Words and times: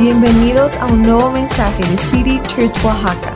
Bienvenidos 0.00 0.78
a 0.78 0.86
un 0.86 1.02
nuevo 1.02 1.30
mensaje 1.30 1.84
de 1.84 1.98
City 1.98 2.40
Church 2.46 2.74
Oaxaca. 2.82 3.34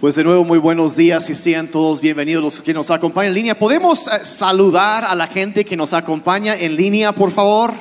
Pues 0.00 0.14
de 0.14 0.24
nuevo, 0.24 0.42
muy 0.42 0.58
buenos 0.58 0.96
días 0.96 1.28
y 1.28 1.34
sean 1.34 1.70
todos 1.70 2.00
bienvenidos 2.00 2.42
los 2.42 2.62
que 2.62 2.72
nos 2.72 2.90
acompañan 2.90 3.28
en 3.28 3.34
línea. 3.34 3.58
¿Podemos 3.58 4.08
eh, 4.08 4.24
saludar 4.24 5.04
a 5.04 5.14
la 5.14 5.26
gente 5.26 5.66
que 5.66 5.76
nos 5.76 5.92
acompaña 5.92 6.56
en 6.56 6.76
línea, 6.76 7.14
por 7.14 7.30
favor? 7.30 7.74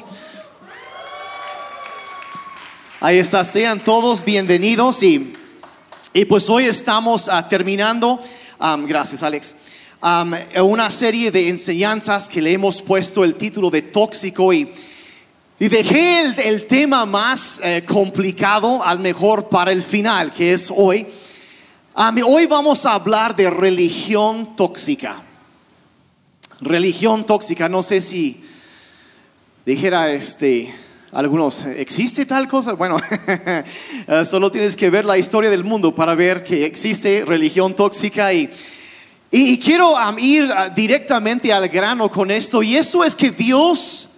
Ahí 3.00 3.18
está, 3.18 3.46
sean 3.46 3.82
todos 3.82 4.26
bienvenidos 4.26 5.04
y, 5.04 5.38
y 6.12 6.26
pues 6.26 6.50
hoy 6.50 6.66
estamos 6.66 7.30
ah, 7.30 7.48
terminando, 7.48 8.20
gracias 8.86 9.24
Alex, 9.24 9.56
una 10.62 10.92
serie 10.92 11.32
de 11.32 11.48
enseñanzas 11.48 12.28
que 12.28 12.42
le 12.42 12.52
hemos 12.52 12.82
puesto 12.82 13.24
el 13.24 13.36
título 13.36 13.70
de 13.70 13.84
tóxico 13.84 14.52
y, 14.52 14.70
y 15.58 15.70
dejé 15.70 16.50
el, 16.50 16.66
tema 16.66 17.06
más 17.06 17.62
eh, 17.64 17.84
complicado 17.88 18.84
al 18.84 19.00
mejor 19.00 19.48
para 19.48 19.72
el 19.72 19.82
final, 19.82 20.32
que 20.32 20.52
es 20.52 20.72
hoy. 20.76 21.08
Am, 21.94 22.18
hoy 22.26 22.46
vamos 22.46 22.86
a 22.86 22.96
hablar 22.96 23.36
de 23.38 23.50
religión 23.50 24.58
tóxica. 24.58 25.24
Religión 26.60 27.26
tóxica, 27.26 27.70
no 27.70 27.84
sé 27.84 28.02
si 28.02 28.44
dijera 29.66 30.12
este 30.12 30.76
algunos, 31.14 31.64
¿existe 31.66 32.26
tal 32.26 32.50
cosa? 32.50 32.74
Bueno, 32.74 32.98
eh, 33.28 33.64
solo 34.30 34.52
tienes 34.52 34.76
que 34.76 34.90
ver 34.90 35.06
la 35.06 35.18
historia 35.18 35.50
del 35.50 35.64
mundo 35.64 35.96
para 35.96 36.14
ver 36.16 36.44
que 36.44 36.66
existe 36.66 37.24
religión 37.26 37.74
tóxica 37.74 38.34
y, 38.34 38.50
y, 39.32 39.58
quiero 39.60 39.96
ir 40.18 40.44
uh, 40.44 40.74
directamente 40.76 41.54
al 41.54 41.70
grano 41.70 42.12
con 42.12 42.30
esto 42.30 42.62
y 42.62 42.76
eso 42.76 43.06
es 43.06 43.16
que 43.16 43.32
Dios 43.32 44.10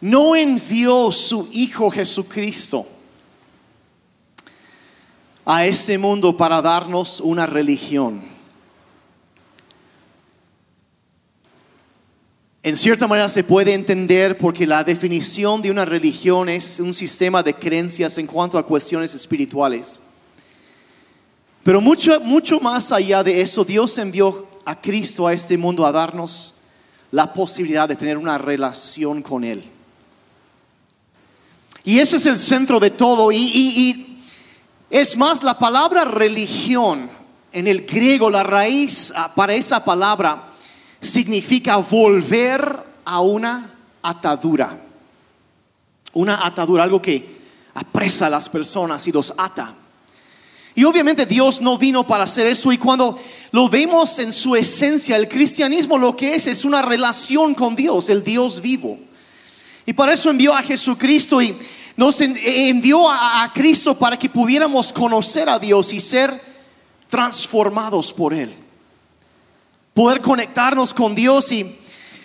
no 0.00 0.34
envió 0.34 1.12
su 1.12 1.48
Hijo 1.52 1.90
Jesucristo 1.90 2.86
a 5.44 5.66
este 5.66 5.98
mundo 5.98 6.36
para 6.36 6.62
darnos 6.62 7.20
una 7.20 7.46
religión. 7.46 8.22
En 12.62 12.76
cierta 12.76 13.06
manera 13.06 13.28
se 13.28 13.42
puede 13.42 13.72
entender 13.72 14.36
porque 14.36 14.66
la 14.66 14.84
definición 14.84 15.62
de 15.62 15.70
una 15.70 15.86
religión 15.86 16.48
es 16.50 16.78
un 16.78 16.92
sistema 16.92 17.42
de 17.42 17.54
creencias 17.54 18.18
en 18.18 18.26
cuanto 18.26 18.58
a 18.58 18.66
cuestiones 18.66 19.14
espirituales. 19.14 20.02
Pero 21.62 21.80
mucho, 21.80 22.20
mucho 22.20 22.60
más 22.60 22.92
allá 22.92 23.22
de 23.22 23.40
eso, 23.40 23.64
Dios 23.64 23.96
envió 23.98 24.46
a 24.64 24.78
Cristo 24.78 25.26
a 25.26 25.32
este 25.32 25.56
mundo 25.56 25.86
a 25.86 25.92
darnos 25.92 26.54
la 27.10 27.32
posibilidad 27.32 27.88
de 27.88 27.96
tener 27.96 28.18
una 28.18 28.38
relación 28.38 29.22
con 29.22 29.42
Él. 29.42 29.62
Y 31.84 31.98
ese 31.98 32.16
es 32.16 32.26
el 32.26 32.38
centro 32.38 32.78
de 32.80 32.90
todo. 32.90 33.32
Y, 33.32 34.18
es 34.90 35.16
más, 35.16 35.42
la 35.42 35.58
palabra 35.58 36.04
religión 36.04 37.10
en 37.52 37.68
el 37.68 37.86
griego, 37.86 38.28
la 38.28 38.42
raíz 38.42 39.12
ah, 39.14 39.32
para 39.34 39.54
esa 39.54 39.84
palabra 39.84 40.48
significa 41.00 41.76
volver 41.76 42.84
a 43.04 43.20
una 43.20 43.74
atadura. 44.02 44.80
Una 46.12 46.44
atadura, 46.44 46.82
algo 46.82 47.00
que 47.00 47.40
apresa 47.74 48.26
a 48.26 48.30
las 48.30 48.48
personas 48.48 49.06
y 49.06 49.12
los 49.12 49.32
ata. 49.36 49.74
Y 50.74 50.84
obviamente 50.84 51.26
Dios 51.26 51.60
no 51.60 51.78
vino 51.78 52.06
para 52.06 52.24
hacer 52.24 52.46
eso 52.46 52.72
y 52.72 52.78
cuando 52.78 53.18
lo 53.50 53.68
vemos 53.68 54.18
en 54.18 54.32
su 54.32 54.54
esencia, 54.54 55.16
el 55.16 55.28
cristianismo 55.28 55.98
lo 55.98 56.16
que 56.16 56.34
es 56.34 56.46
es 56.46 56.64
una 56.64 56.82
relación 56.82 57.54
con 57.54 57.74
Dios, 57.74 58.08
el 58.08 58.22
Dios 58.22 58.60
vivo. 58.60 58.98
Y 59.86 59.92
para 59.92 60.12
eso 60.12 60.30
envió 60.30 60.54
a 60.54 60.62
Jesucristo 60.62 61.40
y 61.40 61.56
nos 61.96 62.20
en- 62.20 62.36
envió 62.36 63.10
a, 63.10 63.50
Cristo 63.52 63.98
para 63.98 64.18
que 64.18 64.28
pudiéramos 64.28 64.92
conocer 64.92 65.48
a 65.48 65.58
Dios 65.58 65.92
y 65.92 66.00
ser 66.00 66.40
transformados 67.08 68.12
por 68.12 68.32
Él. 68.32 68.54
Poder 69.94 70.20
conectarnos 70.20 70.94
con 70.94 71.14
Dios 71.14 71.50
y 71.52 71.76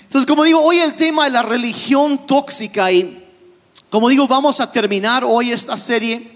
entonces 0.04 0.28
como 0.28 0.44
digo, 0.44 0.62
hoy 0.62 0.78
el 0.78 0.96
tema 0.96 1.26
de 1.26 1.32
la 1.32 1.44
religión 1.44 2.26
tóxica 2.26 2.92
y 2.92 3.22
como 3.90 4.08
digo, 4.08 4.28
vamos 4.28 4.60
a 4.62 4.72
terminar 4.72 5.24
hoy 5.26 5.52
esta 5.52 5.76
serie 5.76 6.36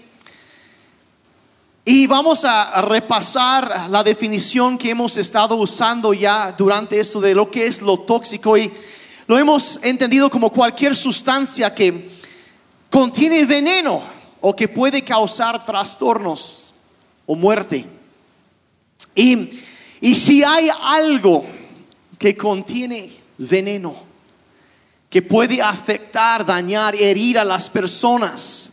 y 1.84 2.06
vamos 2.06 2.44
a 2.44 2.82
repasar 2.82 3.88
la 3.88 4.02
definición 4.02 4.76
que 4.76 4.90
hemos 4.90 5.16
estado 5.16 5.54
usando 5.56 6.12
ya 6.12 6.52
durante 6.52 7.00
esto 7.00 7.20
de 7.20 7.34
lo 7.34 7.50
que 7.50 7.66
es 7.66 7.80
lo 7.80 8.00
tóxico 8.00 8.58
y 8.58 8.70
lo 9.30 9.38
hemos 9.38 9.78
entendido 9.84 10.28
como 10.28 10.50
cualquier 10.50 10.96
sustancia 10.96 11.72
que 11.72 12.10
contiene 12.90 13.44
veneno 13.44 14.02
o 14.40 14.56
que 14.56 14.66
puede 14.66 15.04
causar 15.04 15.64
trastornos 15.64 16.74
o 17.26 17.36
muerte. 17.36 17.86
Y, 19.14 19.50
y 20.00 20.16
si 20.16 20.42
hay 20.42 20.68
algo 20.82 21.44
que 22.18 22.36
contiene 22.36 23.08
veneno, 23.38 23.94
que 25.08 25.22
puede 25.22 25.62
afectar, 25.62 26.44
dañar, 26.44 26.96
herir 26.96 27.38
a 27.38 27.44
las 27.44 27.70
personas 27.70 28.72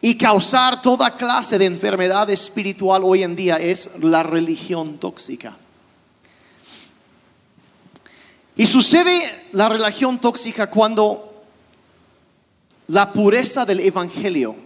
y 0.00 0.16
causar 0.16 0.82
toda 0.82 1.14
clase 1.14 1.58
de 1.58 1.66
enfermedad 1.66 2.28
espiritual 2.30 3.02
hoy 3.04 3.22
en 3.22 3.36
día, 3.36 3.58
es 3.58 3.90
la 4.00 4.24
religión 4.24 4.98
tóxica. 4.98 5.56
Y 8.56 8.66
sucede 8.66 9.48
la 9.52 9.68
religión 9.68 10.18
tóxica 10.18 10.70
cuando 10.70 11.44
la 12.88 13.12
pureza 13.12 13.66
del 13.66 13.80
evangelio 13.80 14.56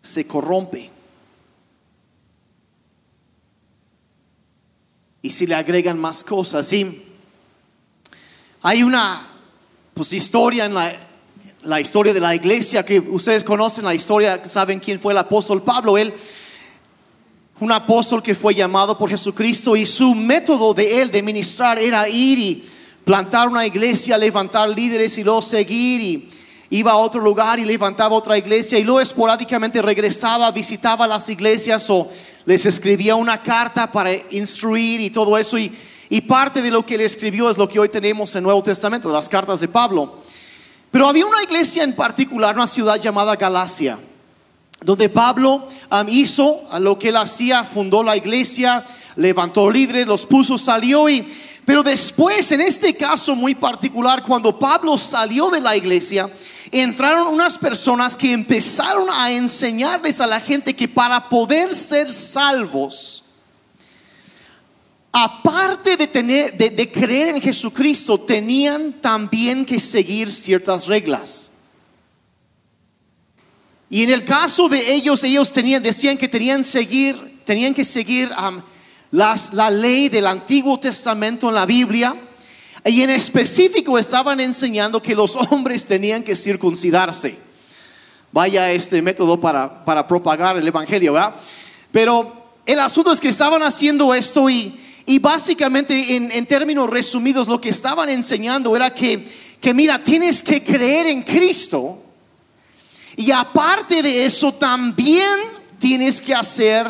se 0.00 0.26
corrompe. 0.28 0.88
Y 5.20 5.30
si 5.30 5.48
le 5.48 5.56
agregan 5.56 5.98
más 5.98 6.22
cosas, 6.22 6.72
y 6.72 7.04
hay 8.62 8.84
una 8.84 9.26
pues 9.92 10.12
historia 10.12 10.66
en 10.66 10.74
la, 10.74 10.94
la 11.64 11.80
historia 11.80 12.14
de 12.14 12.20
la 12.20 12.36
iglesia 12.36 12.84
que 12.84 13.00
ustedes 13.00 13.42
conocen 13.42 13.84
la 13.84 13.94
historia, 13.94 14.44
saben 14.44 14.78
quién 14.78 15.00
fue 15.00 15.12
el 15.12 15.18
apóstol 15.18 15.64
Pablo, 15.64 15.98
él 15.98 16.14
un 17.60 17.72
apóstol 17.72 18.22
que 18.22 18.34
fue 18.34 18.54
llamado 18.54 18.96
por 18.96 19.10
Jesucristo 19.10 19.74
y 19.74 19.84
su 19.84 20.14
método 20.14 20.74
de 20.74 21.02
él 21.02 21.10
de 21.10 21.22
ministrar 21.22 21.78
era 21.78 22.08
ir 22.08 22.38
y 22.38 22.64
plantar 23.04 23.48
una 23.48 23.66
iglesia, 23.66 24.16
levantar 24.16 24.68
líderes 24.68 25.18
y 25.18 25.24
luego 25.24 25.42
seguir 25.42 26.00
y 26.00 26.28
iba 26.70 26.92
a 26.92 26.96
otro 26.96 27.20
lugar 27.20 27.58
y 27.58 27.64
levantaba 27.64 28.14
otra 28.14 28.38
iglesia 28.38 28.78
y 28.78 28.84
luego 28.84 29.00
esporádicamente 29.00 29.82
regresaba, 29.82 30.50
visitaba 30.52 31.06
las 31.06 31.28
iglesias 31.28 31.88
o 31.90 32.08
les 32.44 32.64
escribía 32.66 33.16
una 33.16 33.42
carta 33.42 33.90
para 33.90 34.12
instruir 34.30 35.00
y 35.00 35.10
todo 35.10 35.36
eso 35.36 35.58
y, 35.58 35.72
parte 36.28 36.62
de 36.62 36.70
lo 36.70 36.86
que 36.86 36.96
le 36.96 37.04
escribió 37.04 37.50
es 37.50 37.58
lo 37.58 37.68
que 37.68 37.80
hoy 37.80 37.88
tenemos 37.88 38.30
en 38.34 38.38
el 38.38 38.44
Nuevo 38.44 38.62
Testamento, 38.62 39.12
las 39.12 39.28
cartas 39.28 39.60
de 39.60 39.68
Pablo. 39.68 40.18
Pero 40.90 41.08
había 41.08 41.26
una 41.26 41.42
iglesia 41.42 41.82
en 41.82 41.94
particular, 41.94 42.54
una 42.54 42.66
ciudad 42.66 42.98
llamada 42.98 43.36
Galacia 43.36 43.98
donde 44.80 45.08
Pablo 45.08 45.68
um, 45.90 46.08
hizo 46.08 46.62
lo 46.80 46.98
que 46.98 47.08
él 47.08 47.16
hacía, 47.16 47.64
fundó 47.64 48.02
la 48.02 48.16
iglesia, 48.16 48.84
levantó 49.16 49.70
líderes, 49.70 50.06
los 50.06 50.26
puso, 50.26 50.56
salió 50.56 51.08
y 51.08 51.26
pero 51.68 51.82
después, 51.82 52.50
en 52.52 52.62
este 52.62 52.94
caso 52.94 53.36
muy 53.36 53.54
particular, 53.54 54.22
cuando 54.22 54.58
Pablo 54.58 54.96
salió 54.96 55.50
de 55.50 55.60
la 55.60 55.76
iglesia, 55.76 56.32
entraron 56.72 57.26
unas 57.26 57.58
personas 57.58 58.16
que 58.16 58.32
empezaron 58.32 59.06
a 59.12 59.30
enseñarles 59.32 60.18
a 60.22 60.26
la 60.26 60.40
gente 60.40 60.74
que 60.74 60.88
para 60.88 61.28
poder 61.28 61.76
ser 61.76 62.14
salvos, 62.14 63.22
aparte 65.12 65.98
de, 65.98 66.06
tener, 66.06 66.56
de, 66.56 66.70
de 66.70 66.90
creer 66.90 67.36
en 67.36 67.42
Jesucristo, 67.42 68.18
tenían 68.18 68.94
también 68.94 69.66
que 69.66 69.78
seguir 69.78 70.32
ciertas 70.32 70.86
reglas. 70.86 71.47
Y 73.90 74.02
en 74.02 74.10
el 74.10 74.24
caso 74.24 74.68
de 74.68 74.92
ellos, 74.92 75.24
ellos 75.24 75.50
tenían, 75.50 75.82
decían 75.82 76.18
que 76.18 76.28
tenían, 76.28 76.62
seguir, 76.62 77.40
tenían 77.44 77.72
que 77.72 77.84
seguir 77.84 78.30
um, 78.30 78.60
la 79.10 79.70
ley 79.70 80.08
del 80.10 80.26
Antiguo 80.26 80.78
Testamento 80.78 81.48
en 81.48 81.54
la 81.54 81.64
Biblia. 81.64 82.14
Y 82.84 83.02
en 83.02 83.10
específico 83.10 83.98
estaban 83.98 84.40
enseñando 84.40 85.00
que 85.00 85.14
los 85.14 85.36
hombres 85.36 85.86
tenían 85.86 86.22
que 86.22 86.36
circuncidarse. 86.36 87.38
Vaya 88.30 88.70
este 88.70 89.00
método 89.00 89.40
para, 89.40 89.84
para 89.84 90.06
propagar 90.06 90.58
el 90.58 90.68
Evangelio, 90.68 91.14
¿verdad? 91.14 91.34
Pero 91.90 92.52
el 92.66 92.78
asunto 92.80 93.10
es 93.10 93.20
que 93.20 93.30
estaban 93.30 93.62
haciendo 93.62 94.14
esto 94.14 94.50
y, 94.50 94.78
y 95.06 95.18
básicamente 95.18 96.14
en, 96.14 96.30
en 96.30 96.44
términos 96.44 96.90
resumidos 96.90 97.48
lo 97.48 97.58
que 97.58 97.70
estaban 97.70 98.10
enseñando 98.10 98.76
era 98.76 98.92
que, 98.92 99.26
que 99.58 99.72
mira, 99.72 100.02
tienes 100.02 100.42
que 100.42 100.62
creer 100.62 101.06
en 101.06 101.22
Cristo. 101.22 102.02
Y 103.18 103.32
aparte 103.32 104.00
de 104.00 104.26
eso, 104.26 104.52
también 104.52 105.40
tienes 105.80 106.20
que 106.20 106.32
hacer 106.32 106.86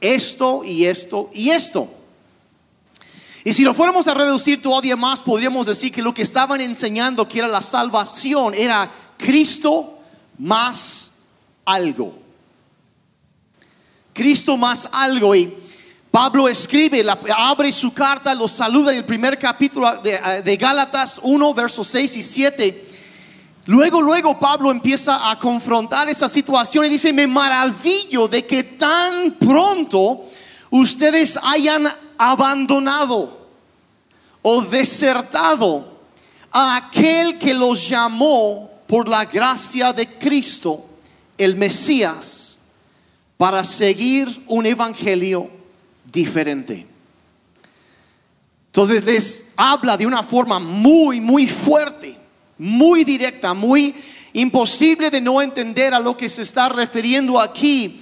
esto 0.00 0.62
y 0.64 0.84
esto 0.84 1.28
y 1.32 1.50
esto. 1.50 1.92
Y 3.42 3.52
si 3.52 3.64
lo 3.64 3.74
fuéramos 3.74 4.06
a 4.06 4.14
reducir 4.14 4.62
todavía 4.62 4.94
más, 4.94 5.24
podríamos 5.24 5.66
decir 5.66 5.90
que 5.90 6.00
lo 6.00 6.14
que 6.14 6.22
estaban 6.22 6.60
enseñando, 6.60 7.26
que 7.26 7.40
era 7.40 7.48
la 7.48 7.60
salvación, 7.60 8.54
era 8.54 8.92
Cristo 9.18 9.98
más 10.38 11.10
algo. 11.64 12.16
Cristo 14.12 14.56
más 14.56 14.88
algo. 14.92 15.34
Y 15.34 15.52
Pablo 16.12 16.48
escribe, 16.48 17.04
abre 17.36 17.72
su 17.72 17.92
carta, 17.92 18.36
lo 18.36 18.46
saluda 18.46 18.92
en 18.92 18.98
el 18.98 19.04
primer 19.04 19.36
capítulo 19.36 19.96
de, 19.96 20.42
de 20.44 20.56
Gálatas 20.56 21.18
1, 21.24 21.54
versos 21.54 21.88
6 21.88 22.16
y 22.18 22.22
7. 22.22 22.91
Luego, 23.66 24.02
luego 24.02 24.38
Pablo 24.38 24.70
empieza 24.70 25.30
a 25.30 25.38
confrontar 25.38 26.08
esa 26.08 26.28
situación 26.28 26.84
y 26.84 26.88
dice, 26.88 27.12
me 27.12 27.26
maravillo 27.26 28.26
de 28.26 28.44
que 28.44 28.64
tan 28.64 29.32
pronto 29.32 30.24
ustedes 30.70 31.38
hayan 31.42 31.88
abandonado 32.18 33.46
o 34.42 34.62
desertado 34.62 36.00
a 36.50 36.76
aquel 36.76 37.38
que 37.38 37.54
los 37.54 37.88
llamó 37.88 38.70
por 38.86 39.08
la 39.08 39.24
gracia 39.24 39.92
de 39.92 40.18
Cristo, 40.18 40.84
el 41.38 41.56
Mesías, 41.56 42.58
para 43.36 43.64
seguir 43.64 44.42
un 44.48 44.66
evangelio 44.66 45.50
diferente. 46.12 46.86
Entonces 48.66 49.04
les 49.04 49.46
habla 49.56 49.96
de 49.96 50.06
una 50.06 50.22
forma 50.22 50.58
muy, 50.58 51.20
muy 51.20 51.46
fuerte, 51.46 52.18
muy 52.62 53.02
directa, 53.02 53.54
muy 53.54 53.92
imposible 54.34 55.10
de 55.10 55.20
no 55.20 55.42
entender 55.42 55.92
a 55.92 55.98
lo 55.98 56.16
que 56.16 56.28
se 56.28 56.42
está 56.42 56.68
refiriendo 56.68 57.40
aquí. 57.40 58.00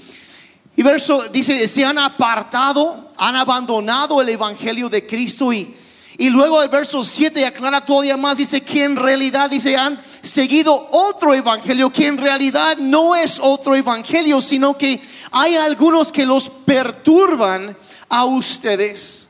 Y 0.77 0.83
verso 0.83 1.25
dice, 1.33 1.67
se 1.67 1.85
han 1.85 1.99
apartado, 1.99 3.11
han 3.17 3.37
abandonado 3.37 4.21
el 4.21 4.29
Evangelio 4.29 4.91
de 4.91 5.07
Cristo 5.07 5.51
y, 5.51 5.75
y 6.19 6.29
luego 6.29 6.63
el 6.63 6.69
verso 6.69 7.03
7 7.03 7.45
aclara 7.47 7.85
todavía 7.85 8.19
más, 8.19 8.37
dice 8.37 8.61
que 8.61 8.85
en 8.85 8.97
realidad, 8.97 9.49
dice, 9.49 9.77
han 9.77 9.99
seguido 10.21 10.89
otro 10.93 11.35
Evangelio, 11.35 11.91
que 11.91 12.07
en 12.07 12.19
realidad 12.19 12.77
no 12.77 13.17
es 13.17 13.39
otro 13.41 13.75
Evangelio, 13.75 14.43
sino 14.43 14.77
que 14.77 15.01
hay 15.33 15.57
algunos 15.57 16.13
que 16.13 16.27
los 16.27 16.51
perturban 16.51 17.75
a 18.11 18.27
ustedes 18.27 19.29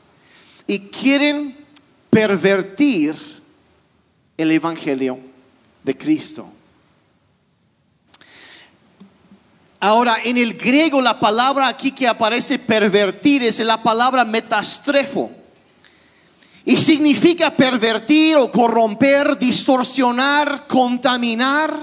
y 0.67 0.79
quieren 0.79 1.57
pervertir 2.09 3.30
el 4.41 4.51
Evangelio 4.51 5.19
de 5.83 5.97
Cristo. 5.97 6.51
Ahora, 9.79 10.17
en 10.23 10.37
el 10.37 10.53
griego 10.53 11.01
la 11.01 11.19
palabra 11.19 11.67
aquí 11.67 11.91
que 11.91 12.07
aparece 12.07 12.59
pervertir 12.59 13.43
es 13.43 13.59
la 13.59 13.81
palabra 13.81 14.23
metastrefo. 14.23 15.31
Y 16.63 16.77
significa 16.77 17.55
pervertir 17.55 18.37
o 18.37 18.51
corromper, 18.51 19.39
distorsionar, 19.39 20.67
contaminar 20.67 21.75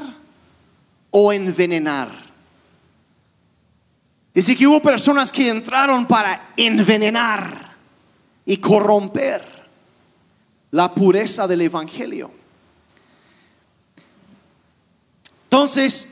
o 1.10 1.32
envenenar. 1.32 2.08
Dice 4.32 4.54
que 4.54 4.68
hubo 4.68 4.80
personas 4.80 5.32
que 5.32 5.48
entraron 5.48 6.06
para 6.06 6.52
envenenar 6.56 7.76
y 8.46 8.58
corromper 8.58 9.42
la 10.70 10.94
pureza 10.94 11.48
del 11.48 11.62
Evangelio. 11.62 12.30
Entonces, 15.48 16.06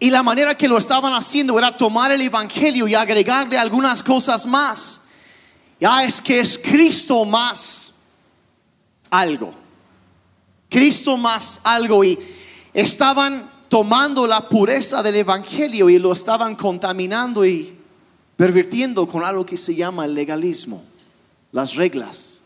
y 0.00 0.10
la 0.10 0.24
manera 0.24 0.56
que 0.58 0.66
lo 0.66 0.76
estaban 0.76 1.14
haciendo 1.14 1.56
era 1.56 1.76
tomar 1.76 2.10
el 2.10 2.20
Evangelio 2.20 2.88
y 2.88 2.96
agregarle 2.96 3.56
algunas 3.56 4.02
cosas 4.02 4.44
más. 4.44 5.02
Ya 5.78 6.02
es 6.02 6.20
que 6.20 6.40
es 6.40 6.58
Cristo 6.58 7.24
más 7.24 7.92
algo. 9.08 9.54
Cristo 10.68 11.16
más 11.16 11.60
algo. 11.62 12.02
Y 12.02 12.18
estaban 12.74 13.52
tomando 13.68 14.26
la 14.26 14.48
pureza 14.48 15.00
del 15.00 15.14
Evangelio 15.14 15.88
y 15.88 16.00
lo 16.00 16.12
estaban 16.12 16.56
contaminando 16.56 17.46
y 17.46 17.78
pervirtiendo 18.36 19.06
con 19.06 19.22
algo 19.22 19.46
que 19.46 19.56
se 19.56 19.76
llama 19.76 20.06
el 20.06 20.14
legalismo, 20.14 20.82
las 21.52 21.76
reglas. 21.76 22.39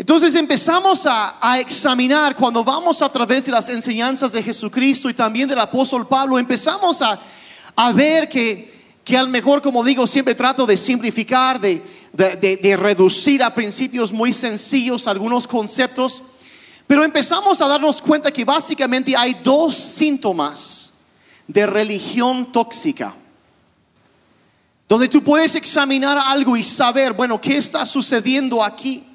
Entonces 0.00 0.34
empezamos 0.34 1.04
a, 1.04 1.60
examinar 1.60 2.34
cuando 2.34 2.64
vamos 2.64 3.02
a 3.02 3.12
través 3.12 3.44
de 3.44 3.52
las 3.52 3.68
enseñanzas 3.68 4.32
de 4.32 4.42
Jesucristo 4.42 5.10
y 5.10 5.14
también 5.14 5.46
del 5.46 5.58
apóstol 5.58 6.08
Pablo, 6.08 6.38
empezamos 6.38 7.02
a, 7.02 7.92
ver 7.92 8.26
que, 8.26 8.96
que 9.04 9.14
al 9.14 9.28
mejor, 9.28 9.60
como 9.60 9.84
digo, 9.84 10.06
siempre 10.06 10.34
trato 10.34 10.64
de 10.64 10.78
simplificar, 10.78 11.60
de, 11.60 11.82
de 12.14 12.76
reducir 12.78 13.42
a 13.42 13.54
principios 13.54 14.10
muy 14.10 14.32
sencillos 14.32 15.06
algunos 15.06 15.46
conceptos, 15.46 16.22
pero 16.86 17.04
empezamos 17.04 17.60
a 17.60 17.68
darnos 17.68 18.00
cuenta 18.00 18.32
que 18.32 18.46
básicamente 18.46 19.14
hay 19.14 19.34
dos 19.44 19.76
síntomas 19.76 20.94
de 21.46 21.66
religión 21.66 22.50
tóxica 22.50 23.14
donde 24.88 25.08
tú 25.08 25.22
puedes 25.22 25.54
examinar 25.56 26.16
algo 26.18 26.56
y 26.56 26.64
saber, 26.64 27.12
bueno, 27.12 27.38
¿qué 27.38 27.58
está 27.58 27.84
sucediendo 27.84 28.64
aquí? 28.64 29.09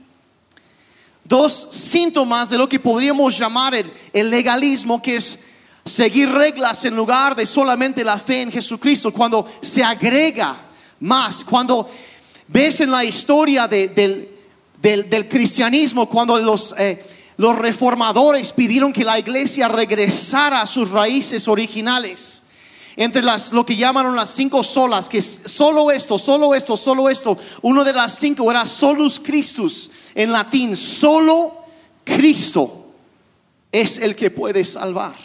Dos 1.26 1.68
síntomas 1.72 2.50
de 2.50 2.58
lo 2.58 2.70
que 2.70 2.80
podríamos 2.80 3.38
llamar 3.38 3.74
el, 3.76 4.30
legalismo, 4.30 5.02
que 5.02 5.18
es 5.18 5.40
seguir 5.84 6.30
reglas 6.32 6.86
en 6.86 6.96
lugar 6.96 7.36
de 7.36 7.46
solamente 7.46 8.04
la 8.04 8.18
fe 8.18 8.44
en 8.44 8.52
Jesucristo, 8.52 9.12
cuando 9.12 9.46
se 9.62 9.84
agrega 9.84 10.56
más, 11.00 11.44
cuando 11.44 11.90
ves 12.48 12.80
en 12.82 12.92
la 12.92 13.04
historia 13.04 13.68
del, 13.68 14.30
cristianismo, 15.28 16.08
cuando 16.08 16.38
los, 16.38 16.74
eh, 16.78 17.04
los 17.38 17.58
reformadores 17.58 18.52
pidieron 18.52 18.94
que 18.94 19.04
la 19.04 19.20
iglesia 19.20 19.68
regresara 19.68 20.62
a 20.62 20.66
sus 20.68 20.92
raíces 20.92 21.48
originales 21.48 22.44
entre 22.96 23.22
las, 23.22 23.52
lo 23.52 23.66
que 23.66 23.76
llamaron 23.76 24.16
las 24.16 24.30
cinco 24.30 24.64
solas, 24.64 25.10
que 25.10 25.22
solo 25.22 25.92
esto, 25.92 26.18
solo 26.18 26.56
esto, 26.56 26.78
solo 26.78 27.10
esto. 27.10 27.38
Uno 27.62 27.84
de 27.84 27.94
las 27.94 28.18
cinco 28.18 28.50
era 28.50 28.66
solus 28.66 29.20
Christus, 29.20 29.90
en 30.14 30.32
latín, 30.32 30.76
solo 30.76 31.64
Cristo 32.04 32.86
es 33.72 33.98
el 33.98 34.16
que 34.16 34.32
puede 34.32 34.64
salvar. 34.64 35.16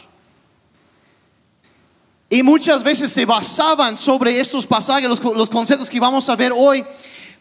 Y 2.29 2.43
muchas 2.43 2.83
veces 2.83 3.13
se 3.13 3.25
basaban 3.25 3.97
sobre 3.97 4.39
estos 4.41 4.67
pasajes, 4.67 5.09
los, 5.09 5.23
los 5.23 5.51
conceptos 5.51 5.91
que 5.91 5.99
vamos 5.99 6.29
a 6.29 6.37
ver 6.37 6.53
hoy, 6.57 6.85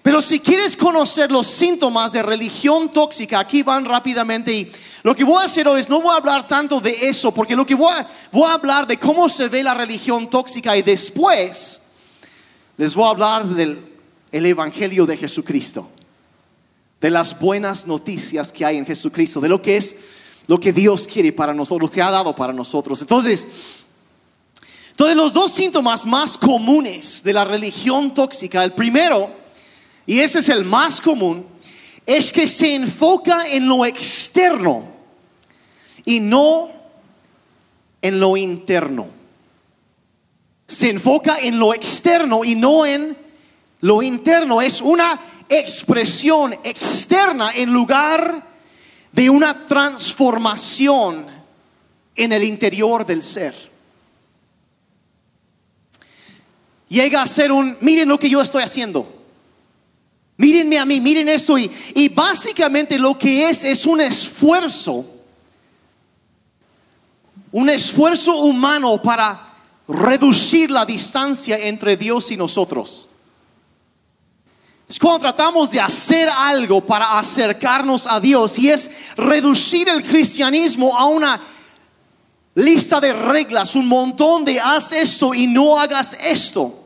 pero 0.01 0.21
si 0.21 0.39
quieres 0.39 0.77
conocer 0.77 1.31
los 1.31 1.47
síntomas 1.47 2.13
de 2.13 2.23
religión 2.23 2.91
tóxica, 2.91 3.39
aquí 3.39 3.63
van 3.63 3.85
rápidamente 3.85 4.53
y 4.53 4.71
lo 5.03 5.15
que 5.15 5.23
voy 5.23 5.41
a 5.41 5.45
hacer 5.45 5.67
hoy 5.67 5.81
es 5.81 5.89
no 5.89 6.01
voy 6.01 6.13
a 6.13 6.17
hablar 6.17 6.47
tanto 6.47 6.79
de 6.79 7.09
eso, 7.09 7.33
porque 7.33 7.55
lo 7.55 7.65
que 7.65 7.75
voy 7.75 7.93
a, 7.93 8.07
voy 8.31 8.49
a 8.49 8.53
hablar 8.53 8.87
de 8.87 8.97
cómo 8.97 9.27
se 9.27 9.49
ve 9.49 9.63
la 9.63 9.73
religión 9.73 10.29
tóxica 10.29 10.75
y 10.77 10.81
después 10.81 11.81
les 12.77 12.95
voy 12.95 13.05
a 13.05 13.09
hablar 13.09 13.45
del 13.45 13.89
el 14.31 14.45
evangelio 14.45 15.05
de 15.05 15.17
Jesucristo, 15.17 15.89
de 17.01 17.11
las 17.11 17.37
buenas 17.39 17.87
noticias 17.87 18.51
que 18.51 18.65
hay 18.65 18.77
en 18.77 18.85
Jesucristo, 18.85 19.41
de 19.41 19.49
lo 19.49 19.61
que 19.61 19.77
es 19.77 19.95
lo 20.47 20.59
que 20.59 20.73
Dios 20.73 21.07
quiere 21.07 21.31
para 21.31 21.53
nosotros, 21.53 21.89
lo 21.89 21.93
que 21.93 22.01
ha 22.01 22.09
dado 22.09 22.35
para 22.35 22.51
nosotros. 22.53 23.01
Entonces, 23.01 23.47
entonces 24.91 25.15
los 25.15 25.31
dos 25.31 25.51
síntomas 25.51 26.05
más 26.05 26.37
comunes 26.37 27.23
de 27.23 27.33
la 27.33 27.45
religión 27.45 28.13
tóxica, 28.13 28.63
el 28.63 28.73
primero 28.73 29.38
y 30.09 30.21
ese 30.21 30.39
es 30.39 30.49
el 30.49 30.65
más 30.65 31.01
común, 31.01 31.45
es 32.03 32.31
que 32.31 32.47
se 32.47 32.73
enfoca 32.73 33.47
en 33.47 33.67
lo 33.67 33.85
externo 33.85 34.89
y 36.03 36.19
no 36.19 36.71
en 38.01 38.19
lo 38.19 38.35
interno. 38.35 39.07
Se 40.65 40.89
enfoca 40.89 41.37
en 41.37 41.59
lo 41.59 41.75
externo 41.75 42.43
y 42.43 42.55
no 42.55 42.87
en 42.87 43.15
lo 43.81 44.01
interno. 44.01 44.63
Es 44.63 44.81
una 44.81 45.19
expresión 45.47 46.53
externa 46.63 47.51
en 47.53 47.71
lugar 47.71 48.47
de 49.11 49.29
una 49.29 49.67
transformación 49.67 51.27
en 52.15 52.31
el 52.31 52.43
interior 52.45 53.05
del 53.05 53.21
ser. 53.21 53.53
Llega 56.87 57.21
a 57.21 57.27
ser 57.27 57.51
un, 57.51 57.77
miren 57.81 58.09
lo 58.09 58.17
que 58.17 58.27
yo 58.27 58.41
estoy 58.41 58.63
haciendo. 58.63 59.18
Mírenme 60.39 60.79
a 60.79 60.85
mí, 60.85 61.01
miren 61.01 61.27
eso. 61.27 61.57
Y, 61.57 61.69
y 61.95 62.07
básicamente 62.07 62.97
lo 62.97 63.19
que 63.19 63.49
es 63.49 63.65
es 63.65 63.85
un 63.85 63.99
esfuerzo, 63.99 65.05
un 67.51 67.69
esfuerzo 67.69 68.37
humano 68.37 69.01
para 69.01 69.49
reducir 69.85 70.71
la 70.71 70.85
distancia 70.85 71.57
entre 71.57 71.97
Dios 71.97 72.31
y 72.31 72.37
nosotros. 72.37 73.09
Es 74.87 74.97
cuando 74.97 75.19
tratamos 75.19 75.71
de 75.71 75.81
hacer 75.81 76.29
algo 76.29 76.85
para 76.85 77.19
acercarnos 77.19 78.07
a 78.07 78.21
Dios 78.21 78.57
y 78.59 78.69
es 78.69 78.89
reducir 79.17 79.89
el 79.89 80.03
cristianismo 80.03 80.97
a 80.97 81.03
una 81.03 81.41
lista 82.55 83.01
de 83.01 83.11
reglas, 83.11 83.75
un 83.75 83.89
montón 83.89 84.45
de 84.45 84.57
haz 84.57 84.93
esto 84.93 85.33
y 85.33 85.47
no 85.47 85.77
hagas 85.77 86.17
esto. 86.21 86.78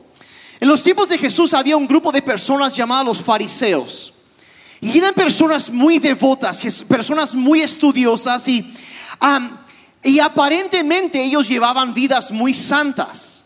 En 0.64 0.68
los 0.68 0.82
tiempos 0.82 1.10
de 1.10 1.18
Jesús 1.18 1.52
había 1.52 1.76
un 1.76 1.86
grupo 1.86 2.10
de 2.10 2.22
personas 2.22 2.74
llamados 2.74 3.06
los 3.06 3.20
fariseos. 3.20 4.14
Y 4.80 4.96
eran 4.96 5.12
personas 5.12 5.68
muy 5.68 5.98
devotas, 5.98 6.62
personas 6.88 7.34
muy 7.34 7.60
estudiosas 7.60 8.48
y 8.48 8.72
Y 10.02 10.20
aparentemente 10.20 11.22
ellos 11.22 11.46
llevaban 11.48 11.92
vidas 11.92 12.32
muy 12.32 12.54
santas. 12.54 13.44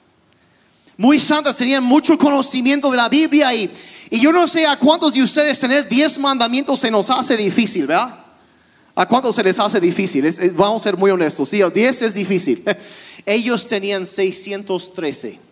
Muy 0.96 1.18
santas, 1.18 1.56
tenían 1.56 1.82
mucho 1.82 2.16
conocimiento 2.16 2.88
de 2.88 2.96
la 2.98 3.08
Biblia 3.08 3.52
y, 3.52 3.68
y 4.10 4.20
yo 4.20 4.30
no 4.30 4.46
sé 4.46 4.64
a 4.64 4.78
cuántos 4.78 5.12
de 5.14 5.20
ustedes 5.24 5.58
tener 5.58 5.88
10 5.88 6.20
mandamientos 6.20 6.78
se 6.78 6.88
nos 6.88 7.10
hace 7.10 7.36
difícil, 7.36 7.88
¿verdad? 7.88 8.14
¿A 8.94 9.08
cuántos 9.08 9.34
se 9.34 9.42
les 9.42 9.58
hace 9.58 9.80
difícil? 9.80 10.24
Vamos 10.54 10.82
a 10.82 10.84
ser 10.84 10.96
muy 10.96 11.10
honestos. 11.10 11.48
Sí, 11.48 11.60
10 11.60 12.02
es 12.02 12.14
difícil. 12.14 12.62
Ellos 13.26 13.66
tenían 13.66 14.06
613. 14.06 15.47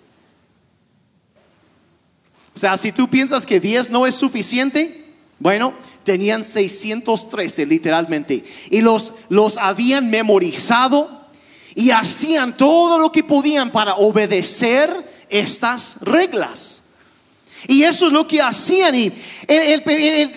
O 2.57 2.59
sea, 2.59 2.79
si 2.79 2.91
tú 2.91 3.11
piensas 3.11 3.45
que 3.45 3.61
10 3.61 3.91
no 3.91 4.07
es 4.07 4.15
suficiente, 4.15 5.13
bueno, 5.39 5.75
tenían 6.05 6.43
613 6.43 7.67
literalmente. 7.67 8.45
Y 8.71 8.81
los, 8.81 9.13
los 9.29 9.59
habían 9.59 10.09
memorizado 10.09 11.27
y 11.75 11.91
hacían 11.91 12.57
todo 12.57 12.99
lo 12.99 13.13
que 13.13 13.23
podían 13.23 13.71
para 13.73 13.97
obedecer 13.97 14.91
estas 15.29 15.97
reglas. 16.01 16.85
Y 17.69 17.83
eso 17.83 18.07
es 18.07 18.13
lo 18.13 18.27
que 18.27 18.41
hacían 18.41 18.95
y 18.95 19.11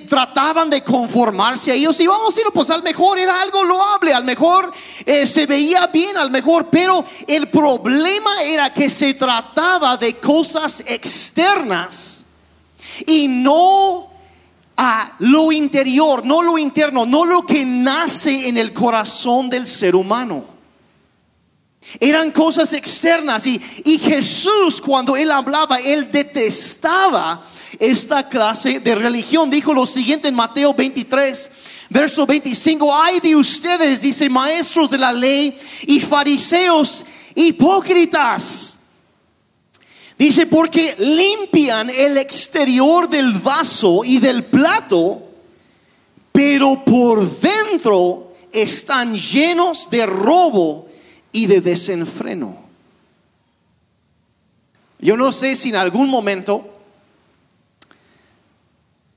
trataban 0.07 0.69
de 0.69 0.83
conformarse 0.83 1.71
a 1.71 1.75
ellos 1.75 1.99
y 1.99 2.07
vamos 2.07 2.25
a 2.25 2.29
decirlo, 2.29 2.51
pues 2.51 2.69
al 2.69 2.83
mejor 2.83 3.19
era 3.19 3.41
algo 3.41 3.63
loable, 3.63 4.13
al 4.13 4.23
mejor 4.23 4.73
eh, 5.05 5.25
se 5.25 5.45
veía 5.45 5.87
bien, 5.87 6.17
al 6.17 6.31
mejor, 6.31 6.67
pero 6.69 7.03
el 7.27 7.49
problema 7.49 8.43
era 8.43 8.73
que 8.73 8.89
se 8.89 9.13
trataba 9.13 9.97
de 9.97 10.15
cosas 10.15 10.83
externas 10.85 12.25
y 13.05 13.27
no 13.27 14.09
a 14.77 15.15
lo 15.19 15.51
interior, 15.51 16.25
no 16.25 16.41
lo 16.41 16.57
interno, 16.57 17.05
no 17.05 17.25
lo 17.25 17.45
que 17.45 17.65
nace 17.65 18.47
en 18.47 18.57
el 18.57 18.71
corazón 18.73 19.49
del 19.49 19.67
ser 19.67 19.95
humano. 19.95 20.58
Eran 21.99 22.31
cosas 22.31 22.73
externas 22.73 23.47
y, 23.47 23.59
y 23.85 23.97
Jesús 23.97 24.79
cuando 24.81 25.15
él 25.15 25.31
hablaba, 25.31 25.77
él 25.77 26.11
detestaba 26.11 27.41
esta 27.79 28.27
clase 28.27 28.79
de 28.79 28.95
religión. 28.95 29.49
Dijo 29.49 29.73
lo 29.73 29.85
siguiente 29.85 30.27
en 30.27 30.35
Mateo 30.35 30.73
23, 30.73 31.51
verso 31.89 32.25
25, 32.25 32.95
ay 32.95 33.19
de 33.19 33.35
ustedes, 33.35 34.01
dice 34.01 34.29
maestros 34.29 34.89
de 34.89 34.97
la 34.97 35.11
ley 35.11 35.57
y 35.87 35.99
fariseos 35.99 37.05
hipócritas. 37.35 38.75
Dice, 40.17 40.47
porque 40.47 40.95
limpian 40.99 41.89
el 41.89 42.17
exterior 42.17 43.07
del 43.09 43.31
vaso 43.31 44.01
y 44.03 44.17
del 44.17 44.43
plato, 44.43 45.21
pero 46.33 46.83
por 46.83 47.39
dentro 47.39 48.33
están 48.51 49.15
llenos 49.15 49.89
de 49.89 50.05
robo 50.05 50.88
y 51.31 51.47
de 51.47 51.61
desenfreno. 51.61 52.57
Yo 54.99 55.15
no 55.15 55.31
sé 55.31 55.55
si 55.55 55.69
en 55.69 55.75
algún 55.75 56.09
momento, 56.09 56.73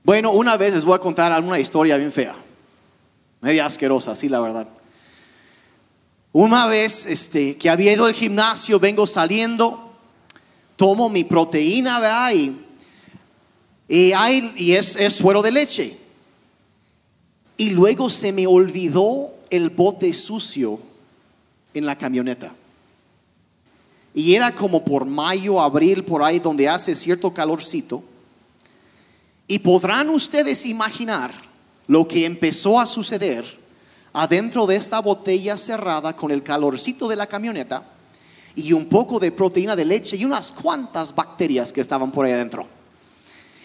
bueno, 0.03 0.31
una 0.31 0.55
vez 0.55 0.73
les 0.73 0.85
voy 0.85 0.95
a 0.95 0.99
contar 0.99 1.31
alguna 1.31 1.59
historia 1.59 1.97
bien 1.97 2.11
fea, 2.11 2.35
media 3.41 3.65
asquerosa, 3.65 4.15
sí, 4.15 4.29
la 4.29 4.39
verdad. 4.39 4.67
Una 6.31 6.67
vez 6.67 7.05
este, 7.05 7.57
que 7.57 7.69
había 7.69 7.93
ido 7.93 8.05
al 8.05 8.13
gimnasio, 8.13 8.79
vengo 8.79 9.05
saliendo, 9.05 9.93
tomo 10.75 11.09
mi 11.09 11.23
proteína, 11.23 11.99
¿verdad? 11.99 12.33
Y, 12.33 12.57
y, 13.87 14.13
y 14.55 14.73
es, 14.73 14.95
es 14.95 15.13
suero 15.13 15.41
de 15.41 15.51
leche. 15.51 15.97
Y 17.57 17.69
luego 17.69 18.09
se 18.09 18.31
me 18.31 18.47
olvidó 18.47 19.35
el 19.49 19.69
bote 19.69 20.11
sucio 20.13 20.79
en 21.73 21.85
la 21.85 21.97
camioneta. 21.97 22.53
Y 24.13 24.35
era 24.35 24.53
como 24.53 24.83
por 24.85 25.05
mayo, 25.05 25.59
abril, 25.61 26.03
por 26.03 26.21
ahí 26.23 26.39
donde 26.39 26.69
hace 26.69 26.93
cierto 26.95 27.33
calorcito. 27.33 28.03
Y 29.47 29.59
podrán 29.59 30.09
ustedes 30.09 30.65
imaginar 30.65 31.33
lo 31.87 32.07
que 32.07 32.25
empezó 32.25 32.79
a 32.79 32.85
suceder 32.85 33.43
adentro 34.13 34.67
de 34.67 34.75
esta 34.75 34.99
botella 34.99 35.57
cerrada 35.57 36.15
con 36.15 36.31
el 36.31 36.43
calorcito 36.43 37.07
de 37.07 37.15
la 37.15 37.27
camioneta 37.27 37.89
y 38.55 38.71
un 38.71 38.85
poco 38.85 39.19
de 39.19 39.31
proteína 39.31 39.75
de 39.75 39.85
leche 39.85 40.15
y 40.15 40.23
unas 40.25 40.51
cuantas 40.51 41.13
bacterias 41.15 41.73
que 41.73 41.81
estaban 41.81 42.11
por 42.11 42.25
ahí 42.25 42.31
adentro. 42.33 42.67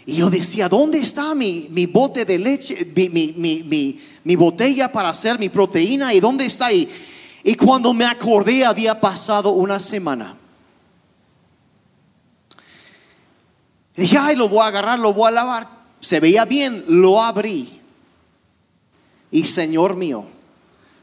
Y 0.07 0.17
yo 0.17 0.31
decía, 0.31 0.71
¿dónde 0.71 0.99
está 0.99 1.35
mi, 1.35 1.69
mi 1.71 1.85
bote 1.85 2.25
de 2.25 2.39
leche, 2.39 2.91
mi, 2.97 3.35
mi- 3.37 3.99
mi- 4.25 4.37
botella 4.37 4.91
para 4.91 5.11
hacer 5.11 5.39
mi 5.39 5.51
proteína? 5.51 6.15
¿Y 6.15 6.21
dónde 6.21 6.47
está? 6.47 6.73
Y, 6.73 6.89
y 7.49 7.55
cuando 7.55 7.95
me 7.95 8.05
acordé 8.05 8.63
había 8.63 9.01
pasado 9.01 9.53
una 9.53 9.81
semana. 9.81 10.37
Dije, 13.97 14.19
ay, 14.21 14.37
lo 14.37 14.51
voy 14.51 14.61
a 14.61 14.67
agarrar, 14.67 14.99
lo 14.99 15.15
voy 15.15 15.29
a 15.29 15.31
lavar. 15.31 15.67
Se 15.99 16.21
veía 16.21 16.45
bien, 16.45 16.85
lo 16.89 17.23
abrí. 17.23 17.81
Y 19.31 19.45
Señor 19.47 19.97
mío, 19.97 20.27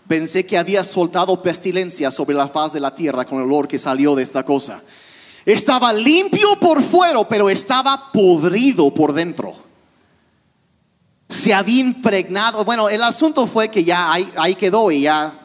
pensé 0.08 0.46
que 0.46 0.56
había 0.56 0.84
soltado 0.84 1.42
pestilencia 1.42 2.12
sobre 2.12 2.36
la 2.36 2.48
faz 2.48 2.74
de 2.74 2.80
la 2.80 2.94
tierra 2.94 3.26
con 3.26 3.40
el 3.40 3.46
olor 3.46 3.68
que 3.68 3.80
salió 3.80 4.14
de 4.14 4.22
esta 4.22 4.46
cosa. 4.46 4.84
Estaba 5.48 5.92
limpio 5.94 6.60
por 6.60 6.84
fuera, 6.84 7.28
pero 7.28 7.50
estaba 7.50 8.12
podrido 8.12 8.94
por 8.94 9.14
dentro. 9.14 9.56
Se 11.28 11.56
había 11.56 11.82
impregnado. 11.82 12.64
Bueno, 12.64 12.88
el 12.88 13.02
asunto 13.02 13.48
fue 13.48 13.72
que 13.72 13.84
ya 13.84 14.14
ahí, 14.14 14.32
ahí 14.38 14.54
quedó 14.54 14.92
y 14.92 15.02
ya. 15.02 15.42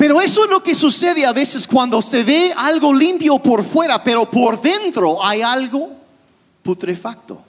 Pero 0.00 0.18
eso 0.18 0.46
es 0.46 0.50
lo 0.50 0.62
que 0.62 0.74
sucede 0.74 1.26
a 1.26 1.32
veces 1.34 1.66
cuando 1.66 2.00
se 2.00 2.24
ve 2.24 2.54
algo 2.56 2.94
limpio 2.94 3.38
por 3.38 3.62
fuera, 3.62 4.02
pero 4.02 4.30
por 4.30 4.58
dentro 4.58 5.22
hay 5.22 5.42
algo 5.42 5.90
putrefacto. 6.62 7.42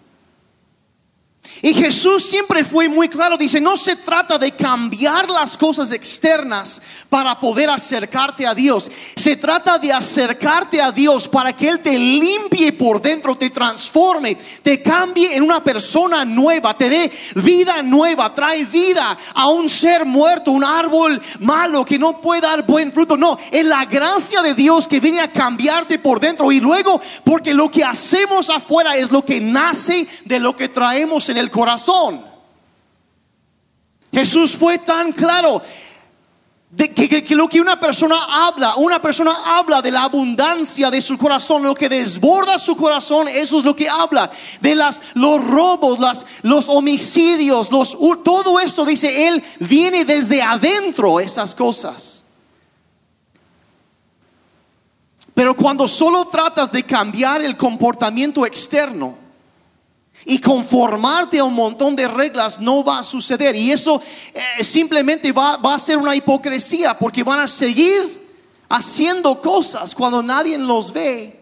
Y 1.63 1.75
Jesús 1.75 2.23
siempre 2.23 2.63
fue 2.63 2.89
muy 2.89 3.07
claro, 3.07 3.37
dice, 3.37 3.61
no 3.61 3.77
se 3.77 3.95
trata 3.95 4.39
de 4.39 4.51
cambiar 4.51 5.29
las 5.29 5.55
cosas 5.55 5.91
externas 5.91 6.81
para 7.07 7.39
poder 7.39 7.69
acercarte 7.69 8.47
a 8.47 8.55
Dios. 8.55 8.89
Se 9.15 9.35
trata 9.35 9.77
de 9.77 9.93
acercarte 9.93 10.81
a 10.81 10.91
Dios 10.91 11.27
para 11.27 11.53
que 11.53 11.69
Él 11.69 11.79
te 11.79 11.99
limpie 11.99 12.73
por 12.73 12.99
dentro, 12.99 13.35
te 13.35 13.51
transforme, 13.51 14.35
te 14.63 14.81
cambie 14.81 15.35
en 15.35 15.43
una 15.43 15.63
persona 15.63 16.25
nueva, 16.25 16.75
te 16.75 16.89
dé 16.89 17.11
vida 17.35 17.83
nueva, 17.83 18.33
trae 18.33 18.65
vida 18.65 19.15
a 19.35 19.47
un 19.49 19.69
ser 19.69 20.03
muerto, 20.03 20.51
un 20.51 20.63
árbol 20.63 21.21
malo 21.41 21.85
que 21.85 21.99
no 21.99 22.19
puede 22.21 22.41
dar 22.41 22.65
buen 22.65 22.91
fruto. 22.91 23.15
No, 23.17 23.37
es 23.51 23.65
la 23.65 23.85
gracia 23.85 24.41
de 24.41 24.55
Dios 24.55 24.87
que 24.87 24.99
viene 24.99 25.19
a 25.19 25.31
cambiarte 25.31 25.99
por 25.99 26.19
dentro 26.19 26.51
y 26.51 26.59
luego 26.59 26.99
porque 27.23 27.53
lo 27.53 27.69
que 27.69 27.83
hacemos 27.83 28.49
afuera 28.49 28.97
es 28.97 29.11
lo 29.11 29.23
que 29.23 29.39
nace 29.39 30.07
de 30.25 30.39
lo 30.39 30.55
que 30.55 30.67
traemos 30.67 31.29
en 31.29 31.37
el 31.37 31.50
corazón. 31.51 32.25
Jesús 34.11 34.57
fue 34.57 34.79
tan 34.79 35.11
claro 35.11 35.61
de 36.69 36.93
que, 36.93 37.23
que- 37.23 37.35
lo 37.35 37.47
que 37.49 37.59
una 37.61 37.79
persona 37.79 38.47
habla, 38.47 38.75
una 38.77 39.01
persona 39.01 39.33
habla 39.57 39.81
de 39.81 39.91
la 39.91 40.03
abundancia 40.03 40.89
de 40.89 41.01
su 41.01 41.17
corazón, 41.17 41.63
lo 41.63 41.75
que 41.75 41.89
desborda 41.89 42.57
su 42.57 42.75
corazón, 42.77 43.27
eso 43.27 43.59
es 43.59 43.65
lo 43.65 43.75
que 43.75 43.89
habla. 43.89 44.31
De 44.61 44.73
las, 44.75 45.01
los 45.13 45.45
robos, 45.45 45.99
las, 45.99 46.25
los 46.43 46.69
homicidios, 46.69 47.69
los, 47.71 47.97
todo 48.23 48.59
esto 48.59 48.85
dice 48.85 49.27
él, 49.27 49.43
viene 49.59 50.05
desde 50.05 50.41
adentro 50.41 51.19
esas 51.19 51.53
cosas. 51.55 52.23
Pero 55.33 55.55
cuando 55.55 55.87
solo 55.87 56.25
tratas 56.25 56.71
de 56.71 56.83
cambiar 56.83 57.41
el 57.41 57.55
comportamiento 57.55 58.45
externo, 58.45 59.17
y 60.25 60.39
conformarte 60.39 61.39
a 61.39 61.43
un 61.43 61.53
montón 61.53 61.95
de 61.95 62.07
reglas 62.07 62.59
no 62.59 62.83
va 62.83 62.99
a 62.99 63.03
suceder. 63.03 63.55
Y 63.55 63.71
eso 63.71 64.01
eh, 64.33 64.63
simplemente 64.63 65.31
va, 65.31 65.55
a 65.55 65.79
ser 65.79 65.97
una 65.97 66.15
hipocresía 66.15 66.97
porque 66.97 67.23
van 67.23 67.39
a 67.39 67.47
seguir 67.47 68.21
haciendo 68.69 69.41
cosas 69.41 69.95
cuando 69.95 70.21
nadie 70.21 70.57
los 70.57 70.93
ve 70.93 71.39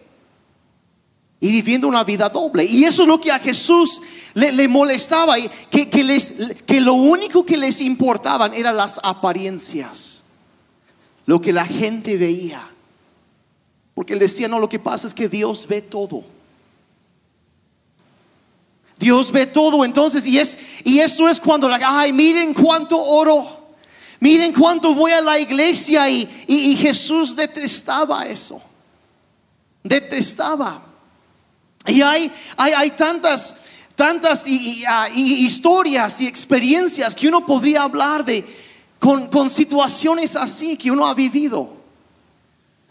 y 1.40 1.50
viviendo 1.50 1.88
una 1.88 2.04
vida 2.04 2.28
doble. 2.28 2.64
Y 2.64 2.84
eso 2.84 3.02
es 3.02 3.08
lo 3.08 3.20
que 3.20 3.30
a 3.30 3.38
Jesús 3.38 4.00
le, 4.34 4.52
le 4.52 4.68
molestaba, 4.68 5.36
que, 5.70 5.88
que 5.88 6.04
les, 6.04 6.32
que 6.66 6.80
lo 6.80 6.94
único 6.94 7.44
que 7.44 7.56
les 7.56 7.80
importaban 7.80 8.54
eran 8.54 8.76
las 8.76 9.00
apariencias, 9.02 10.24
lo 11.26 11.40
que 11.40 11.52
la 11.52 11.66
gente 11.66 12.16
veía. 12.16 12.68
Porque 13.94 14.14
él 14.14 14.18
decía, 14.18 14.48
no, 14.48 14.58
lo 14.58 14.68
que 14.68 14.78
pasa 14.78 15.06
es 15.06 15.14
que 15.14 15.28
Dios 15.28 15.66
ve 15.68 15.82
todo. 15.82 16.24
Dios 19.00 19.32
ve 19.32 19.46
todo 19.46 19.84
entonces 19.84 20.24
y 20.26 20.38
es 20.38 20.56
y 20.84 21.00
eso 21.00 21.28
es 21.28 21.40
cuando 21.40 21.68
la 21.68 21.80
ay 21.82 22.12
miren 22.12 22.54
cuánto 22.54 23.02
oro 23.02 23.72
miren 24.20 24.52
cuánto 24.52 24.94
voy 24.94 25.10
a 25.10 25.20
la 25.20 25.40
iglesia 25.40 26.08
y, 26.08 26.28
y- 26.46 26.76
Jesús 26.76 27.34
detestaba 27.34 28.26
eso 28.26 28.62
detestaba 29.82 30.82
y 31.86 32.02
hay 32.02 32.30
hay, 32.56 32.72
hay 32.74 32.90
tantas 32.92 33.56
tantas 33.96 34.44
ah, 34.86 35.08
y 35.12 35.44
historias 35.44 36.20
y 36.20 36.26
experiencias 36.26 37.14
que 37.14 37.26
uno 37.26 37.44
podría 37.44 37.82
hablar 37.82 38.24
de 38.24 38.44
con, 39.00 39.28
con 39.28 39.48
situaciones 39.50 40.36
así 40.36 40.76
que 40.76 40.90
uno 40.90 41.06
ha 41.06 41.14
vivido. 41.14 41.74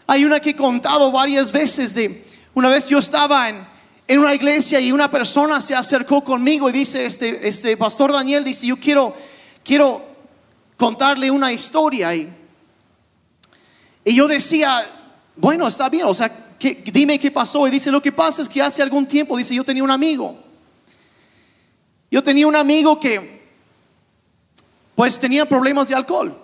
Hay 0.06 0.24
una 0.24 0.40
que 0.40 0.50
he 0.50 0.56
contado 0.56 1.12
varias 1.12 1.52
veces 1.52 1.94
de, 1.94 2.24
una 2.52 2.68
vez 2.68 2.88
yo 2.88 2.98
estaba 2.98 3.48
en, 3.48 3.64
en 4.10 4.18
una 4.18 4.34
iglesia 4.34 4.80
y 4.80 4.90
una 4.90 5.08
persona 5.08 5.60
se 5.60 5.72
acercó 5.72 6.24
conmigo 6.24 6.68
y 6.68 6.72
dice, 6.72 7.06
este, 7.06 7.46
este 7.46 7.76
pastor 7.76 8.12
Daniel 8.12 8.42
dice, 8.42 8.66
yo 8.66 8.76
quiero, 8.76 9.14
quiero 9.62 10.04
contarle 10.76 11.30
una 11.30 11.52
historia. 11.52 12.12
Y, 12.16 12.28
y 14.04 14.12
yo 14.12 14.26
decía, 14.26 14.84
bueno, 15.36 15.68
está 15.68 15.88
bien, 15.88 16.06
o 16.06 16.14
sea, 16.14 16.56
dime 16.58 17.20
qué 17.20 17.30
pasó. 17.30 17.68
Y 17.68 17.70
dice, 17.70 17.92
lo 17.92 18.02
que 18.02 18.10
pasa 18.10 18.42
es 18.42 18.48
que 18.48 18.60
hace 18.60 18.82
algún 18.82 19.06
tiempo, 19.06 19.36
dice, 19.36 19.54
yo 19.54 19.62
tenía 19.62 19.84
un 19.84 19.92
amigo. 19.92 20.36
Yo 22.10 22.20
tenía 22.20 22.48
un 22.48 22.56
amigo 22.56 22.98
que, 22.98 23.44
pues, 24.96 25.20
tenía 25.20 25.48
problemas 25.48 25.86
de 25.86 25.94
alcohol. 25.94 26.36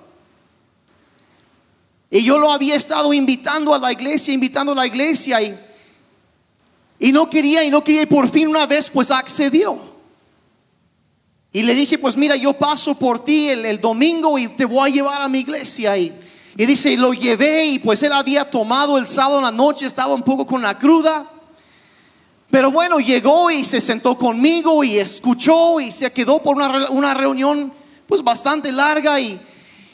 Y 2.13 2.23
yo 2.23 2.39
lo 2.39 2.53
había 2.53 2.77
estado 2.77 3.13
invitando 3.13 3.75
a 3.75 3.79
la 3.81 3.91
iglesia, 3.91 4.33
invitando 4.33 4.71
a 4.71 4.77
la 4.77 4.87
iglesia 4.87 5.43
y, 5.43 5.66
y 6.99 7.13
no 7.13 7.29
quería 7.29 7.65
y 7.65 7.71
no 7.71 7.85
quería 7.85 8.03
y 8.03 8.07
por 8.07 8.29
fin 8.29 8.49
una 8.49 8.67
vez 8.67 8.91
pues 8.91 9.11
accedió. 9.11 9.97
Y 11.53 11.63
le 11.63 11.75
dije, 11.75 11.97
pues 11.97 12.17
mira, 12.17 12.37
yo 12.37 12.53
paso 12.53 12.95
por 12.95 13.25
ti 13.25 13.49
el, 13.49 13.81
domingo 13.81 14.39
y 14.39 14.49
te 14.49 14.67
voy 14.67 14.91
a 14.91 14.93
llevar 14.93 15.23
a 15.23 15.29
mi 15.29 15.39
iglesia. 15.39 15.97
Y, 15.97 16.13
y 16.55 16.67
dice, 16.67 16.93
y 16.93 16.97
lo 16.97 17.15
llevé 17.15 17.67
y 17.67 17.79
pues 17.79 18.03
él 18.03 18.13
había 18.13 18.51
tomado 18.51 18.99
el 18.99 19.07
sábado 19.07 19.39
en 19.39 19.45
la 19.45 19.51
noche, 19.51 19.87
estaba 19.87 20.15
un 20.15 20.23
poco 20.23 20.45
con 20.45 20.61
la 20.61 20.79
cruda. 20.79 21.31
Pero 22.51 22.71
bueno, 22.71 22.99
llegó 22.99 23.51
y 23.51 23.65
se 23.65 23.81
sentó 23.81 24.19
conmigo 24.19 24.85
y 24.85 24.99
escuchó 24.99 25.81
y 25.81 25.91
se 25.91 26.13
quedó 26.13 26.43
por 26.43 26.57
una, 26.57 26.91
una 26.91 27.15
reunión 27.15 27.73
pues 28.07 28.23
bastante 28.23 28.71
larga 28.71 29.19
y, 29.19 29.41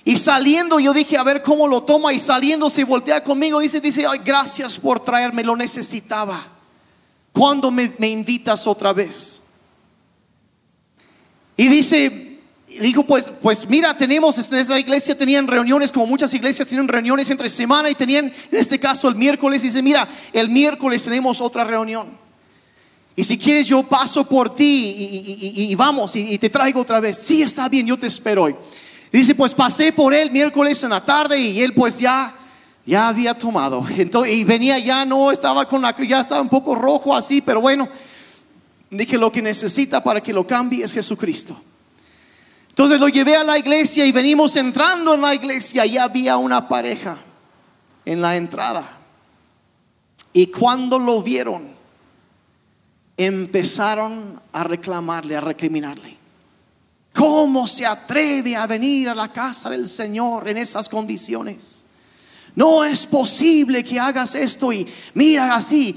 y 0.05 0.17
saliendo 0.17 0.81
yo 0.81 0.93
dije, 0.93 1.17
a 1.17 1.23
ver 1.23 1.43
cómo 1.43 1.69
lo 1.69 1.85
toma. 1.85 2.13
Y 2.13 2.19
saliendo 2.19 2.71
se 2.71 2.85
voltea 2.85 3.23
conmigo. 3.23 3.61
Dice, 3.61 3.81
dice, 3.81 4.07
ay, 4.07 4.21
gracias 4.25 4.79
por 4.79 5.01
traerme, 5.01 5.45
lo 5.45 5.57
necesitaba. 5.57 6.62
¿Cuándo 7.33 7.71
me, 7.71 7.93
invitas 8.01 8.67
otra 8.67 8.93
vez? 8.93 9.41
Y 11.57 11.69
dice, 11.69 12.39
dijo, 12.81 13.05
pues, 13.05 13.33
pues 13.41 13.69
mira, 13.69 13.97
tenemos, 13.97 14.37
en 14.51 14.59
esa 14.59 14.79
iglesia 14.79 15.17
tenían 15.17 15.47
reuniones, 15.47 15.93
como 15.93 16.07
muchas 16.07 16.33
iglesias 16.35 16.69
tienen 16.69 16.89
reuniones 16.89 17.31
entre 17.31 17.49
semana 17.49 17.89
y 17.89 17.95
tenían, 17.95 18.27
en 18.27 18.59
este 18.59 18.79
caso, 18.79 19.09
el 19.09 19.15
miércoles. 19.15 19.63
Dice, 19.63 19.83
mira, 19.83 20.09
el 20.33 20.51
miércoles 20.51 21.03
tenemos 21.03 21.41
otra 21.41 21.65
reunión. 21.65 22.21
Y 23.15 23.25
si 23.25 23.37
quieres, 23.37 23.67
yo 23.67 23.83
paso 23.83 24.27
por 24.27 24.55
ti 24.55 24.95
y, 25.69 25.75
vamos 25.75 26.17
y, 26.17 26.33
y, 26.33 26.39
te 26.39 26.49
traigo 26.49 26.81
otra 26.81 26.99
vez. 26.99 27.19
Sí, 27.19 27.43
está 27.43 27.69
bien, 27.69 27.87
yo 27.87 27.99
te 27.99 28.07
espero 28.07 28.45
hoy. 28.45 28.57
Dice, 29.11 29.35
pues 29.35 29.55
pasé 29.55 29.93
por 29.93 30.15
él 30.15 30.31
miércoles 30.31 30.83
en 30.85 30.91
la 30.91 31.05
tarde 31.05 31.39
y 31.39 31.61
él 31.61 31.75
pues 31.75 31.99
ya, 31.99 32.35
ya 32.85 33.09
había 33.09 33.35
tomado. 33.35 33.85
Y 34.29 34.45
venía 34.45 34.79
ya, 34.79 35.05
no 35.05 35.31
estaba 35.31 35.67
con 35.67 35.83
la, 35.83 35.95
ya 35.97 36.21
estaba 36.21 36.41
un 36.41 36.49
poco 36.49 36.75
rojo 36.75 37.15
así, 37.15 37.41
pero 37.41 37.61
bueno, 37.61 37.89
dije 38.91 39.19
lo 39.19 39.33
que 39.33 39.43
necesita 39.43 40.03
para 40.03 40.23
que 40.23 40.33
lo 40.33 40.47
cambie 40.47 40.85
es 40.85 40.93
Jesucristo. 40.93 41.57
Entonces 42.69 42.99
lo 42.99 43.09
llevé 43.09 43.37
a 43.37 43.45
la 43.45 43.59
iglesia 43.59 44.07
y 44.07 44.13
venimos 44.13 44.57
entrando 44.57 45.15
en 45.15 45.21
la 45.21 45.35
iglesia 45.35 45.85
y 45.85 45.99
había 45.99 46.39
una 46.39 46.69
pareja 46.69 47.19
en 48.05 48.23
la 48.23 48.37
entrada. 48.37 48.99
Y 50.33 50.47
cuando 50.47 50.99
lo 50.99 51.23
vieron, 51.23 51.75
empezaron 53.17 54.41
a 54.53 54.65
reclamarle, 54.65 55.37
a 55.37 55.43
recriminarle. 55.43 56.17
¿Cómo 57.15 57.69
se 57.69 57.85
atreve 57.85 58.57
a 58.57 58.67
venir 58.67 59.11
a 59.11 59.15
la 59.15 59.31
casa 59.31 59.69
del 59.69 59.87
Señor 59.87 60.49
en 60.49 60.57
esas 60.57 60.89
condiciones? 60.89 61.85
No 62.55 62.85
es 62.85 63.07
posible 63.07 63.83
que 63.83 63.99
hagas 63.99 64.35
esto 64.35 64.73
y 64.73 64.87
mira 65.15 65.55
así. 65.55 65.97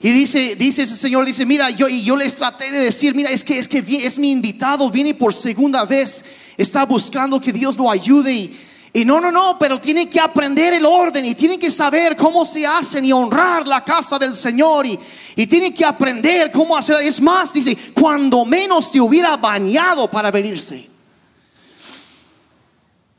Y 0.00 0.10
dice, 0.10 0.54
dice 0.54 0.82
ese 0.82 0.94
señor, 0.94 1.26
dice, 1.26 1.44
mira, 1.44 1.70
yo, 1.70 1.88
y 1.88 2.02
yo 2.02 2.14
les 2.14 2.36
traté 2.36 2.70
de 2.70 2.78
decir, 2.78 3.16
mira, 3.16 3.30
es 3.30 3.42
que, 3.42 3.58
es 3.58 3.66
que 3.66 3.78
es 3.78 4.18
mi 4.18 4.30
invitado, 4.30 4.88
viene 4.90 5.12
por 5.12 5.34
segunda 5.34 5.84
vez, 5.84 6.24
está 6.56 6.86
buscando 6.86 7.40
que 7.40 7.52
Dios 7.52 7.76
lo 7.76 7.90
ayude 7.90 8.32
y, 8.32 8.60
y 8.92 9.04
no, 9.04 9.20
no, 9.20 9.32
no, 9.32 9.58
pero 9.58 9.80
tiene 9.80 10.08
que 10.08 10.20
aprender 10.20 10.72
el 10.72 10.86
orden 10.86 11.24
y 11.24 11.34
tiene 11.34 11.58
que 11.58 11.68
saber 11.68 12.14
cómo 12.14 12.44
se 12.44 12.64
hacen 12.64 13.04
y 13.04 13.12
honrar 13.12 13.66
la 13.66 13.84
casa 13.84 14.20
del 14.20 14.36
Señor 14.36 14.86
y, 14.86 14.96
y 15.34 15.46
tiene 15.48 15.74
que 15.74 15.84
aprender 15.84 16.52
cómo 16.52 16.76
hacer. 16.76 17.02
Es 17.02 17.20
más, 17.20 17.52
dice, 17.52 17.76
cuando 17.92 18.44
menos 18.44 18.92
se 18.92 19.00
hubiera 19.00 19.36
bañado 19.36 20.08
para 20.08 20.30
venirse. 20.30 20.88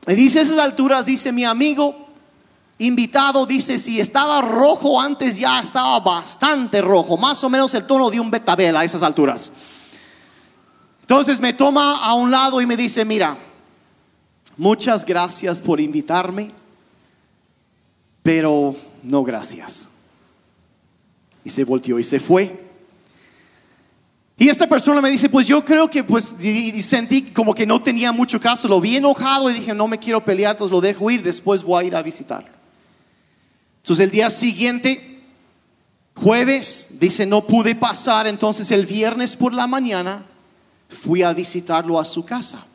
Y 0.07 0.13
dice 0.13 0.41
esas 0.41 0.59
alturas, 0.59 1.05
dice 1.05 1.33
mi 1.33 1.43
amigo 1.43 2.08
invitado, 2.79 3.45
dice, 3.45 3.77
si 3.77 3.99
estaba 3.99 4.41
rojo 4.41 4.99
antes 4.99 5.37
ya 5.37 5.59
estaba 5.59 5.99
bastante 5.99 6.81
rojo, 6.81 7.17
más 7.17 7.43
o 7.43 7.49
menos 7.49 7.73
el 7.73 7.85
tono 7.85 8.09
de 8.09 8.19
un 8.19 8.31
betabel 8.31 8.75
a 8.75 8.83
esas 8.83 9.03
alturas. 9.03 9.51
Entonces 11.01 11.39
me 11.39 11.53
toma 11.53 11.97
a 11.97 12.13
un 12.13 12.31
lado 12.31 12.61
y 12.61 12.65
me 12.65 12.77
dice, 12.77 13.03
mira, 13.03 13.37
muchas 14.55 15.05
gracias 15.05 15.61
por 15.61 15.81
invitarme, 15.81 16.51
pero 18.23 18.73
no 19.03 19.23
gracias. 19.23 19.89
Y 21.43 21.49
se 21.49 21.63
volteó 21.65 21.99
y 21.99 22.03
se 22.03 22.19
fue. 22.19 22.67
Y 24.37 24.47
esta 24.47 24.67
persona 24.67 25.01
me 25.01 25.09
dice, 25.09 25.27
pues 25.27 25.47
yo 25.47 25.65
creo 25.65 25.89
que 25.89 26.01
pues 26.01 26.35
sentí 26.81 27.23
como 27.23 27.53
que 27.53 27.65
no 27.65 27.81
tenía 27.81 28.13
mucho 28.13 28.39
caso, 28.39 28.69
lo 28.69 28.79
vi 28.79 28.95
enojado 28.95 29.49
y 29.49 29.53
dije, 29.53 29.73
no 29.73 29.85
me 29.85 29.99
quiero 29.99 30.23
pelear, 30.23 30.51
entonces 30.51 30.71
lo 30.71 30.79
dejo 30.79 31.11
ir, 31.11 31.21
después 31.21 31.61
voy 31.65 31.83
a 31.83 31.87
ir 31.87 31.95
a 31.97 32.01
visitarlo. 32.01 32.58
Entonces 33.89 34.05
el 34.05 34.11
día 34.11 34.29
siguiente, 34.29 35.19
jueves, 36.13 36.89
dice, 36.99 37.25
no 37.25 37.47
pude 37.47 37.73
pasar, 37.73 38.27
entonces 38.27 38.69
el 38.69 38.85
viernes 38.85 39.35
por 39.35 39.51
la 39.51 39.65
mañana 39.65 40.27
fui 40.87 41.23
a 41.23 41.33
visitarlo 41.33 41.99
a 41.99 42.05
su 42.05 42.23
casa. 42.23 42.67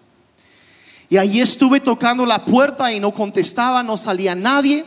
Y 1.09 1.17
ahí 1.17 1.41
estuve 1.41 1.79
tocando 1.79 2.27
la 2.27 2.45
puerta 2.45 2.93
y 2.93 2.99
no 2.99 3.15
contestaba, 3.15 3.85
no 3.85 3.97
salía 3.97 4.35
nadie. 4.35 4.85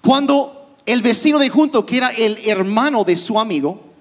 Cuando 0.00 0.74
el 0.86 1.02
vecino 1.02 1.38
de 1.38 1.50
junto, 1.50 1.84
que 1.84 1.98
era 1.98 2.08
el 2.12 2.38
hermano 2.48 3.04
de 3.04 3.16
su 3.16 3.38
amigo, 3.38 3.92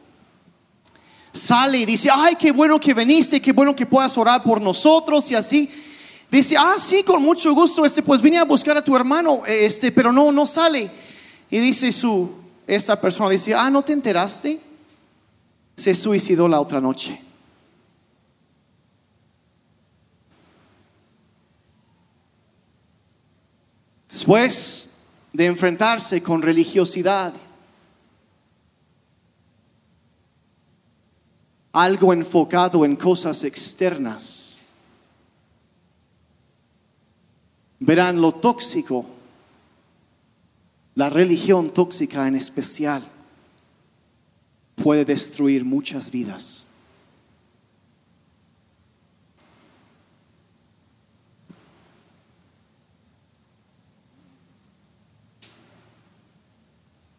sale 1.34 1.80
y 1.80 1.86
dice, 1.86 2.08
ay, 2.14 2.36
qué 2.36 2.54
bueno 2.54 2.80
que 2.80 2.94
viniste, 2.94 3.42
qué 3.42 3.52
bueno 3.52 3.76
que 3.76 3.86
puedas 3.86 4.18
orar 4.18 4.42
por 4.42 4.62
nosotros 4.62 5.30
y 5.32 5.36
así. 5.36 5.70
Dice, 6.32 6.56
ah, 6.58 6.76
sí, 6.80 7.04
con 7.04 7.22
mucho 7.22 7.54
gusto, 7.54 7.84
este, 7.84 8.02
pues 8.02 8.22
vine 8.22 8.38
a 8.38 8.46
buscar 8.46 8.78
a 8.78 8.84
tu 8.86 8.96
hermano, 8.96 9.42
este, 9.46 9.92
pero 9.92 10.14
no, 10.14 10.32
no 10.32 10.46
sale. 10.46 11.04
Y 11.50 11.60
dice 11.60 11.92
su, 11.92 12.32
esta 12.68 13.00
persona, 13.00 13.30
dice, 13.30 13.54
ah, 13.54 13.70
¿no 13.70 13.84
te 13.84 13.94
enteraste? 13.94 14.60
Se 15.76 15.94
suicidó 15.94 16.48
la 16.48 16.60
otra 16.60 16.82
noche. 16.82 17.22
Después 24.10 24.90
de 25.34 25.46
enfrentarse 25.46 26.24
con 26.24 26.42
religiosidad, 26.42 27.34
algo 31.74 32.14
enfocado 32.14 32.86
en 32.86 32.96
cosas 32.96 33.44
externas, 33.44 34.58
verán 37.80 38.22
lo 38.22 38.32
tóxico, 38.32 39.06
la 40.96 41.10
religión 41.10 41.70
tóxica 41.72 42.28
en 42.28 42.36
especial, 42.36 43.04
puede 44.76 45.06
destruir 45.06 45.64
muchas 45.64 46.10
vidas. 46.10 46.66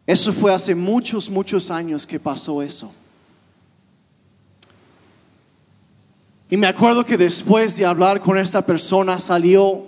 Eso 0.07 0.31
fue 0.31 0.53
hace 0.53 0.73
muchos, 0.73 1.29
muchos 1.29 1.69
años 1.69 2.07
que 2.07 2.19
pasó 2.19 2.61
eso. 2.61 2.91
Y 6.49 6.55
me 6.55 6.67
acuerdo 6.67 7.05
que 7.05 7.17
después 7.17 7.75
de 7.75 7.85
hablar 7.85 8.21
con 8.21 8.37
esta 8.37 8.65
persona 8.65 9.19
salió 9.19 9.85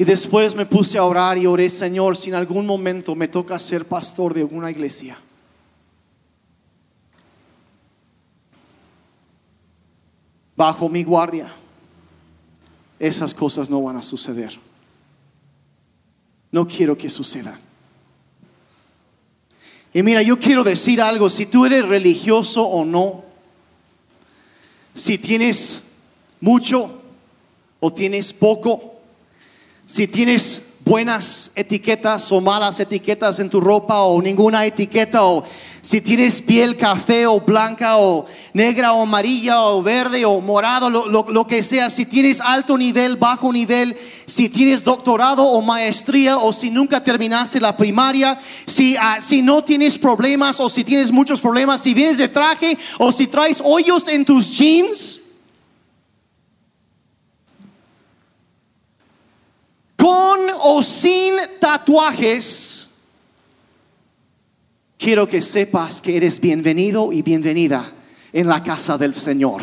y 0.00 0.04
después 0.04 0.54
me 0.54 0.64
puse 0.64 0.96
a 0.96 1.02
orar 1.02 1.36
y 1.38 1.46
oré, 1.46 1.68
Señor, 1.68 2.16
si 2.16 2.30
en 2.30 2.36
algún 2.36 2.64
momento 2.64 3.16
me 3.16 3.26
toca 3.26 3.58
ser 3.58 3.84
pastor 3.84 4.32
de 4.32 4.42
alguna 4.42 4.70
iglesia. 4.70 5.18
Bajo 10.54 10.88
mi 10.88 11.02
guardia, 11.02 11.52
esas 13.00 13.34
cosas 13.34 13.68
no 13.68 13.82
van 13.82 13.96
a 13.96 14.02
suceder. 14.02 14.56
No 16.52 16.68
quiero 16.68 16.96
que 16.96 17.10
sucedan. 17.10 17.60
Y 19.92 20.04
mira, 20.04 20.22
yo 20.22 20.38
quiero 20.38 20.62
decir 20.62 21.02
algo, 21.02 21.28
si 21.28 21.46
tú 21.46 21.66
eres 21.66 21.84
religioso 21.84 22.62
o 22.62 22.84
no, 22.84 23.24
si 24.94 25.18
tienes 25.18 25.80
mucho 26.40 27.02
o 27.80 27.92
tienes 27.92 28.32
poco, 28.32 28.97
si 29.90 30.06
tienes 30.06 30.60
buenas 30.84 31.50
etiquetas 31.54 32.30
o 32.32 32.40
malas 32.40 32.78
etiquetas 32.80 33.38
en 33.40 33.50
tu 33.50 33.60
ropa 33.60 34.00
o 34.02 34.20
ninguna 34.22 34.64
etiqueta 34.64 35.22
o 35.24 35.44
si 35.82 36.00
tienes 36.00 36.40
piel 36.42 36.76
café 36.76 37.26
o 37.26 37.40
blanca 37.40 37.96
o 37.98 38.24
negra 38.54 38.92
o 38.92 39.02
amarilla 39.02 39.62
o 39.62 39.82
verde 39.82 40.24
o 40.26 40.40
morado, 40.40 40.88
lo, 40.90 41.06
lo- 41.06 41.26
lo 41.28 41.46
que 41.46 41.62
sea, 41.62 41.88
si 41.90 42.04
tienes 42.06 42.40
alto 42.40 42.76
nivel, 42.76 43.16
bajo 43.16 43.50
nivel, 43.52 43.96
si 44.26 44.48
tienes 44.50 44.82
doctorado 44.84 45.44
o 45.44 45.60
maestría 45.62 46.36
o 46.38 46.52
si 46.52 46.70
nunca 46.70 47.02
terminaste 47.02 47.60
la 47.60 47.76
primaria, 47.76 48.38
si, 48.66 48.96
ah, 48.98 49.18
si 49.20 49.40
no 49.42 49.62
tienes 49.64 49.98
problemas 49.98 50.60
o 50.60 50.68
si 50.68 50.84
tienes 50.84 51.10
muchos 51.12 51.40
problemas, 51.40 51.80
si 51.82 51.94
vienes 51.94 52.18
de 52.18 52.28
traje 52.28 52.76
o 52.98 53.10
si 53.12 53.26
traes 53.26 53.60
hoyos 53.64 54.08
en 54.08 54.24
tus 54.24 54.50
jeans. 54.50 55.17
Con 59.98 60.40
o 60.60 60.80
sin 60.80 61.34
tatuajes, 61.58 62.86
quiero 64.96 65.26
que 65.26 65.42
sepas 65.42 66.00
que 66.00 66.16
eres 66.16 66.38
bienvenido 66.38 67.12
y 67.12 67.22
bienvenida 67.22 67.92
en 68.32 68.46
la 68.46 68.62
casa 68.62 68.96
del 68.96 69.12
Señor. 69.12 69.60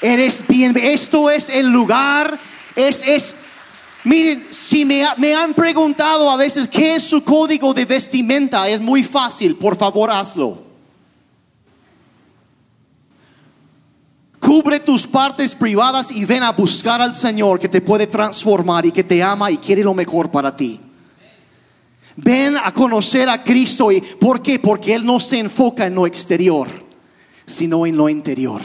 Eres 0.00 0.42
bien, 0.48 0.74
esto 0.78 1.28
es 1.28 1.50
el 1.50 1.66
lugar, 1.70 2.40
es, 2.74 3.02
es, 3.06 3.34
miren, 4.04 4.46
si 4.48 4.86
me, 4.86 5.06
me 5.18 5.34
han 5.34 5.52
preguntado 5.52 6.30
a 6.30 6.38
veces 6.38 6.66
qué 6.66 6.94
es 6.94 7.02
su 7.02 7.22
código 7.22 7.74
de 7.74 7.84
vestimenta, 7.84 8.70
es 8.70 8.80
muy 8.80 9.04
fácil, 9.04 9.56
por 9.56 9.76
favor 9.76 10.10
hazlo. 10.10 10.67
Cubre 14.48 14.80
tus 14.80 15.06
partes 15.06 15.54
privadas 15.54 16.10
y 16.10 16.24
ven 16.24 16.42
a 16.42 16.52
buscar 16.52 17.02
al 17.02 17.14
Señor 17.14 17.60
que 17.60 17.68
te 17.68 17.82
puede 17.82 18.06
transformar 18.06 18.86
y 18.86 18.92
que 18.92 19.04
te 19.04 19.22
ama 19.22 19.50
y 19.50 19.58
quiere 19.58 19.84
lo 19.84 19.92
mejor 19.92 20.30
para 20.30 20.56
ti. 20.56 20.80
Ven 22.16 22.56
a 22.56 22.72
conocer 22.72 23.28
a 23.28 23.44
Cristo 23.44 23.92
y 23.92 24.00
¿por 24.00 24.40
qué? 24.40 24.58
Porque 24.58 24.94
él 24.94 25.04
no 25.04 25.20
se 25.20 25.38
enfoca 25.38 25.86
en 25.86 25.94
lo 25.94 26.06
exterior, 26.06 26.66
sino 27.44 27.84
en 27.84 27.98
lo 27.98 28.08
interior. 28.08 28.62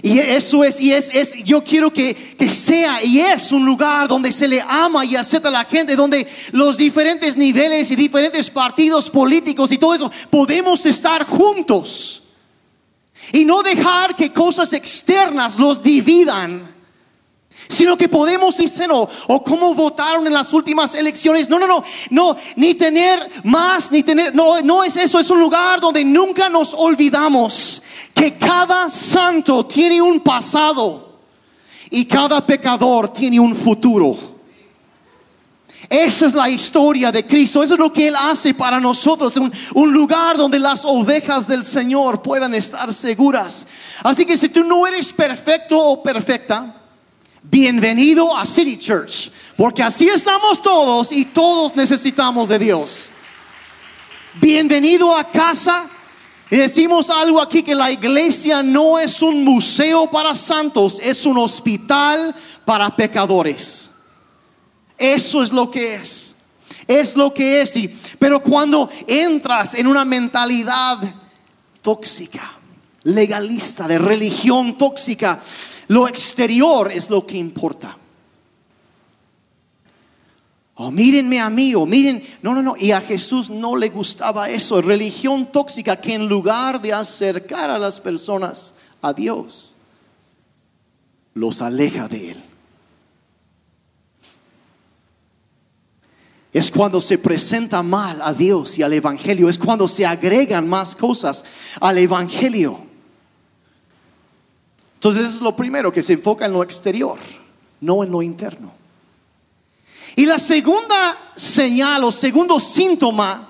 Y 0.00 0.18
eso 0.18 0.64
es, 0.64 0.80
y 0.80 0.94
es, 0.94 1.10
es 1.12 1.34
yo 1.44 1.62
quiero 1.62 1.92
que, 1.92 2.14
que 2.14 2.48
sea 2.48 3.04
y 3.04 3.20
es 3.20 3.52
un 3.52 3.66
lugar 3.66 4.08
donde 4.08 4.32
se 4.32 4.48
le 4.48 4.62
ama 4.66 5.04
y 5.04 5.14
acepta 5.14 5.48
a 5.48 5.52
la 5.52 5.66
gente, 5.66 5.94
donde 5.94 6.26
los 6.52 6.78
diferentes 6.78 7.36
niveles 7.36 7.90
y 7.90 7.96
diferentes 7.96 8.48
partidos 8.48 9.10
políticos 9.10 9.70
y 9.72 9.76
todo 9.76 9.94
eso 9.94 10.10
podemos 10.30 10.86
estar 10.86 11.26
juntos. 11.26 12.21
Y 13.32 13.44
no 13.44 13.62
dejar 13.62 14.16
que 14.16 14.32
cosas 14.32 14.72
externas 14.72 15.58
los 15.58 15.82
dividan. 15.82 16.72
Sino 17.68 17.96
que 17.96 18.08
podemos 18.08 18.56
decir, 18.56 18.88
no, 18.88 19.08
o 19.28 19.44
cómo 19.44 19.74
votaron 19.74 20.26
en 20.26 20.32
las 20.32 20.52
últimas 20.52 20.94
elecciones. 20.94 21.48
No, 21.48 21.58
no, 21.58 21.66
no, 21.66 21.84
no, 22.10 22.36
ni 22.56 22.74
tener 22.74 23.30
más, 23.44 23.92
ni 23.92 24.02
tener, 24.02 24.34
no, 24.34 24.60
no 24.60 24.82
es 24.82 24.96
eso, 24.96 25.18
es 25.20 25.30
un 25.30 25.38
lugar 25.38 25.80
donde 25.80 26.04
nunca 26.04 26.48
nos 26.48 26.74
olvidamos 26.74 27.80
que 28.12 28.36
cada 28.36 28.90
santo 28.90 29.64
tiene 29.64 30.02
un 30.02 30.20
pasado 30.20 31.18
y 31.90 32.04
cada 32.06 32.44
pecador 32.44 33.12
tiene 33.12 33.38
un 33.38 33.54
futuro. 33.54 34.31
Esa 35.92 36.24
es 36.24 36.32
la 36.32 36.48
historia 36.48 37.12
de 37.12 37.26
Cristo. 37.26 37.62
Eso 37.62 37.74
es 37.74 37.78
lo 37.78 37.92
que 37.92 38.08
Él 38.08 38.16
hace 38.16 38.54
para 38.54 38.80
nosotros. 38.80 39.36
Un, 39.36 39.52
un 39.74 39.92
lugar 39.92 40.38
donde 40.38 40.58
las 40.58 40.86
ovejas 40.86 41.46
del 41.46 41.62
Señor 41.62 42.22
puedan 42.22 42.54
estar 42.54 42.94
seguras. 42.94 43.66
Así 44.02 44.24
que 44.24 44.38
si 44.38 44.48
tú 44.48 44.64
no 44.64 44.86
eres 44.86 45.12
perfecto 45.12 45.78
o 45.78 46.02
perfecta, 46.02 46.74
bienvenido 47.42 48.34
a 48.34 48.46
City 48.46 48.78
Church. 48.78 49.30
Porque 49.54 49.82
así 49.82 50.08
estamos 50.08 50.62
todos 50.62 51.12
y 51.12 51.26
todos 51.26 51.76
necesitamos 51.76 52.48
de 52.48 52.58
Dios. 52.58 53.10
Bienvenido 54.40 55.14
a 55.14 55.28
casa. 55.28 55.90
Y 56.48 56.56
decimos 56.56 57.10
algo 57.10 57.38
aquí 57.38 57.62
que 57.62 57.74
la 57.74 57.92
iglesia 57.92 58.62
no 58.62 58.98
es 58.98 59.20
un 59.20 59.44
museo 59.44 60.10
para 60.10 60.34
santos, 60.34 60.98
es 61.02 61.26
un 61.26 61.36
hospital 61.36 62.34
para 62.64 62.96
pecadores. 62.96 63.91
Eso 64.98 65.42
es 65.42 65.52
lo 65.52 65.70
que 65.70 65.94
es. 65.96 66.34
Es 66.86 67.16
lo 67.16 67.32
que 67.32 67.62
es. 67.62 67.76
Y- 67.76 67.88
pero 68.18 68.42
cuando 68.42 68.88
entras 69.06 69.74
en 69.74 69.86
una 69.86 70.04
mentalidad 70.04 70.98
tóxica, 71.80 72.52
legalista, 73.04 73.88
de 73.88 73.98
religión 73.98 74.78
tóxica, 74.78 75.40
lo 75.88 76.08
exterior 76.08 76.90
es 76.92 77.10
lo 77.10 77.26
que 77.26 77.36
importa. 77.36 77.96
Oh, 80.74 80.90
mírenme 80.90 81.38
a 81.38 81.50
mí, 81.50 81.74
o 81.74 81.84
miren, 81.84 82.24
no, 82.40 82.54
no, 82.54 82.62
no, 82.62 82.74
y 82.78 82.92
a 82.92 83.00
Jesús 83.00 83.50
no 83.50 83.76
le 83.76 83.90
gustaba 83.90 84.48
eso, 84.48 84.80
religión 84.80 85.52
tóxica 85.52 86.00
que 86.00 86.14
en 86.14 86.28
lugar 86.28 86.80
de 86.80 86.94
acercar 86.94 87.68
a 87.68 87.78
las 87.78 88.00
personas 88.00 88.74
a 89.02 89.12
Dios, 89.12 89.76
los 91.34 91.60
aleja 91.60 92.08
de 92.08 92.32
Él. 92.32 92.44
Es 96.52 96.70
cuando 96.70 97.00
se 97.00 97.16
presenta 97.16 97.82
mal 97.82 98.20
a 98.20 98.34
Dios 98.34 98.78
y 98.78 98.82
al 98.82 98.92
Evangelio. 98.92 99.48
Es 99.48 99.58
cuando 99.58 99.88
se 99.88 100.04
agregan 100.04 100.68
más 100.68 100.94
cosas 100.94 101.44
al 101.80 101.96
Evangelio. 101.96 102.78
Entonces 104.94 105.28
es 105.34 105.40
lo 105.40 105.56
primero, 105.56 105.90
que 105.90 106.02
se 106.02 106.12
enfoca 106.12 106.46
en 106.46 106.52
lo 106.52 106.62
exterior, 106.62 107.18
no 107.80 108.04
en 108.04 108.10
lo 108.10 108.22
interno. 108.22 108.72
Y 110.14 110.26
la 110.26 110.38
segunda 110.38 111.32
señal 111.34 112.04
o 112.04 112.12
segundo 112.12 112.60
síntoma 112.60 113.48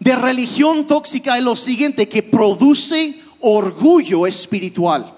de 0.00 0.16
religión 0.16 0.86
tóxica 0.86 1.36
es 1.36 1.44
lo 1.44 1.54
siguiente, 1.54 2.08
que 2.08 2.22
produce 2.22 3.20
orgullo 3.40 4.26
espiritual. 4.26 5.14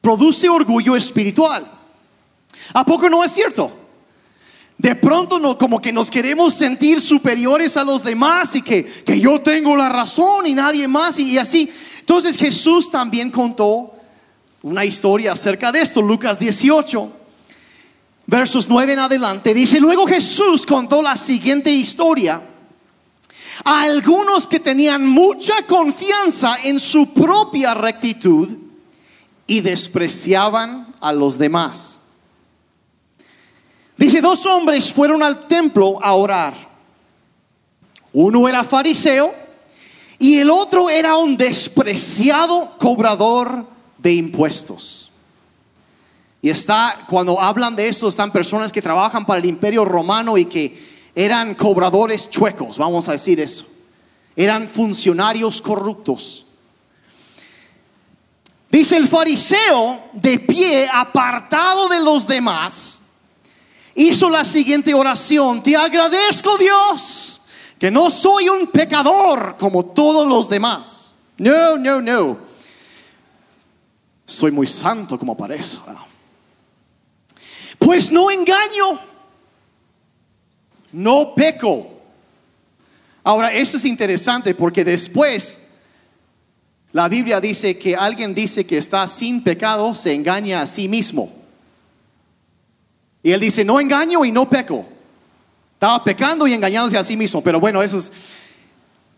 Produce 0.00 0.48
orgullo 0.48 0.96
espiritual. 0.96 1.70
¿A 2.74 2.84
poco 2.84 3.08
no 3.08 3.22
es 3.22 3.32
cierto? 3.32 3.85
De 4.78 4.94
pronto 4.94 5.38
no, 5.38 5.56
como 5.56 5.80
que 5.80 5.92
nos 5.92 6.10
queremos 6.10 6.54
sentir 6.54 7.00
superiores 7.00 7.76
a 7.76 7.84
los 7.84 8.04
demás 8.04 8.54
y 8.56 8.62
que, 8.62 8.84
que 8.84 9.18
yo 9.18 9.40
tengo 9.40 9.74
la 9.74 9.88
razón 9.88 10.46
y 10.46 10.52
nadie 10.52 10.86
más 10.86 11.18
y, 11.18 11.30
y 11.30 11.38
así. 11.38 11.70
Entonces 12.00 12.36
Jesús 12.36 12.90
también 12.90 13.30
contó 13.30 13.94
una 14.62 14.84
historia 14.84 15.32
acerca 15.32 15.72
de 15.72 15.80
esto, 15.80 16.02
Lucas 16.02 16.38
18, 16.38 17.10
versos 18.26 18.68
9 18.68 18.92
en 18.92 18.98
adelante. 18.98 19.54
Dice, 19.54 19.80
luego 19.80 20.06
Jesús 20.06 20.66
contó 20.66 21.00
la 21.00 21.16
siguiente 21.16 21.70
historia 21.70 22.42
a 23.64 23.82
algunos 23.82 24.46
que 24.46 24.60
tenían 24.60 25.06
mucha 25.06 25.66
confianza 25.66 26.58
en 26.62 26.78
su 26.78 27.14
propia 27.14 27.74
rectitud 27.74 28.56
y 29.46 29.60
despreciaban 29.60 30.94
a 31.00 31.12
los 31.12 31.38
demás. 31.38 32.00
Dice, 33.96 34.20
dos 34.20 34.44
hombres 34.44 34.92
fueron 34.92 35.22
al 35.22 35.46
templo 35.46 35.98
a 36.02 36.12
orar. 36.12 36.54
Uno 38.12 38.48
era 38.48 38.64
fariseo 38.64 39.34
y 40.18 40.38
el 40.38 40.50
otro 40.50 40.90
era 40.90 41.16
un 41.16 41.36
despreciado 41.36 42.76
cobrador 42.78 43.66
de 43.98 44.14
impuestos. 44.14 45.10
Y 46.42 46.50
está, 46.50 47.04
cuando 47.08 47.40
hablan 47.40 47.74
de 47.74 47.88
esto, 47.88 48.08
están 48.08 48.30
personas 48.30 48.70
que 48.70 48.82
trabajan 48.82 49.24
para 49.24 49.40
el 49.40 49.46
imperio 49.46 49.84
romano 49.84 50.36
y 50.38 50.44
que 50.44 50.96
eran 51.14 51.54
cobradores 51.54 52.28
chuecos, 52.28 52.76
vamos 52.78 53.08
a 53.08 53.12
decir 53.12 53.40
eso. 53.40 53.66
Eran 54.36 54.68
funcionarios 54.68 55.62
corruptos. 55.62 56.44
Dice 58.70 58.96
el 58.98 59.08
fariseo 59.08 60.10
de 60.12 60.38
pie, 60.38 60.88
apartado 60.92 61.88
de 61.88 62.00
los 62.00 62.26
demás, 62.26 63.00
hizo 63.96 64.30
la 64.30 64.44
siguiente 64.44 64.94
oración. 64.94 65.62
Te 65.62 65.74
agradezco 65.76 66.56
Dios 66.58 67.40
que 67.78 67.90
no 67.90 68.10
soy 68.10 68.48
un 68.48 68.68
pecador 68.68 69.56
como 69.58 69.86
todos 69.86 70.28
los 70.28 70.48
demás. 70.48 71.12
No, 71.38 71.76
no, 71.76 72.00
no. 72.00 72.38
Soy 74.24 74.50
muy 74.50 74.66
santo 74.66 75.18
como 75.18 75.36
para 75.36 75.54
eso. 75.54 75.84
Pues 77.78 78.10
no 78.12 78.30
engaño. 78.30 79.00
No 80.92 81.34
peco. 81.34 81.92
Ahora, 83.24 83.52
eso 83.52 83.76
es 83.76 83.84
interesante 83.84 84.54
porque 84.54 84.84
después 84.84 85.60
la 86.92 87.08
Biblia 87.08 87.40
dice 87.40 87.76
que 87.78 87.94
alguien 87.94 88.34
dice 88.34 88.64
que 88.64 88.78
está 88.78 89.06
sin 89.08 89.42
pecado, 89.42 89.94
se 89.94 90.14
engaña 90.14 90.62
a 90.62 90.66
sí 90.66 90.88
mismo. 90.88 91.45
Y 93.26 93.32
él 93.32 93.40
dice, 93.40 93.64
no 93.64 93.80
engaño 93.80 94.24
y 94.24 94.30
no 94.30 94.48
peco. 94.48 94.86
Estaba 95.72 96.04
pecando 96.04 96.46
y 96.46 96.52
engañándose 96.52 96.96
a 96.96 97.02
sí 97.02 97.16
mismo. 97.16 97.42
Pero 97.42 97.58
bueno, 97.58 97.82
eso 97.82 97.98
es... 97.98 98.12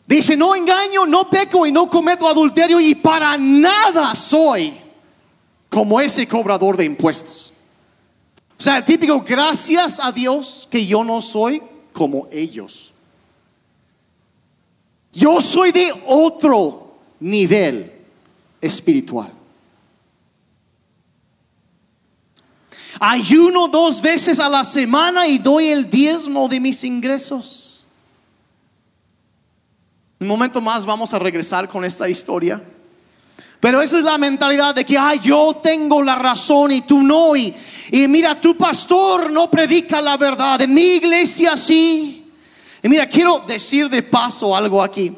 Dice, 0.06 0.34
no 0.34 0.54
engaño, 0.54 1.04
no 1.04 1.28
peco 1.28 1.66
y 1.66 1.72
no 1.72 1.90
cometo 1.90 2.26
adulterio 2.26 2.80
y 2.80 2.94
para 2.94 3.36
nada 3.36 4.14
soy 4.14 4.72
como 5.68 6.00
ese 6.00 6.26
cobrador 6.26 6.78
de 6.78 6.86
impuestos. 6.86 7.52
O 8.58 8.62
sea, 8.62 8.78
el 8.78 8.84
típico, 8.86 9.20
gracias 9.20 10.00
a 10.02 10.10
Dios 10.10 10.66
que 10.70 10.86
yo 10.86 11.04
no 11.04 11.20
soy 11.20 11.62
como 11.92 12.28
ellos. 12.32 12.94
Yo 15.12 15.42
soy 15.42 15.70
de 15.70 15.92
otro 16.06 16.94
nivel 17.20 17.92
espiritual. 18.58 19.37
Ayuno 23.00 23.68
dos 23.68 24.02
veces 24.02 24.40
a 24.40 24.48
la 24.48 24.64
semana 24.64 25.26
y 25.26 25.38
doy 25.38 25.68
el 25.68 25.88
diezmo 25.88 26.48
de 26.48 26.58
mis 26.58 26.82
ingresos. 26.82 27.86
Un 30.20 30.26
momento 30.26 30.60
más 30.60 30.84
vamos 30.84 31.14
a 31.14 31.18
regresar 31.18 31.68
con 31.68 31.84
esta 31.84 32.08
historia. 32.08 32.60
Pero 33.60 33.80
esa 33.80 33.98
es 33.98 34.04
la 34.04 34.18
mentalidad 34.18 34.74
de 34.74 34.84
que, 34.84 34.96
ay, 34.96 35.20
yo 35.20 35.60
tengo 35.62 36.02
la 36.02 36.16
razón 36.16 36.72
y 36.72 36.82
tú 36.82 37.02
no. 37.02 37.36
Y, 37.36 37.54
y 37.90 38.06
mira, 38.08 38.40
tu 38.40 38.56
pastor 38.56 39.30
no 39.30 39.50
predica 39.50 40.00
la 40.00 40.16
verdad. 40.16 40.60
En 40.62 40.74
mi 40.74 40.96
iglesia 40.96 41.56
sí. 41.56 42.32
Y 42.82 42.88
mira, 42.88 43.08
quiero 43.08 43.40
decir 43.46 43.88
de 43.88 44.02
paso 44.02 44.56
algo 44.56 44.82
aquí. 44.82 45.14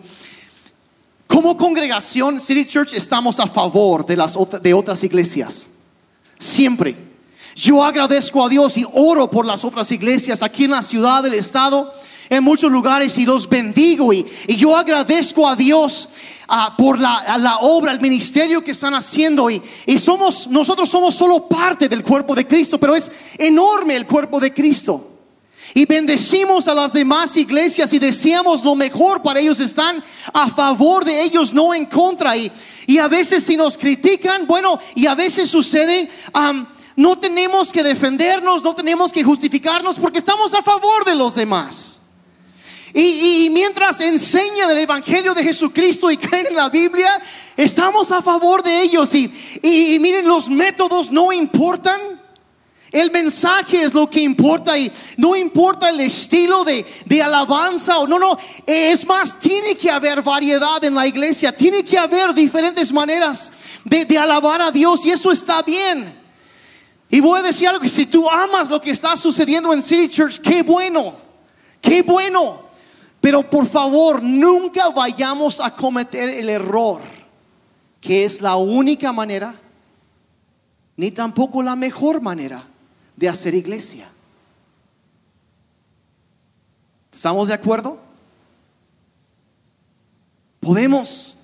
Como 1.26 1.56
congregación 1.56 2.40
City 2.40 2.64
Church 2.64 2.94
estamos 2.94 3.38
a 3.40 3.46
favor 3.46 4.04
de 4.04 4.16
las 4.16 4.36
de 4.60 4.74
otras 4.74 5.02
iglesias. 5.04 5.68
Siempre. 6.38 7.09
Yo 7.54 7.84
agradezco 7.84 8.44
a 8.44 8.48
Dios 8.48 8.76
y 8.78 8.86
oro 8.92 9.30
por 9.30 9.44
las 9.44 9.64
otras 9.64 9.90
iglesias 9.92 10.42
aquí 10.42 10.64
en 10.64 10.70
la 10.72 10.82
ciudad 10.82 11.22
del 11.22 11.34
estado 11.34 11.92
en 12.30 12.44
muchos 12.44 12.70
lugares 12.70 13.18
y 13.18 13.26
los 13.26 13.48
bendigo. 13.48 14.12
Y, 14.12 14.24
yo 14.46 14.76
agradezco 14.76 15.46
a 15.46 15.56
Dios 15.56 16.08
ah, 16.48 16.74
por 16.78 16.98
la, 16.98 17.58
obra, 17.60 17.92
el 17.92 18.00
ministerio 18.00 18.62
que 18.62 18.70
están 18.70 18.94
haciendo. 18.94 19.50
Y, 19.50 19.60
y 19.84 19.98
somos, 19.98 20.46
nosotros 20.46 20.88
somos 20.88 21.14
solo 21.14 21.48
parte 21.48 21.88
del 21.88 22.02
cuerpo 22.02 22.34
de 22.34 22.46
Cristo, 22.46 22.78
pero 22.78 22.94
es 22.94 23.10
enorme 23.36 23.96
el 23.96 24.06
cuerpo 24.06 24.40
de 24.40 24.54
Cristo. 24.54 25.08
Y 25.74 25.86
bendecimos 25.86 26.66
a 26.66 26.74
las 26.74 26.92
demás 26.92 27.36
iglesias 27.36 27.92
y 27.92 27.98
deseamos 27.98 28.64
lo 28.64 28.74
mejor 28.74 29.22
para 29.22 29.40
ellos. 29.40 29.60
Están 29.60 30.02
a 30.32 30.50
favor 30.50 31.04
de 31.04 31.22
ellos, 31.22 31.52
no 31.52 31.74
en 31.74 31.86
contra. 31.86 32.36
Y, 32.36 32.50
y 32.86 32.98
a 32.98 33.08
veces 33.08 33.44
si 33.44 33.56
nos 33.56 33.76
critican, 33.76 34.46
bueno, 34.46 34.78
y 34.94 35.06
a 35.06 35.14
veces 35.14 35.48
sucede, 35.48 36.08
no 37.00 37.18
tenemos 37.18 37.72
que 37.72 37.82
defendernos, 37.82 38.62
no 38.62 38.74
tenemos 38.74 39.10
que 39.10 39.24
justificarnos 39.24 39.98
porque 39.98 40.18
estamos 40.18 40.52
a 40.52 40.60
favor 40.60 41.02
de 41.06 41.14
los 41.14 41.34
demás. 41.34 41.98
Y, 42.92 43.48
mientras 43.52 44.02
enseñan 44.02 44.70
el 44.70 44.78
Evangelio 44.78 45.32
de 45.32 45.42
Jesucristo 45.42 46.10
y 46.10 46.18
creen 46.18 46.48
en 46.48 46.56
la 46.56 46.68
Biblia, 46.68 47.18
estamos 47.56 48.12
a 48.12 48.20
favor 48.20 48.62
de 48.62 48.82
ellos. 48.82 49.14
Y, 49.14 49.32
y, 49.62 49.98
miren, 49.98 50.28
los 50.28 50.50
métodos 50.50 51.10
no 51.10 51.32
importan. 51.32 51.98
El 52.92 53.10
mensaje 53.10 53.82
es 53.82 53.94
lo 53.94 54.10
que 54.10 54.20
importa 54.20 54.76
y 54.76 54.92
no 55.16 55.34
importa 55.36 55.88
el 55.88 56.00
estilo 56.00 56.64
de, 56.64 56.84
alabanza 57.22 57.98
o 58.00 58.06
no, 58.06 58.18
no. 58.18 58.36
Es 58.66 59.06
más, 59.06 59.38
tiene 59.38 59.74
que 59.74 59.88
haber 59.88 60.20
variedad 60.20 60.84
en 60.84 60.94
la 60.94 61.06
iglesia, 61.06 61.56
tiene 61.56 61.82
que 61.82 61.96
haber 61.96 62.34
diferentes 62.34 62.92
maneras 62.92 63.50
de, 63.86 64.04
de 64.04 64.18
alabar 64.18 64.60
a 64.60 64.70
Dios 64.70 65.06
y 65.06 65.12
eso 65.12 65.32
está 65.32 65.62
bien. 65.62 66.19
Y 67.10 67.20
voy 67.20 67.40
a 67.40 67.42
decir 67.42 67.66
algo 67.66 67.80
que 67.80 67.88
si 67.88 68.06
tú 68.06 68.30
amas 68.30 68.70
lo 68.70 68.80
que 68.80 68.92
está 68.92 69.16
sucediendo 69.16 69.72
en 69.72 69.82
City 69.82 70.08
Church, 70.08 70.38
qué 70.38 70.62
bueno, 70.62 71.16
qué 71.80 72.02
bueno. 72.02 72.62
Pero 73.20 73.50
por 73.50 73.66
favor, 73.66 74.22
nunca 74.22 74.88
vayamos 74.90 75.60
a 75.60 75.74
cometer 75.74 76.28
el 76.28 76.48
error, 76.48 77.02
que 78.00 78.24
es 78.24 78.40
la 78.40 78.54
única 78.54 79.12
manera, 79.12 79.60
ni 80.96 81.10
tampoco 81.10 81.62
la 81.62 81.74
mejor 81.74 82.22
manera 82.22 82.64
de 83.16 83.28
hacer 83.28 83.54
iglesia. 83.54 84.08
¿Estamos 87.12 87.48
de 87.48 87.54
acuerdo? 87.54 87.98
Podemos 90.60 91.36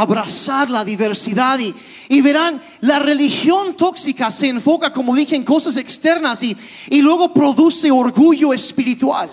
abrazar 0.00 0.70
la 0.70 0.84
diversidad 0.84 1.58
y, 1.58 1.74
y, 2.08 2.20
verán, 2.20 2.62
la 2.80 2.98
religión 2.98 3.76
tóxica 3.76 4.30
se 4.30 4.48
enfoca, 4.48 4.92
como 4.92 5.14
dije, 5.14 5.36
en 5.36 5.44
cosas 5.44 5.76
externas 5.76 6.42
y, 6.42 6.56
y 6.90 7.02
luego 7.02 7.32
produce 7.32 7.90
orgullo 7.90 8.52
espiritual 8.52 9.30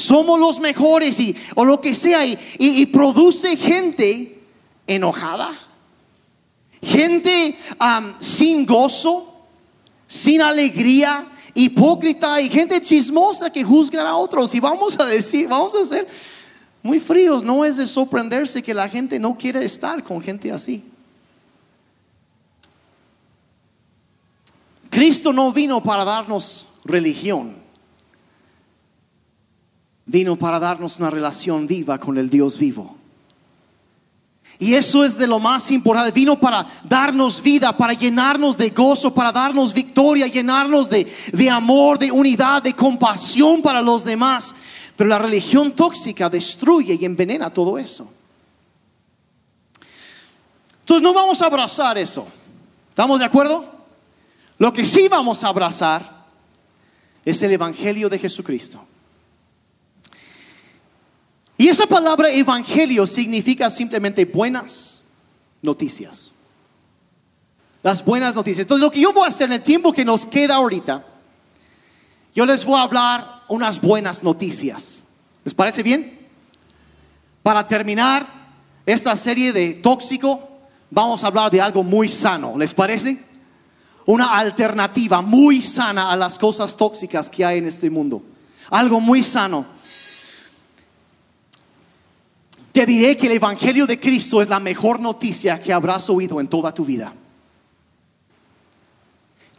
somos 0.00 0.40
los 0.40 0.58
mejores 0.60 1.20
y, 1.20 1.36
o 1.54 1.64
lo 1.64 1.80
que 1.80 1.94
sea, 1.94 2.24
y, 2.26 2.86
produce 2.86 3.56
gente 3.56 4.42
enojada, 4.86 5.58
gente 6.82 7.56
sin 8.20 8.66
gozo, 8.66 9.32
sin 10.06 10.40
alegría, 10.40 11.26
hipócrita 11.54 12.40
y 12.40 12.48
gente 12.48 12.80
chismosa 12.80 13.50
que 13.50 13.62
juzgan 13.62 14.06
a 14.06 14.16
otros. 14.16 14.54
Y 14.54 14.60
vamos 14.60 14.98
a 14.98 15.06
decir, 15.06 15.48
vamos 15.48 15.74
a 15.74 15.84
ser 15.84 16.06
muy 16.82 16.98
fríos, 16.98 17.44
no 17.44 17.64
es 17.64 17.76
de 17.76 17.86
sorprenderse 17.86 18.62
que 18.62 18.74
la 18.74 18.88
gente 18.88 19.18
no 19.18 19.36
quiere 19.36 19.64
estar 19.64 20.02
con 20.02 20.20
gente 20.20 20.50
así. 20.50 20.84
Cristo 24.88 25.32
no 25.32 25.52
vino 25.52 25.82
para 25.82 26.04
darnos 26.04 26.66
religión 26.84 27.60
vino 30.10 30.36
para 30.36 30.58
darnos 30.58 30.98
una 30.98 31.08
relación 31.08 31.66
viva 31.66 31.98
con 31.98 32.18
el 32.18 32.28
Dios 32.28 32.58
vivo. 32.58 32.96
Y 34.58 34.74
eso 34.74 35.04
es 35.04 35.16
de 35.16 35.26
lo 35.26 35.38
más 35.38 35.70
importante. 35.70 36.10
Vino 36.10 36.38
para 36.38 36.66
darnos 36.84 37.40
vida, 37.40 37.74
para 37.74 37.94
llenarnos 37.94 38.58
de 38.58 38.70
gozo, 38.70 39.14
para 39.14 39.32
darnos 39.32 39.72
victoria, 39.72 40.26
llenarnos 40.26 40.90
de, 40.90 41.10
de, 41.32 41.48
amor, 41.48 41.98
de 41.98 42.10
unidad, 42.10 42.62
de 42.62 42.74
compasión 42.74 43.62
para 43.62 43.80
los 43.80 44.04
demás. 44.04 44.54
Pero 45.00 45.08
la 45.08 45.18
religión 45.18 45.72
tóxica 45.72 46.28
destruye 46.28 46.98
y 47.00 47.06
envenena 47.06 47.50
todo 47.50 47.78
eso. 47.78 48.12
Entonces 50.80 51.02
no 51.02 51.14
vamos 51.14 51.40
a 51.40 51.46
abrazar 51.46 51.96
eso. 51.96 52.28
¿Estamos 52.90 53.18
de 53.18 53.24
acuerdo? 53.24 53.64
Lo 54.58 54.74
que 54.74 54.84
sí 54.84 55.08
vamos 55.08 55.42
a 55.42 55.48
abrazar 55.48 56.26
es 57.24 57.40
el 57.40 57.50
Evangelio 57.50 58.10
de 58.10 58.18
Jesucristo. 58.18 58.84
Y 61.56 61.68
esa 61.68 61.86
palabra 61.86 62.30
evangelio 62.30 63.06
significa 63.06 63.70
simplemente 63.70 64.26
buenas 64.26 65.00
noticias. 65.62 66.30
Las 67.82 68.04
buenas 68.04 68.36
noticias. 68.36 68.64
Entonces 68.64 68.84
lo 68.84 68.90
que 68.90 69.00
yo 69.00 69.14
voy 69.14 69.24
a 69.24 69.28
hacer 69.28 69.46
en 69.46 69.54
el 69.54 69.62
tiempo 69.62 69.94
que 69.94 70.04
nos 70.04 70.26
queda 70.26 70.56
ahorita, 70.56 71.06
yo 72.34 72.44
les 72.44 72.66
voy 72.66 72.78
a 72.78 72.82
hablar 72.82 73.39
unas 73.50 73.80
buenas 73.80 74.22
noticias. 74.22 75.06
¿Les 75.44 75.52
parece 75.52 75.82
bien? 75.82 76.18
Para 77.42 77.66
terminar 77.66 78.26
esta 78.86 79.14
serie 79.16 79.52
de 79.52 79.74
tóxico, 79.74 80.48
vamos 80.90 81.22
a 81.22 81.26
hablar 81.26 81.50
de 81.50 81.60
algo 81.60 81.82
muy 81.82 82.08
sano. 82.08 82.56
¿Les 82.56 82.72
parece? 82.72 83.18
Una 84.06 84.38
alternativa 84.38 85.20
muy 85.20 85.60
sana 85.60 86.10
a 86.10 86.16
las 86.16 86.38
cosas 86.38 86.76
tóxicas 86.76 87.28
que 87.28 87.44
hay 87.44 87.58
en 87.58 87.66
este 87.66 87.90
mundo. 87.90 88.22
Algo 88.70 89.00
muy 89.00 89.22
sano. 89.22 89.66
Te 92.72 92.86
diré 92.86 93.16
que 93.16 93.26
el 93.26 93.32
Evangelio 93.32 93.84
de 93.86 93.98
Cristo 93.98 94.40
es 94.40 94.48
la 94.48 94.60
mejor 94.60 95.00
noticia 95.00 95.60
que 95.60 95.72
habrás 95.72 96.08
oído 96.08 96.40
en 96.40 96.46
toda 96.46 96.72
tu 96.72 96.84
vida. 96.84 97.12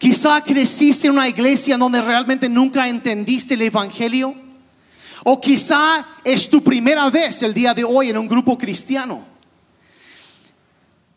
Quizá 0.01 0.41
creciste 0.43 1.05
en 1.05 1.13
una 1.13 1.29
iglesia 1.29 1.77
donde 1.77 2.01
realmente 2.01 2.49
nunca 2.49 2.87
entendiste 2.87 3.53
el 3.53 3.61
Evangelio. 3.61 4.33
O 5.23 5.39
quizá 5.39 6.03
es 6.23 6.49
tu 6.49 6.63
primera 6.63 7.07
vez 7.11 7.43
el 7.43 7.53
día 7.53 7.75
de 7.75 7.83
hoy 7.83 8.09
en 8.09 8.17
un 8.17 8.27
grupo 8.27 8.57
cristiano. 8.57 9.23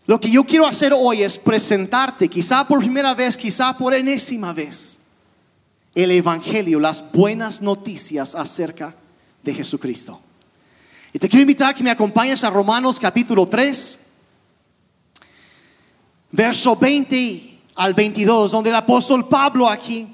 Lo 0.05 0.21
que 0.21 0.31
yo 0.31 0.45
quiero 0.45 0.67
hacer 0.67 0.93
hoy 0.95 1.23
es 1.23 1.39
presentarte, 1.39 2.29
quizá 2.29 2.69
por 2.69 2.81
primera 2.81 3.15
vez, 3.15 3.39
quizá 3.39 3.75
por 3.75 3.95
enésima 3.95 4.53
vez, 4.53 4.99
el 5.95 6.11
Evangelio, 6.11 6.79
las 6.79 7.11
buenas 7.11 7.63
noticias 7.63 8.35
acerca 8.35 8.95
de 9.43 9.55
Jesucristo. 9.55 10.21
Y 11.11 11.19
te 11.19 11.27
quiero 11.27 11.41
invitar 11.41 11.75
que 11.75 11.83
me 11.83 11.89
acompañes 11.89 12.45
a 12.45 12.51
Romanos 12.51 13.01
capítulo 13.01 13.49
3, 13.49 13.99
verso 16.33 16.77
20 16.77 17.54
al 17.75 17.95
22, 17.95 18.51
donde 18.51 18.71
el 18.71 18.77
apóstol 18.77 19.29
Pablo 19.29 19.69
aquí 19.69 20.07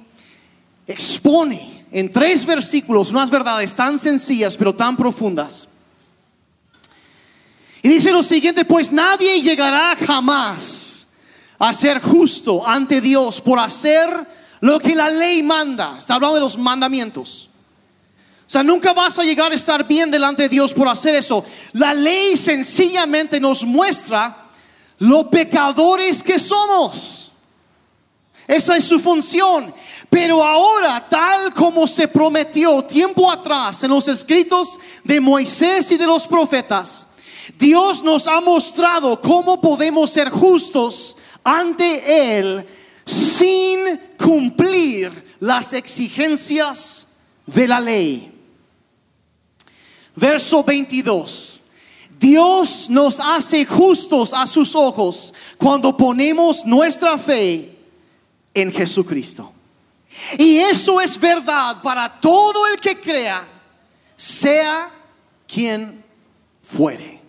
expone 0.87 1.87
en 1.93 2.11
tres 2.11 2.47
versículos 2.47 3.11
unas 3.11 3.31
verdades 3.31 3.75
tan 3.75 3.99
sencillas 3.99 4.57
pero 4.57 4.75
tan 4.75 4.97
profundas. 4.97 5.69
Y 7.83 7.89
dice 7.89 8.13
lo 8.13 8.23
siguiente, 8.23 8.65
pues 8.65 8.93
nadie 8.93 9.41
llegará 9.41 9.97
jamás 9.97 11.07
a 11.59 11.73
ser 11.73 12.01
justo 12.01 12.67
ante 12.67 13.01
Dios 13.01 13.41
por 13.41 13.59
hacer 13.59 14.09
lo 14.61 14.79
que 14.79 14.95
la 14.95 15.09
ley 15.09 15.43
manda. 15.43 15.97
Está 15.99 16.15
hablando 16.15 16.37
de 16.37 16.43
los 16.43 16.59
mandamientos. 16.59 17.49
O 18.47 18.51
sea, 18.53 18.63
nunca 18.63 18.93
vas 18.93 19.19
a 19.19 19.23
llegar 19.23 19.53
a 19.53 19.55
estar 19.55 19.87
bien 19.87 20.11
delante 20.11 20.43
de 20.43 20.49
Dios 20.49 20.75
por 20.75 20.89
hacer 20.89 21.15
eso. 21.15 21.45
La 21.73 21.95
ley 21.95 22.37
sencillamente 22.37 23.39
nos 23.41 23.65
muestra 23.65 24.49
los 24.99 25.25
pecadores 25.27 26.23
que 26.23 26.39
somos. 26.39 27.30
Esa 28.47 28.77
es 28.77 28.85
su 28.85 28.99
función. 28.99 29.73
Pero 30.09 30.43
ahora, 30.43 31.07
tal 31.09 31.53
como 31.55 31.87
se 31.87 32.09
prometió 32.09 32.83
tiempo 32.83 33.31
atrás 33.31 33.83
en 33.85 33.91
los 33.91 34.09
escritos 34.09 34.79
de 35.05 35.21
Moisés 35.21 35.91
y 35.93 35.97
de 35.97 36.07
los 36.07 36.27
profetas, 36.27 37.07
Dios 37.59 38.03
nos 38.03 38.27
ha 38.27 38.41
mostrado 38.41 39.21
cómo 39.21 39.61
podemos 39.61 40.11
ser 40.11 40.31
justos 40.31 41.17
ante 41.45 42.39
Él 42.39 42.67
sin 43.05 43.99
cumplir 44.19 45.37
las 45.41 45.73
exigencias 45.73 47.07
de 47.47 47.69
la 47.69 47.81
ley. 47.81 48.33
Verso 50.15 50.63
22. 50.63 51.61
Dios 52.19 52.91
nos 52.91 53.19
hace 53.19 53.65
justos 53.65 54.35
a 54.35 54.47
sus 54.47 54.75
ojos 54.75 55.33
cuando 55.57 55.97
ponemos 55.97 56.67
nuestra 56.67 57.17
fe 57.17 57.80
en 58.55 58.73
Jesucristo. 58.73 59.53
Y 60.39 60.59
eso 60.59 61.01
es 61.01 61.19
verdad 61.19 61.81
para 61.83 62.21
todo 62.21 62.67
el 62.67 62.81
que 62.81 63.01
crea, 63.01 63.47
sea 64.17 64.91
quien 65.47 66.05
fuere. 66.61 67.21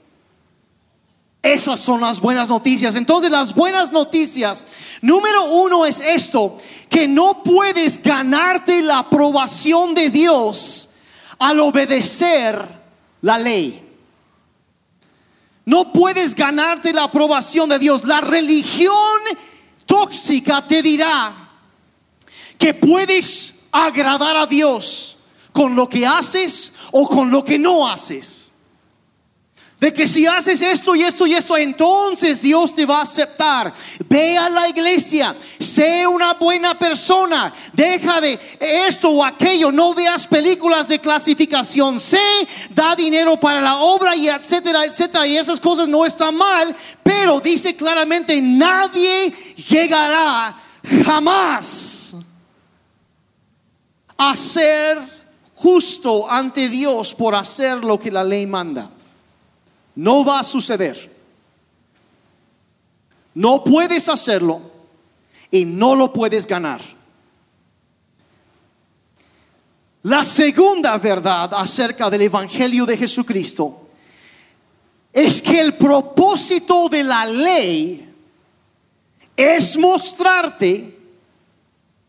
Esas 1.43 1.79
son 1.79 2.01
las 2.01 2.19
buenas 2.19 2.49
noticias. 2.49 2.95
Entonces 2.95 3.31
las 3.31 3.55
buenas 3.55 3.91
noticias, 3.91 4.65
número 5.01 5.45
uno 5.45 5.86
es 5.86 5.99
esto, 5.99 6.57
que 6.89 7.07
no 7.07 7.41
puedes 7.43 8.01
ganarte 8.01 8.81
la 8.84 8.99
aprobación 8.99 9.95
de 9.95 10.10
Dios 10.10 10.89
al 11.39 11.60
obedecer 11.60 12.63
la 13.21 13.39
ley. 13.39 13.88
No 15.65 15.91
puedes 15.93 16.36
ganarte 16.36 16.93
la 16.93 17.03
aprobación 17.05 17.69
de 17.69 17.79
Dios. 17.79 18.05
La 18.05 18.21
religión 18.21 19.19
tóxica 19.86 20.65
te 20.67 20.82
dirá 20.82 21.50
que 22.58 22.74
puedes 22.74 23.54
agradar 23.72 24.38
a 24.38 24.46
Dios 24.46 25.17
con 25.52 25.76
lo 25.76 25.88
que 25.89 26.06
haces 26.06 26.72
o 26.91 27.08
con 27.08 27.32
lo 27.32 27.44
que 27.44 27.58
no 27.58 27.88
haces. 27.88 28.51
De 29.82 29.91
que 29.91 30.08
si 30.08 30.28
haces 30.28 30.62
esto 30.62 30.94
y 30.94 31.02
esto 31.02 31.26
y 31.26 31.34
esto, 31.34 31.58
entonces 31.58 32.39
Dios 32.39 32.76
te 32.76 32.86
va 32.86 33.00
a 33.00 33.02
aceptar. 33.02 33.74
Ve 34.08 34.38
a 34.38 34.48
la 34.48 34.70
iglesia, 34.70 35.36
sé 35.58 36.06
una 36.06 36.36
buena 36.36 36.78
persona, 36.78 37.52
deja 37.74 38.22
de 38.22 38.39
esto 38.60 39.10
o 39.10 39.26
aquello, 39.26 39.72
no 39.72 39.96
veas 39.96 40.28
películas 40.28 40.88
de 40.88 41.02
clasificación, 41.02 42.00
sé, 42.00 42.22
da 42.70 42.96
dinero 42.96 43.39
para 43.39 43.60
la 43.60 43.78
obra 43.78 44.15
y 44.15 44.30
etcétera, 44.30 44.86
etcétera. 44.86 45.26
Y 45.26 45.36
esas 45.36 45.60
cosas 45.60 45.88
no 45.88 46.06
están 46.06 46.36
mal, 46.36 46.76
pero 47.02 47.39
dice 47.39 47.76
claramente, 47.76 48.39
nadie 48.39 49.34
llegará 49.67 50.56
jamás 51.04 52.13
a 54.15 54.36
ser 54.36 55.00
justo 55.56 56.30
ante 56.30 56.70
Dios 56.70 57.15
por 57.15 57.34
hacer 57.34 57.84
lo 57.84 57.98
que 57.98 58.12
la 58.12 58.24
ley 58.24 58.46
manda. 58.46 58.91
No 59.95 60.23
va 60.23 60.39
a 60.39 60.43
suceder. 60.43 61.12
No 63.34 63.63
puedes 63.63 64.10
hacerlo 64.10 64.62
y 65.49 65.65
no 65.65 65.95
lo 65.95 66.12
puedes 66.12 66.45
ganar. 66.45 66.82
La 70.04 70.23
segunda 70.23 70.97
verdad 70.97 71.54
acerca 71.54 72.10
del 72.10 72.23
Evangelio 72.23 72.86
de 72.86 72.97
Jesucristo 72.97 73.88
es 75.13 75.41
que 75.41 75.60
el 75.60 75.75
propósito 75.75 76.89
de 76.89 77.04
la 77.04 77.25
ley 77.25 78.10
es 79.36 79.77
mostrarte 79.77 80.97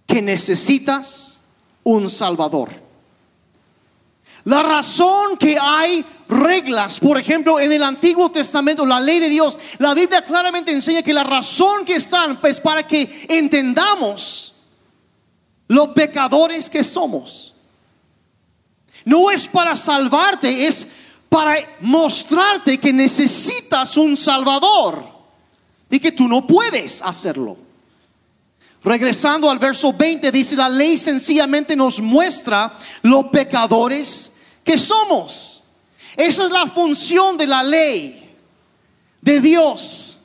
que 0.07 0.23
necesitas 0.23 1.40
un 1.83 2.09
Salvador. 2.09 2.71
La 4.45 4.63
razón 4.63 5.37
que 5.37 5.57
hay 5.61 6.05
reglas, 6.29 6.99
por 6.99 7.19
ejemplo, 7.19 7.61
en 7.61 7.73
el 7.73 7.83
Antiguo 7.83 8.31
Testamento, 8.31 8.85
la 8.85 9.01
ley 9.01 9.21
de 9.21 9.29
Dios, 9.29 9.59
la 9.79 9.95
Biblia 9.95 10.25
claramente 10.25 10.73
enseña 10.73 11.03
que 11.03 11.15
la 11.15 11.23
razón 11.23 11.85
que 11.85 11.97
están, 11.97 12.41
pues 12.41 12.59
para 12.59 12.87
que 12.87 13.27
entendamos 13.29 14.53
los 15.69 15.89
pecadores 15.89 16.69
que 16.69 16.83
somos. 16.83 17.55
No 19.05 19.31
es 19.31 19.47
para 19.47 19.77
salvarte, 19.77 20.67
es 20.67 20.87
para 21.29 21.57
mostrarte 21.81 22.79
que 22.79 22.93
necesitas 22.93 23.97
un 23.97 24.17
Salvador 24.17 25.09
y 25.89 26.01
que 26.01 26.13
tú 26.13 26.27
no 26.27 26.47
puedes 26.47 27.01
hacerlo. 27.03 27.57
Regresando 28.85 29.49
al 29.49 29.59
verso 29.59 29.93
20, 29.93 30.33
dice, 30.33 30.57
la 30.57 30.69
ley 30.69 30.99
sencillamente 30.99 31.77
nos 31.77 32.01
muestra 32.01 32.75
los 33.03 33.27
pecadores 33.27 34.32
que 34.64 34.79
somos. 34.79 35.62
Esa 36.16 36.44
es 36.44 36.51
la 36.51 36.66
función 36.66 37.37
de 37.37 37.46
la 37.46 37.62
ley 37.62 38.37
de 39.20 39.40
Dios. 39.40 40.18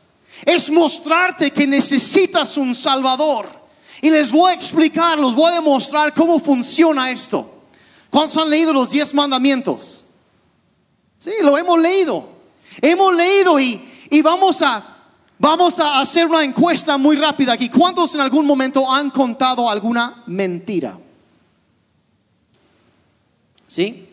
Es 0.46 0.70
mostrarte 0.70 1.52
que 1.52 1.66
necesitas 1.66 2.58
un 2.58 2.76
Salvador. 2.76 3.48
Y 4.02 4.10
les 4.10 4.32
voy 4.32 4.52
a 4.52 4.54
explicar, 4.54 5.18
les 5.18 5.34
voy 5.34 5.52
a 5.52 5.56
demostrar 5.56 6.14
cómo 6.14 6.40
funciona 6.40 7.12
esto. 7.12 7.50
¿Cuántos 8.10 8.38
han 8.38 8.50
leído 8.50 8.74
los 8.74 8.92
diez 8.92 9.14
mandamientos? 9.14 10.06
Sí, 11.18 11.32
lo 11.42 11.58
hemos 11.58 11.80
leído. 11.80 12.30
Hemos 12.82 13.16
leído 13.16 13.60
y, 13.60 13.82
y 14.12 14.22
vamos 14.22 14.62
a 14.62 14.98
Vamos 15.40 15.80
a 15.80 16.00
hacer 16.00 16.26
una 16.26 16.44
encuesta 16.44 16.98
muy 16.98 17.16
rápida 17.16 17.54
aquí. 17.54 17.70
¿Cuántos 17.70 18.16
en 18.16 18.22
algún 18.22 18.46
momento 18.46 18.92
han 18.92 19.12
contado 19.12 19.70
alguna 19.70 20.24
mentira? 20.26 20.98
¿Sí? 23.68 24.07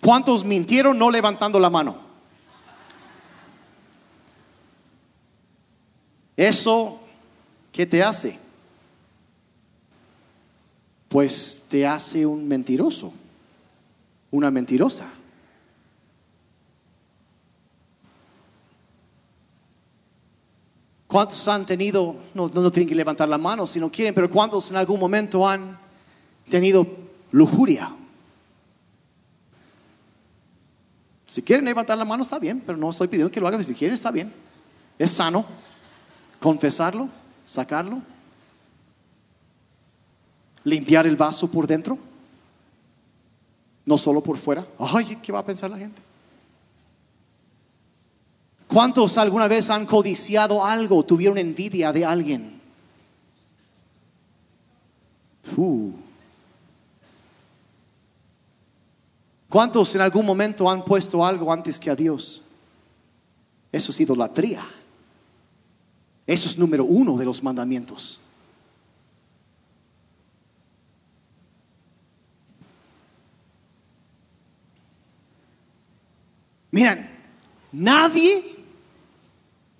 ¿Cuántos 0.00 0.44
mintieron 0.44 0.98
no 0.98 1.10
levantando 1.10 1.58
la 1.58 1.70
mano? 1.70 1.96
Eso, 6.36 7.00
¿qué 7.72 7.84
te 7.84 8.02
hace? 8.02 8.38
Pues 11.08 11.64
te 11.68 11.86
hace 11.86 12.24
un 12.24 12.46
mentiroso, 12.46 13.12
una 14.30 14.50
mentirosa. 14.50 15.08
¿Cuántos 21.08 21.48
han 21.48 21.66
tenido, 21.66 22.14
no, 22.34 22.48
no 22.48 22.70
tienen 22.70 22.88
que 22.88 22.94
levantar 22.94 23.28
la 23.28 23.38
mano 23.38 23.66
si 23.66 23.80
no 23.80 23.90
quieren, 23.90 24.14
pero 24.14 24.30
cuántos 24.30 24.70
en 24.70 24.76
algún 24.76 25.00
momento 25.00 25.48
han 25.48 25.76
tenido 26.48 26.86
lujuria? 27.32 27.96
Si 31.38 31.42
quieren 31.42 31.66
levantar 31.66 31.96
la 31.96 32.04
mano 32.04 32.24
está 32.24 32.40
bien, 32.40 32.60
pero 32.66 32.76
no 32.76 32.90
estoy 32.90 33.06
pidiendo 33.06 33.30
que 33.30 33.38
lo 33.38 33.46
hagan. 33.46 33.62
Si 33.62 33.72
quieren 33.72 33.94
está 33.94 34.10
bien. 34.10 34.34
Es 34.98 35.12
sano 35.12 35.46
confesarlo, 36.40 37.08
sacarlo, 37.44 38.02
limpiar 40.64 41.06
el 41.06 41.14
vaso 41.14 41.48
por 41.48 41.68
dentro, 41.68 41.96
no 43.86 43.96
solo 43.96 44.20
por 44.20 44.36
fuera. 44.36 44.66
Ay, 44.80 45.16
¿qué 45.22 45.30
va 45.30 45.38
a 45.38 45.46
pensar 45.46 45.70
la 45.70 45.78
gente? 45.78 46.02
¿Cuántos 48.66 49.16
alguna 49.16 49.46
vez 49.46 49.70
han 49.70 49.86
codiciado 49.86 50.66
algo, 50.66 51.04
tuvieron 51.04 51.38
envidia 51.38 51.92
de 51.92 52.04
alguien? 52.04 52.60
Uh. 55.56 56.07
¿Cuántos 59.48 59.94
en 59.94 60.02
algún 60.02 60.26
momento 60.26 60.68
han 60.70 60.84
puesto 60.84 61.24
algo 61.24 61.52
antes 61.52 61.80
que 61.80 61.90
a 61.90 61.96
Dios? 61.96 62.42
Eso 63.72 63.92
es 63.92 64.00
idolatría. 64.00 64.62
Eso 66.26 66.48
es 66.48 66.58
número 66.58 66.84
uno 66.84 67.16
de 67.16 67.24
los 67.24 67.42
mandamientos. 67.42 68.20
Miren, 76.70 77.08
nadie, 77.72 78.56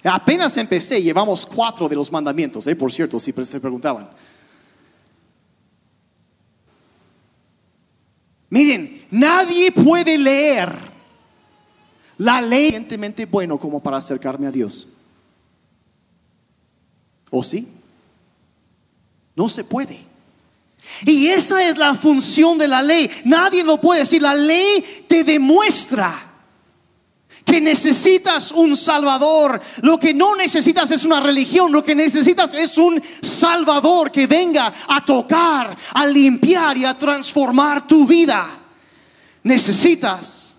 apenas 0.02 0.56
empecé, 0.56 1.02
llevamos 1.02 1.44
cuatro 1.44 1.86
de 1.86 1.94
los 1.94 2.10
mandamientos, 2.10 2.66
eh, 2.66 2.74
por 2.74 2.90
cierto, 2.90 3.20
si 3.20 3.32
se 3.44 3.60
preguntaban. 3.60 4.08
Miren, 8.50 9.06
nadie 9.10 9.70
puede 9.70 10.16
leer 10.16 10.74
la 12.16 12.40
ley 12.40 12.68
suficientemente 12.68 13.26
bueno 13.26 13.58
como 13.58 13.80
para 13.80 13.98
acercarme 13.98 14.46
a 14.46 14.50
Dios. 14.50 14.88
¿O 17.30 17.42
sí? 17.42 17.68
No 19.36 19.48
se 19.48 19.62
puede. 19.62 20.00
Y 21.04 21.28
esa 21.28 21.68
es 21.68 21.76
la 21.76 21.94
función 21.94 22.58
de 22.58 22.68
la 22.68 22.82
ley. 22.82 23.10
Nadie 23.24 23.62
lo 23.62 23.80
puede 23.80 24.00
decir. 24.00 24.22
La 24.22 24.34
ley 24.34 25.04
te 25.06 25.22
demuestra 25.24 26.27
que 27.48 27.60
necesitas 27.60 28.52
un 28.52 28.76
salvador. 28.76 29.60
Lo 29.82 29.98
que 29.98 30.12
no 30.12 30.36
necesitas 30.36 30.90
es 30.90 31.04
una 31.04 31.20
religión, 31.20 31.72
lo 31.72 31.82
que 31.82 31.94
necesitas 31.94 32.52
es 32.54 32.76
un 32.76 33.02
salvador 33.22 34.12
que 34.12 34.26
venga 34.26 34.72
a 34.86 35.04
tocar, 35.04 35.76
a 35.94 36.06
limpiar 36.06 36.76
y 36.76 36.84
a 36.84 36.96
transformar 36.96 37.86
tu 37.86 38.06
vida. 38.06 38.46
Necesitas 39.42 40.56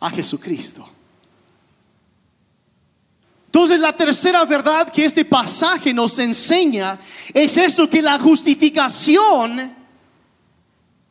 a 0.00 0.10
Jesucristo. 0.10 0.88
Entonces 3.46 3.80
la 3.80 3.96
tercera 3.96 4.44
verdad 4.44 4.90
que 4.90 5.04
este 5.04 5.24
pasaje 5.24 5.94
nos 5.94 6.18
enseña 6.18 6.98
es 7.32 7.56
esto, 7.56 7.88
que 7.88 8.02
la 8.02 8.18
justificación 8.18 9.74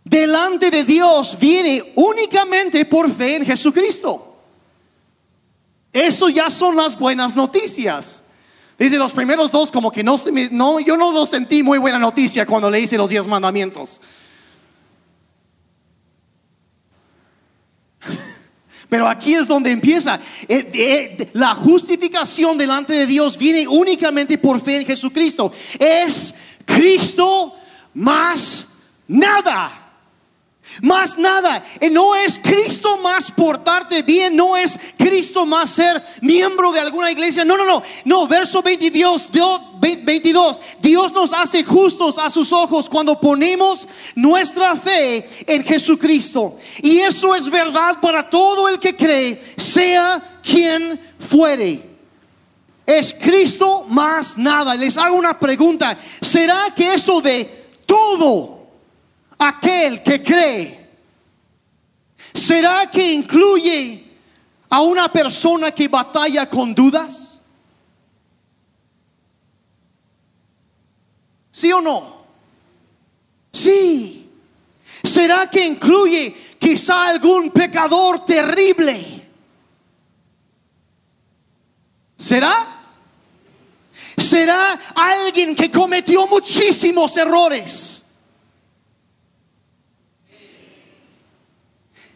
delante 0.03 0.69
de 0.69 0.83
Dios 0.83 1.37
viene 1.39 1.93
únicamente 1.95 2.85
por 2.85 3.11
fe 3.11 3.37
en 3.37 3.45
Jesucristo. 3.45 4.26
Eso 5.91 6.29
ya 6.29 6.49
son 6.49 6.75
las 6.75 6.97
buenas 6.97 7.35
noticias. 7.35 8.23
Dice 8.77 8.97
los 8.97 9.11
primeros 9.11 9.51
dos 9.51 9.71
como 9.71 9.91
que 9.91 10.03
no, 10.03 10.19
no 10.51 10.79
yo 10.79 10.95
no 10.97 11.11
lo 11.11 11.25
sentí 11.25 11.63
muy 11.63 11.79
buena 11.79 11.97
noticia 11.97 12.45
cuando 12.45 12.69
le 12.69 12.79
hice 12.79 12.97
los 12.97 13.09
diez 13.09 13.25
mandamientos. 13.25 13.99
Pero 18.89 19.07
aquí 19.07 19.33
es 19.33 19.47
donde 19.47 19.71
empieza. 19.71 20.19
Eh, 20.47 20.69
eh, 20.73 21.29
la 21.33 21.55
justificación 21.55 22.57
delante 22.57 22.93
de 22.93 23.07
Dios 23.07 23.37
viene 23.37 23.67
únicamente 23.67 24.37
por 24.37 24.61
fe 24.61 24.77
en 24.77 24.85
Jesucristo. 24.85 25.51
Es 25.79 26.33
Cristo 26.63 27.55
más 27.95 28.67
nada. 29.07 29.86
Más 30.81 31.17
nada. 31.17 31.63
Y 31.81 31.89
no 31.89 32.15
es 32.15 32.39
Cristo 32.39 32.97
más 32.97 33.31
portarte 33.31 34.03
bien, 34.03 34.35
no 34.35 34.55
es 34.55 34.77
Cristo 34.97 35.45
más 35.45 35.69
ser 35.71 36.03
miembro 36.21 36.71
de 36.71 36.79
alguna 36.79 37.11
iglesia. 37.11 37.43
No, 37.43 37.57
no, 37.57 37.65
no. 37.65 37.81
No, 38.05 38.27
verso 38.27 38.61
22, 38.61 39.31
Dios, 39.31 39.61
22. 39.79 40.61
Dios 40.79 41.11
nos 41.13 41.33
hace 41.33 41.63
justos 41.63 42.17
a 42.17 42.29
sus 42.29 42.51
ojos 42.53 42.89
cuando 42.89 43.19
ponemos 43.19 43.87
nuestra 44.15 44.75
fe 44.75 45.27
en 45.47 45.63
Jesucristo. 45.63 46.57
Y 46.81 46.99
eso 46.99 47.35
es 47.35 47.49
verdad 47.49 47.99
para 48.01 48.29
todo 48.29 48.69
el 48.69 48.79
que 48.79 48.95
cree, 48.95 49.41
sea 49.57 50.39
quien 50.43 50.99
fuere. 51.19 51.87
Es 52.85 53.13
Cristo 53.13 53.83
más 53.89 54.37
nada. 54.37 54.75
Les 54.75 54.97
hago 54.97 55.15
una 55.15 55.37
pregunta. 55.37 55.97
¿Será 56.21 56.73
que 56.75 56.93
eso 56.93 57.19
de 57.19 57.67
todo 57.85 58.56
aquel 59.37 60.03
que 60.03 60.21
cree? 60.21 60.89
¿Será 62.33 62.89
que 62.89 63.13
incluye 63.13 64.05
a 64.69 64.81
una 64.81 65.11
persona 65.11 65.71
que 65.71 65.87
batalla 65.87 66.49
con 66.49 66.73
dudas? 66.73 67.41
¿Sí 71.51 71.71
o 71.71 71.81
no? 71.81 72.25
Sí. 73.51 74.29
¿Será 75.03 75.49
que 75.49 75.65
incluye 75.65 76.35
quizá 76.59 77.07
algún 77.07 77.49
pecador 77.49 78.25
terrible? 78.25 79.27
¿Será? 82.17 82.83
¿Será 84.17 84.73
alguien 84.95 85.55
que 85.55 85.71
cometió 85.71 86.27
muchísimos 86.27 87.15
errores? 87.17 88.03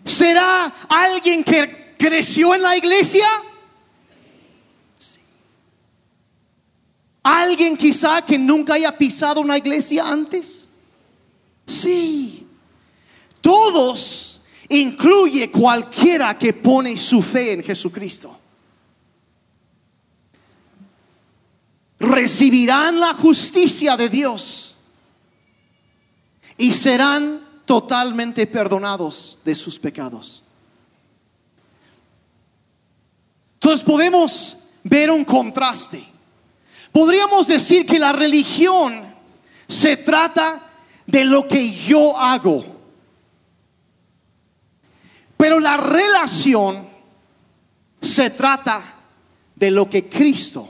¿Será 0.05 0.65
alguien 0.89 1.43
que 1.43 1.93
creció 1.97 2.55
en 2.55 2.61
la 2.61 2.75
iglesia? 2.77 3.27
¿Alguien 7.23 7.77
quizá 7.77 8.23
que 8.23 8.37
nunca 8.37 8.73
haya 8.73 8.97
pisado 8.97 9.41
una 9.41 9.57
iglesia 9.57 10.07
antes? 10.07 10.69
Sí. 11.67 12.47
Todos 13.41 14.41
incluye 14.69 15.51
cualquiera 15.51 16.37
que 16.37 16.53
pone 16.53 16.97
su 16.97 17.21
fe 17.21 17.53
en 17.53 17.63
Jesucristo. 17.63 18.37
Recibirán 21.99 22.99
la 22.99 23.13
justicia 23.13 23.95
de 23.95 24.09
Dios 24.09 24.75
y 26.57 26.73
serán 26.73 27.50
totalmente 27.71 28.47
perdonados 28.47 29.37
de 29.45 29.55
sus 29.55 29.79
pecados. 29.79 30.43
Entonces 33.53 33.85
podemos 33.85 34.57
ver 34.83 35.09
un 35.09 35.23
contraste. 35.23 36.03
Podríamos 36.91 37.47
decir 37.47 37.85
que 37.85 37.97
la 37.97 38.11
religión 38.11 39.15
se 39.69 39.95
trata 39.95 40.69
de 41.05 41.23
lo 41.23 41.47
que 41.47 41.71
yo 41.71 42.17
hago. 42.17 42.61
Pero 45.37 45.57
la 45.61 45.77
relación 45.77 46.89
se 48.01 48.31
trata 48.31 48.95
de 49.55 49.71
lo 49.71 49.89
que 49.89 50.09
Cristo 50.09 50.69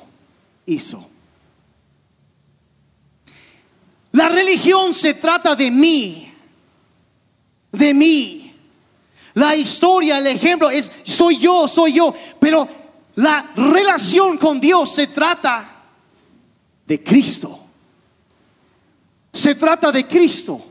hizo. 0.68 1.10
La 4.12 4.30
religión 4.30 4.94
se 4.94 5.16
trata 5.16 5.56
de 5.56 5.72
mí, 5.72 6.31
de 7.72 7.94
mí. 7.94 8.56
La 9.34 9.56
historia, 9.56 10.18
el 10.18 10.28
ejemplo 10.28 10.70
es, 10.70 10.92
soy 11.04 11.38
yo, 11.38 11.68
soy 11.68 11.94
yo. 11.94 12.14
Pero 12.40 12.68
la 13.16 13.52
relación 13.56 14.38
con 14.38 14.60
Dios 14.60 14.94
se 14.94 15.08
trata 15.08 15.84
de 16.86 17.04
Cristo. 17.04 17.60
Se 19.32 19.56
trata 19.56 19.92
de 19.92 20.06
Cristo. 20.06 20.62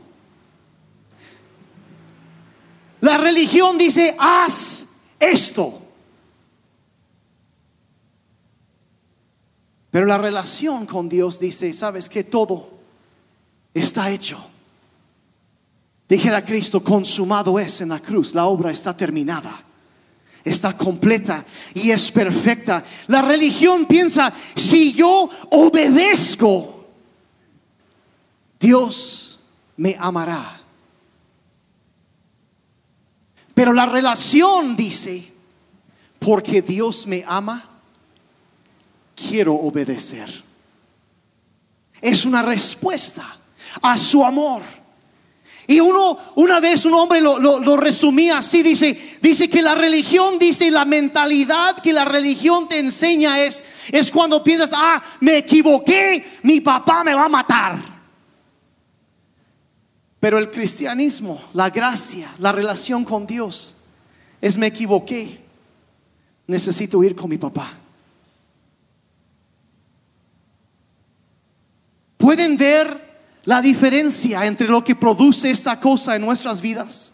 La 2.99 3.17
religión 3.17 3.77
dice, 3.79 4.15
haz 4.19 4.85
esto. 5.19 5.81
Pero 9.89 10.05
la 10.05 10.19
relación 10.19 10.85
con 10.85 11.09
Dios 11.09 11.39
dice, 11.39 11.73
sabes 11.73 12.07
que 12.07 12.23
todo 12.23 12.69
está 13.73 14.11
hecho. 14.11 14.50
Dijera 16.11 16.43
Cristo, 16.43 16.83
consumado 16.83 17.57
es 17.57 17.79
en 17.79 17.87
la 17.87 18.01
cruz, 18.01 18.35
la 18.35 18.45
obra 18.45 18.69
está 18.69 18.97
terminada. 18.97 19.63
Está 20.43 20.75
completa 20.75 21.45
y 21.73 21.89
es 21.89 22.11
perfecta. 22.11 22.83
La 23.07 23.21
religión 23.21 23.85
piensa, 23.85 24.33
si 24.53 24.91
yo 24.91 25.29
obedezco, 25.51 26.85
Dios 28.59 29.39
me 29.77 29.95
amará. 29.97 30.59
Pero 33.53 33.71
la 33.71 33.85
relación 33.85 34.75
dice, 34.75 35.31
porque 36.19 36.61
Dios 36.61 37.07
me 37.07 37.23
ama, 37.25 37.69
quiero 39.15 39.53
obedecer. 39.53 40.43
Es 42.01 42.25
una 42.25 42.41
respuesta 42.41 43.39
a 43.81 43.97
su 43.97 44.25
amor. 44.25 44.80
Y 45.67 45.79
uno, 45.79 46.17
una 46.35 46.59
vez 46.59 46.85
un 46.85 46.93
hombre 46.93 47.21
lo, 47.21 47.77
resumía 47.77 48.39
así, 48.39 48.63
dice, 48.63 49.17
dice 49.21 49.49
que 49.49 49.61
la 49.61 49.75
religión, 49.75 50.39
dice, 50.39 50.71
la 50.71 50.85
mentalidad 50.85 51.79
que 51.79 51.93
la 51.93 52.05
religión 52.05 52.67
te 52.67 52.79
enseña 52.79 53.39
es, 53.43 53.63
es 53.91 54.11
cuando 54.11 54.43
piensas, 54.43 54.71
ah, 54.73 55.01
me 55.19 55.37
equivoqué, 55.37 56.25
mi 56.43 56.61
papá 56.61 57.03
me 57.03 57.13
va 57.13 57.25
a 57.25 57.29
matar. 57.29 57.77
Pero 60.19 60.37
el 60.37 60.51
cristianismo, 60.51 61.41
la 61.53 61.69
gracia, 61.69 62.33
la 62.39 62.51
relación 62.51 63.05
con 63.05 63.25
Dios, 63.25 63.75
es 64.39 64.57
me 64.57 64.67
equivoqué, 64.67 65.39
necesito 66.47 67.03
ir 67.03 67.15
con 67.15 67.29
mi 67.29 67.37
papá. 67.37 67.71
Pueden 72.17 72.55
ver 72.55 73.10
la 73.45 73.61
diferencia 73.61 74.45
entre 74.45 74.67
lo 74.67 74.83
que 74.83 74.95
produce 74.95 75.49
esta 75.49 75.79
cosa 75.79 76.15
en 76.15 76.21
nuestras 76.21 76.61
vidas. 76.61 77.11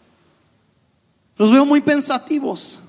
Los 1.36 1.52
veo 1.52 1.64
muy 1.64 1.80
pensativos. 1.80 2.80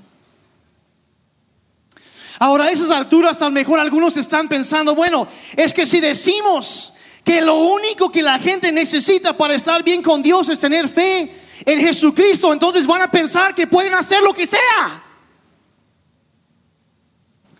Ahora 2.40 2.66
a 2.66 2.72
esas 2.72 2.90
alturas 2.90 3.42
a 3.42 3.46
lo 3.46 3.52
mejor 3.52 3.80
algunos 3.80 4.18
están 4.18 4.48
pensando, 4.48 4.96
bueno, 4.96 5.28
es 5.56 5.74
que 5.74 5.86
si 5.86 6.00
decimos 6.00 6.94
que 7.24 7.42
lo 7.42 7.56
único 7.56 8.12
que 8.12 8.22
la 8.22 8.40
gente 8.40 8.72
necesita 8.72 9.36
para 9.38 9.56
estar 9.56 9.84
bien 9.84 10.02
con 10.02 10.24
Dios 10.24 10.50
es 10.50 10.60
tener 10.60 10.88
fe 10.88 11.36
en 11.66 11.80
Jesucristo, 11.82 12.52
entonces 12.52 12.88
van 12.88 13.02
a 13.02 13.12
pensar 13.12 13.54
que 13.54 13.68
pueden 13.68 13.94
hacer 13.94 14.24
lo 14.24 14.34
que 14.34 14.48
sea. 14.48 15.04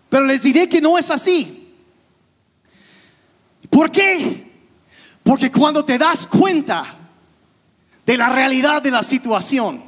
Pero 0.08 0.24
les 0.24 0.42
diré 0.42 0.68
que 0.68 0.80
no 0.80 0.98
es 0.98 1.10
así. 1.10 1.74
¿Por 3.68 3.90
qué? 3.92 4.49
Porque 5.30 5.52
cuando 5.52 5.84
te 5.84 5.96
das 5.96 6.26
cuenta 6.26 6.84
de 8.04 8.16
la 8.16 8.30
realidad 8.30 8.82
de 8.82 8.90
la 8.90 9.04
situación, 9.04 9.80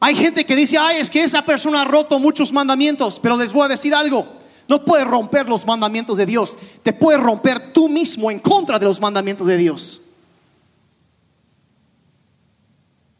Hay 0.00 0.16
gente 0.16 0.44
que 0.44 0.56
dice, 0.56 0.76
ay, 0.76 0.96
es 0.96 1.08
que 1.08 1.22
esa 1.22 1.42
persona 1.42 1.82
ha 1.82 1.84
roto 1.84 2.18
muchos 2.18 2.52
mandamientos, 2.52 3.20
pero 3.20 3.36
les 3.36 3.52
voy 3.52 3.66
a 3.66 3.68
decir 3.68 3.94
algo. 3.94 4.26
No 4.66 4.84
puedes 4.84 5.06
romper 5.06 5.48
los 5.48 5.64
mandamientos 5.64 6.16
de 6.16 6.26
Dios. 6.26 6.58
Te 6.82 6.92
puedes 6.92 7.20
romper 7.20 7.72
tú 7.72 7.88
mismo 7.88 8.32
en 8.32 8.40
contra 8.40 8.80
de 8.80 8.84
los 8.84 9.00
mandamientos 9.00 9.46
de 9.46 9.56
Dios. 9.56 10.00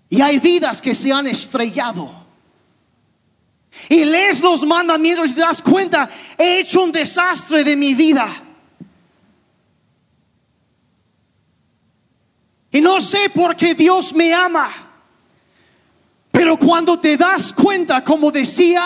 Y 0.08 0.20
hay 0.22 0.40
vidas 0.40 0.82
que 0.82 0.96
se 0.96 1.12
han 1.12 1.28
estrellado. 1.28 2.10
Y 3.88 4.04
lees 4.04 4.40
los 4.40 4.66
mandamientos 4.66 5.30
y 5.30 5.34
te 5.34 5.42
das 5.42 5.62
cuenta, 5.62 6.10
he 6.36 6.58
hecho 6.60 6.82
un 6.82 6.90
desastre 6.90 7.62
de 7.62 7.76
mi 7.76 7.94
vida. 7.94 8.45
Y 12.76 12.82
no 12.82 13.00
sé 13.00 13.30
por 13.30 13.56
qué 13.56 13.74
Dios 13.74 14.12
me 14.12 14.34
ama. 14.34 14.70
Pero 16.30 16.58
cuando 16.58 17.00
te 17.00 17.16
das 17.16 17.50
cuenta, 17.54 18.04
como 18.04 18.30
decía 18.30 18.82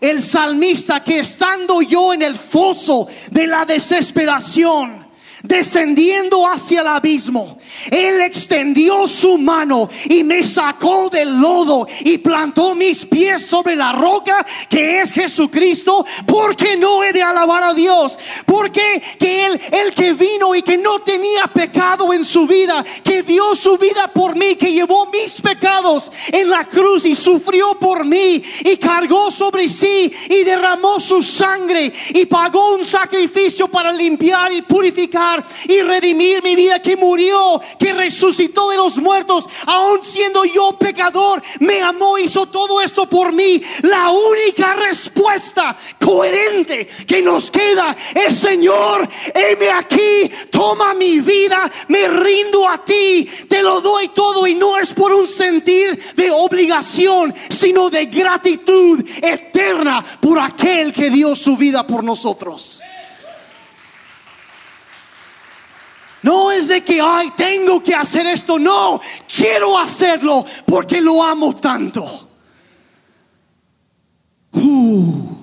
el 0.00 0.20
salmista, 0.20 1.04
que 1.04 1.20
estando 1.20 1.80
yo 1.80 2.12
en 2.12 2.22
el 2.22 2.34
foso 2.34 3.06
de 3.30 3.46
la 3.46 3.64
desesperación, 3.64 5.06
descendiendo 5.44 6.48
hacia 6.48 6.80
el 6.80 6.88
abismo, 6.88 7.57
Él 7.90 8.20
extendió 8.22 9.06
su 9.06 9.38
mano 9.38 9.88
y 10.08 10.24
me 10.24 10.44
sacó 10.44 11.08
del 11.10 11.40
lodo 11.40 11.86
y 12.00 12.18
plantó 12.18 12.74
mis 12.74 13.04
pies 13.06 13.46
sobre 13.46 13.76
la 13.76 13.92
roca 13.92 14.46
que 14.68 15.00
es 15.00 15.12
Jesucristo, 15.12 16.04
porque 16.26 16.76
no 16.76 17.02
he 17.04 17.12
de 17.12 17.22
alabar 17.22 17.62
a 17.62 17.74
Dios, 17.74 18.18
porque 18.46 19.02
que 19.18 19.46
Él, 19.46 19.60
el 19.72 19.94
que 19.94 20.12
vino 20.12 20.54
y 20.54 20.62
que 20.62 20.78
no 20.78 21.00
tenía 21.00 21.46
pecado 21.46 22.12
en 22.12 22.24
su 22.24 22.46
vida, 22.46 22.84
que 23.02 23.22
dio 23.22 23.54
su 23.54 23.76
vida 23.78 24.08
por 24.08 24.36
mí, 24.36 24.56
que 24.56 24.72
llevó 24.72 25.06
mis 25.06 25.40
pecados 25.40 26.10
en 26.32 26.50
la 26.50 26.64
cruz 26.64 27.04
y 27.04 27.14
sufrió 27.14 27.78
por 27.78 28.04
mí 28.04 28.42
y 28.64 28.76
cargó 28.76 29.30
sobre 29.30 29.68
sí 29.68 30.12
y 30.28 30.44
derramó 30.44 31.00
su 31.00 31.22
sangre 31.22 31.92
y 32.10 32.26
pagó 32.26 32.74
un 32.74 32.84
sacrificio 32.84 33.68
para 33.68 33.92
limpiar 33.92 34.52
y 34.52 34.62
purificar 34.62 35.44
y 35.68 35.80
redimir 35.82 36.42
mi 36.42 36.54
vida, 36.54 36.80
que 36.80 36.96
murió, 36.96 37.57
que 37.78 37.92
resucitó 37.92 38.70
de 38.70 38.76
los 38.76 38.98
muertos, 38.98 39.46
aun 39.66 40.00
siendo 40.02 40.44
yo 40.44 40.76
pecador, 40.78 41.42
me 41.60 41.80
amó, 41.80 42.18
hizo 42.18 42.46
todo 42.46 42.80
esto 42.80 43.08
por 43.08 43.32
mí. 43.32 43.60
La 43.82 44.10
única 44.10 44.74
respuesta 44.74 45.76
coherente 46.00 46.86
que 47.06 47.22
nos 47.22 47.50
queda 47.50 47.96
es, 48.14 48.36
Señor, 48.36 49.08
heme 49.34 49.70
aquí, 49.70 50.30
toma 50.50 50.94
mi 50.94 51.20
vida, 51.20 51.70
me 51.88 52.08
rindo 52.08 52.68
a 52.68 52.84
ti, 52.84 53.28
te 53.48 53.62
lo 53.62 53.80
doy 53.80 54.08
todo 54.08 54.46
y 54.46 54.54
no 54.54 54.78
es 54.78 54.92
por 54.92 55.12
un 55.12 55.26
sentir 55.26 56.14
de 56.14 56.30
obligación, 56.30 57.34
sino 57.48 57.90
de 57.90 58.06
gratitud 58.06 59.04
eterna 59.22 60.04
por 60.20 60.38
aquel 60.38 60.92
que 60.92 61.10
dio 61.10 61.34
su 61.34 61.56
vida 61.56 61.86
por 61.86 62.02
nosotros. 62.04 62.80
No 66.22 66.50
es 66.50 66.68
de 66.68 66.82
que, 66.82 67.00
ay, 67.00 67.32
tengo 67.36 67.82
que 67.82 67.94
hacer 67.94 68.26
esto. 68.26 68.58
No, 68.58 69.00
quiero 69.32 69.78
hacerlo 69.78 70.44
porque 70.66 71.00
lo 71.00 71.22
amo 71.22 71.54
tanto. 71.54 72.28
Uh, 74.52 75.36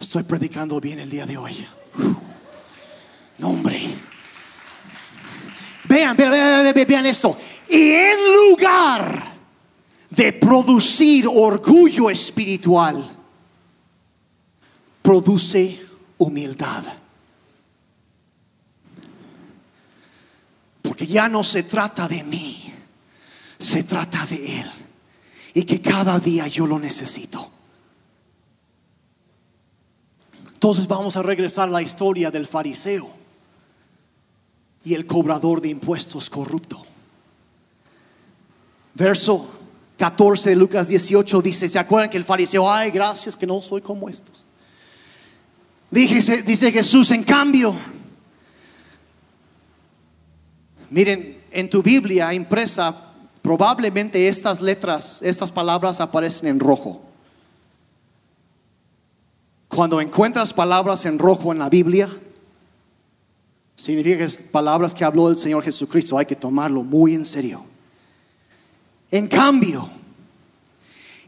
estoy 0.00 0.22
predicando 0.22 0.80
bien 0.80 1.00
el 1.00 1.10
día 1.10 1.26
de 1.26 1.36
hoy. 1.36 1.66
Uh, 1.98 2.14
no, 3.38 3.50
hombre. 3.50 3.78
Vean, 5.84 6.16
vean, 6.16 6.30
vean, 6.30 6.86
vean 6.86 7.06
esto. 7.06 7.36
Y 7.68 7.92
en 7.92 8.48
lugar 8.48 9.32
de 10.10 10.32
producir 10.32 11.26
orgullo 11.26 12.10
espiritual, 12.10 13.16
produce 15.02 15.80
humildad. 16.18 16.84
Porque 20.98 21.12
ya 21.12 21.28
no 21.28 21.44
se 21.44 21.62
trata 21.62 22.08
de 22.08 22.24
mí, 22.24 22.74
se 23.56 23.84
trata 23.84 24.26
de 24.26 24.58
Él. 24.58 24.72
Y 25.54 25.62
que 25.62 25.80
cada 25.80 26.18
día 26.18 26.48
yo 26.48 26.66
lo 26.66 26.76
necesito. 26.76 27.52
Entonces 30.54 30.88
vamos 30.88 31.16
a 31.16 31.22
regresar 31.22 31.68
a 31.68 31.70
la 31.70 31.82
historia 31.82 32.32
del 32.32 32.48
fariseo 32.48 33.10
y 34.82 34.94
el 34.94 35.06
cobrador 35.06 35.60
de 35.60 35.68
impuestos 35.68 36.28
corrupto. 36.28 36.84
Verso 38.94 39.48
14 39.98 40.50
de 40.50 40.56
Lucas 40.56 40.88
18 40.88 41.40
dice, 41.42 41.68
¿se 41.68 41.78
acuerdan 41.78 42.10
que 42.10 42.16
el 42.16 42.24
fariseo, 42.24 42.68
ay, 42.68 42.90
gracias 42.90 43.36
que 43.36 43.46
no 43.46 43.62
soy 43.62 43.82
como 43.82 44.08
estos? 44.08 44.44
Dice, 45.92 46.42
dice 46.42 46.72
Jesús, 46.72 47.12
en 47.12 47.22
cambio, 47.22 47.76
Miren, 50.90 51.40
en 51.50 51.68
tu 51.68 51.82
Biblia 51.82 52.32
impresa, 52.32 52.94
probablemente 53.42 54.28
estas 54.28 54.60
letras, 54.60 55.20
estas 55.22 55.52
palabras 55.52 56.00
aparecen 56.00 56.48
en 56.48 56.60
rojo. 56.60 57.02
Cuando 59.68 60.00
encuentras 60.00 60.52
palabras 60.52 61.04
en 61.04 61.18
rojo 61.18 61.52
en 61.52 61.58
la 61.58 61.68
Biblia, 61.68 62.08
significa 63.76 64.18
que 64.18 64.24
es 64.24 64.38
palabras 64.38 64.94
que 64.94 65.04
habló 65.04 65.28
el 65.28 65.38
Señor 65.38 65.62
Jesucristo. 65.62 66.18
Hay 66.18 66.26
que 66.26 66.36
tomarlo 66.36 66.82
muy 66.82 67.14
en 67.14 67.24
serio. 67.24 67.64
En 69.10 69.28
cambio, 69.28 69.90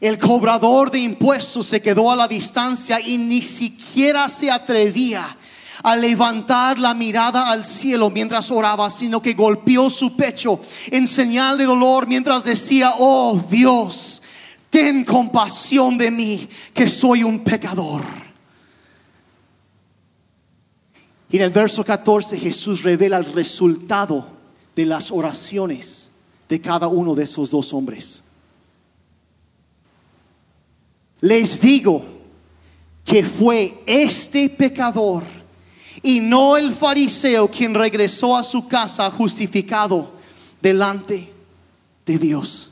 el 0.01 0.19
cobrador 0.19 0.91
de 0.91 1.01
impuestos 1.01 1.67
se 1.67 1.83
quedó 1.83 2.11
a 2.11 2.17
la 2.17 2.27
distancia 2.27 3.01
y 3.01 3.19
ni 3.19 3.43
siquiera 3.43 4.29
se 4.29 4.51
atrevía 4.51 5.37
a 5.83 5.97
levantar 5.97 6.79
la 6.79 6.95
mirada 6.95 7.51
al 7.51 7.65
cielo 7.65 8.11
mientras 8.11 8.51
oraba, 8.51 8.91
sino 8.91 9.23
que 9.23 9.35
golpeó 9.35 9.91
su 9.91 10.17
pecho 10.17 10.61
en 10.91 11.07
señal 11.07 11.59
de 11.59 11.65
dolor 11.65 12.07
mientras 12.07 12.45
decía, 12.45 12.95
oh 12.99 13.41
Dios, 13.51 14.23
ten 14.69 15.05
compasión 15.05 15.97
de 15.97 16.11
mí, 16.11 16.49
que 16.73 16.87
soy 16.87 17.25
un 17.25 17.41
pecador. 17.41 18.03
Y 21.31 21.37
en 21.37 21.43
el 21.43 21.51
verso 21.51 21.85
14 21.85 22.39
Jesús 22.39 22.83
revela 22.83 23.17
el 23.17 23.33
resultado 23.33 24.27
de 24.75 24.85
las 24.85 25.11
oraciones 25.11 26.11
de 26.49 26.61
cada 26.61 26.89
uno 26.89 27.15
de 27.15 27.25
esos 27.25 27.51
dos 27.51 27.73
hombres. 27.73 28.23
Les 31.21 31.61
digo 31.61 32.05
que 33.05 33.23
fue 33.23 33.83
este 33.87 34.49
pecador 34.49 35.40
y 36.03 36.21
no 36.21 36.57
el 36.57 36.73
fariseo 36.73 37.51
quien 37.51 37.75
regresó 37.75 38.37
a 38.37 38.43
su 38.43 38.67
casa 38.67 39.11
justificado 39.11 40.13
delante 40.61 41.33
de 42.07 42.19
Dios. 42.19 42.71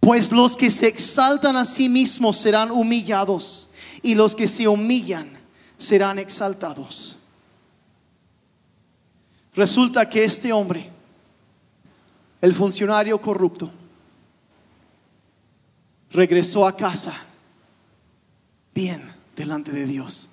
Pues 0.00 0.32
los 0.32 0.56
que 0.56 0.70
se 0.70 0.88
exaltan 0.88 1.56
a 1.56 1.64
sí 1.64 1.88
mismos 1.88 2.38
serán 2.38 2.70
humillados 2.70 3.68
y 4.02 4.14
los 4.14 4.34
que 4.34 4.48
se 4.48 4.66
humillan 4.66 5.30
serán 5.78 6.18
exaltados. 6.18 7.16
Resulta 9.54 10.08
que 10.08 10.24
este 10.24 10.52
hombre, 10.52 10.90
el 12.40 12.54
funcionario 12.54 13.20
corrupto, 13.20 13.70
regresó 16.10 16.66
a 16.66 16.76
casa 16.76 17.14
bien 18.74 19.12
delante 19.36 19.70
de 19.70 19.86
Dios 19.86 20.30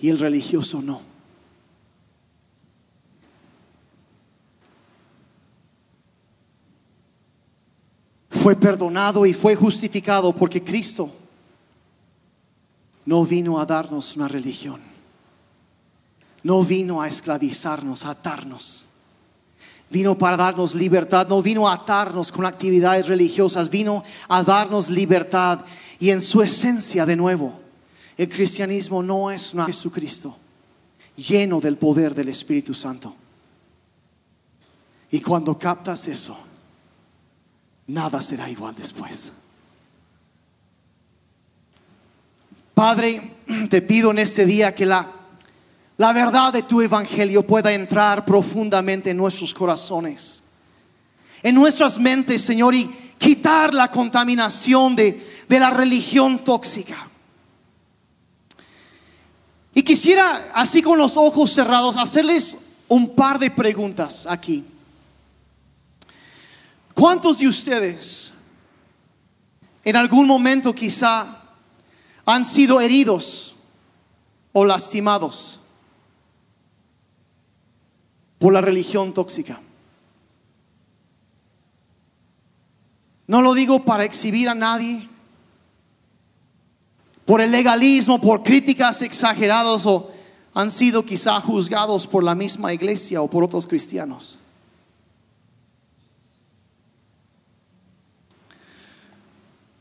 y 0.00 0.08
el 0.08 0.18
religioso 0.18 0.80
no. 0.80 1.02
Fue 8.30 8.56
perdonado 8.56 9.26
y 9.26 9.34
fue 9.34 9.54
justificado 9.54 10.34
porque 10.34 10.64
Cristo 10.64 11.12
no 13.04 13.26
vino 13.26 13.60
a 13.60 13.66
darnos 13.66 14.16
una 14.16 14.28
religión. 14.28 14.80
No 16.42 16.64
vino 16.64 17.02
a 17.02 17.08
esclavizarnos, 17.08 18.06
a 18.06 18.10
atarnos. 18.10 18.86
Vino 19.90 20.16
para 20.16 20.38
darnos 20.38 20.74
libertad, 20.74 21.28
no 21.28 21.42
vino 21.42 21.68
a 21.68 21.74
atarnos 21.74 22.32
con 22.32 22.46
actividades 22.46 23.08
religiosas, 23.08 23.68
vino 23.68 24.02
a 24.28 24.42
darnos 24.42 24.88
libertad 24.88 25.60
y 25.98 26.08
en 26.10 26.22
su 26.22 26.40
esencia 26.40 27.04
de 27.04 27.16
nuevo 27.16 27.69
el 28.20 28.28
cristianismo 28.28 29.02
no 29.02 29.30
es 29.30 29.54
un 29.54 29.64
Jesucristo 29.64 30.36
lleno 31.16 31.58
del 31.58 31.78
poder 31.78 32.14
del 32.14 32.28
Espíritu 32.28 32.74
Santo. 32.74 33.16
Y 35.10 35.22
cuando 35.22 35.58
captas 35.58 36.06
eso, 36.06 36.36
nada 37.86 38.20
será 38.20 38.50
igual 38.50 38.74
después. 38.74 39.32
Padre, 42.74 43.36
te 43.70 43.80
pido 43.80 44.10
en 44.10 44.18
este 44.18 44.44
día 44.44 44.74
que 44.74 44.84
la, 44.84 45.10
la 45.96 46.12
verdad 46.12 46.52
de 46.52 46.64
tu 46.64 46.82
evangelio 46.82 47.46
pueda 47.46 47.72
entrar 47.72 48.26
profundamente 48.26 49.08
en 49.08 49.16
nuestros 49.16 49.54
corazones. 49.54 50.42
en 51.42 51.54
nuestras 51.54 51.98
mentes, 51.98 52.42
Señor, 52.42 52.74
y 52.74 52.84
quitar 53.16 53.72
la 53.72 53.90
contaminación 53.90 54.94
de, 54.94 55.26
de 55.48 55.58
la 55.58 55.70
religión 55.70 56.44
tóxica. 56.44 57.09
Y 59.72 59.82
quisiera, 59.82 60.50
así 60.52 60.82
con 60.82 60.98
los 60.98 61.16
ojos 61.16 61.52
cerrados, 61.52 61.96
hacerles 61.96 62.56
un 62.88 63.14
par 63.14 63.38
de 63.38 63.50
preguntas 63.50 64.26
aquí. 64.28 64.64
¿Cuántos 66.92 67.38
de 67.38 67.48
ustedes 67.48 68.32
en 69.84 69.96
algún 69.96 70.26
momento 70.26 70.74
quizá 70.74 71.42
han 72.26 72.44
sido 72.44 72.80
heridos 72.80 73.54
o 74.52 74.64
lastimados 74.64 75.60
por 78.38 78.52
la 78.52 78.60
religión 78.60 79.14
tóxica? 79.14 79.60
No 83.28 83.40
lo 83.40 83.54
digo 83.54 83.84
para 83.84 84.04
exhibir 84.04 84.48
a 84.48 84.56
nadie, 84.56 85.08
por 87.30 87.40
el 87.40 87.52
legalismo, 87.52 88.20
por 88.20 88.42
críticas 88.42 89.02
exageradas 89.02 89.86
o 89.86 90.10
han 90.52 90.68
sido 90.68 91.06
quizá 91.06 91.40
juzgados 91.40 92.04
por 92.04 92.24
la 92.24 92.34
misma 92.34 92.74
iglesia 92.74 93.22
o 93.22 93.30
por 93.30 93.44
otros 93.44 93.68
cristianos. 93.68 94.36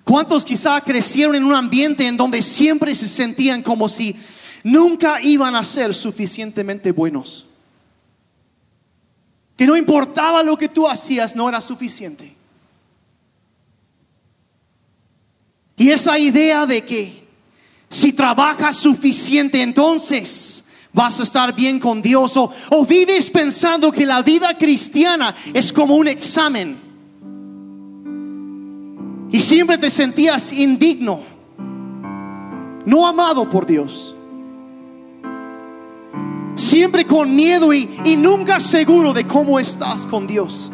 ¿Cuántos 0.04 0.46
quizá 0.46 0.80
crecieron 0.82 1.34
en 1.34 1.44
un 1.44 1.56
ambiente 1.56 2.06
en 2.06 2.18
donde 2.18 2.44
siempre 2.44 2.94
se 2.94 3.08
sentían 3.08 3.64
como 3.64 3.90
si 3.90 4.16
nunca 4.64 5.20
iban 5.20 5.56
a 5.56 5.64
ser 5.64 5.96
suficientemente 5.96 6.92
buenos? 6.92 7.48
Que 9.58 9.66
no 9.66 9.76
importaba 9.76 10.44
lo 10.44 10.56
que 10.56 10.70
tú 10.70 10.88
hacías, 10.88 11.36
no 11.36 11.50
era 11.50 11.62
suficiente. 11.62 12.36
Y 15.78 15.90
esa 15.90 16.20
idea 16.20 16.68
de 16.68 16.86
que 16.86 17.29
si 17.90 18.14
trabajas 18.14 18.76
suficiente, 18.76 19.62
entonces 19.62 20.64
vas 20.94 21.20
a 21.20 21.24
estar 21.24 21.56
bien 21.56 21.80
con 21.80 22.02
Dios. 22.02 22.38
O, 22.38 22.52
vives 22.88 23.32
pensando 23.32 23.92
que 23.92 24.06
la 24.06 24.22
vida 24.22 24.56
cristiana 24.58 25.36
es 25.54 25.74
como 25.74 25.96
un 25.96 26.08
examen. 26.08 26.78
Y 29.32 29.40
siempre 29.40 29.78
te 29.78 29.90
sentías 29.90 30.54
indigno, 30.54 31.22
no 32.86 33.08
amado 33.08 33.50
por 33.50 33.66
Dios. 33.66 34.16
Siempre 36.56 37.06
con 37.06 37.34
miedo 37.36 37.74
y, 37.74 37.90
y 38.06 38.16
nunca 38.16 38.60
seguro 38.60 39.14
de 39.14 39.26
cómo 39.26 39.60
estás 39.60 40.06
con 40.06 40.28
Dios. 40.28 40.72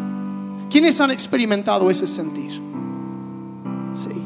¿Quiénes 0.70 1.00
han 1.00 1.12
experimentado 1.12 1.90
ese 1.90 2.08
sentir? 2.08 2.62
Sí. 3.94 4.25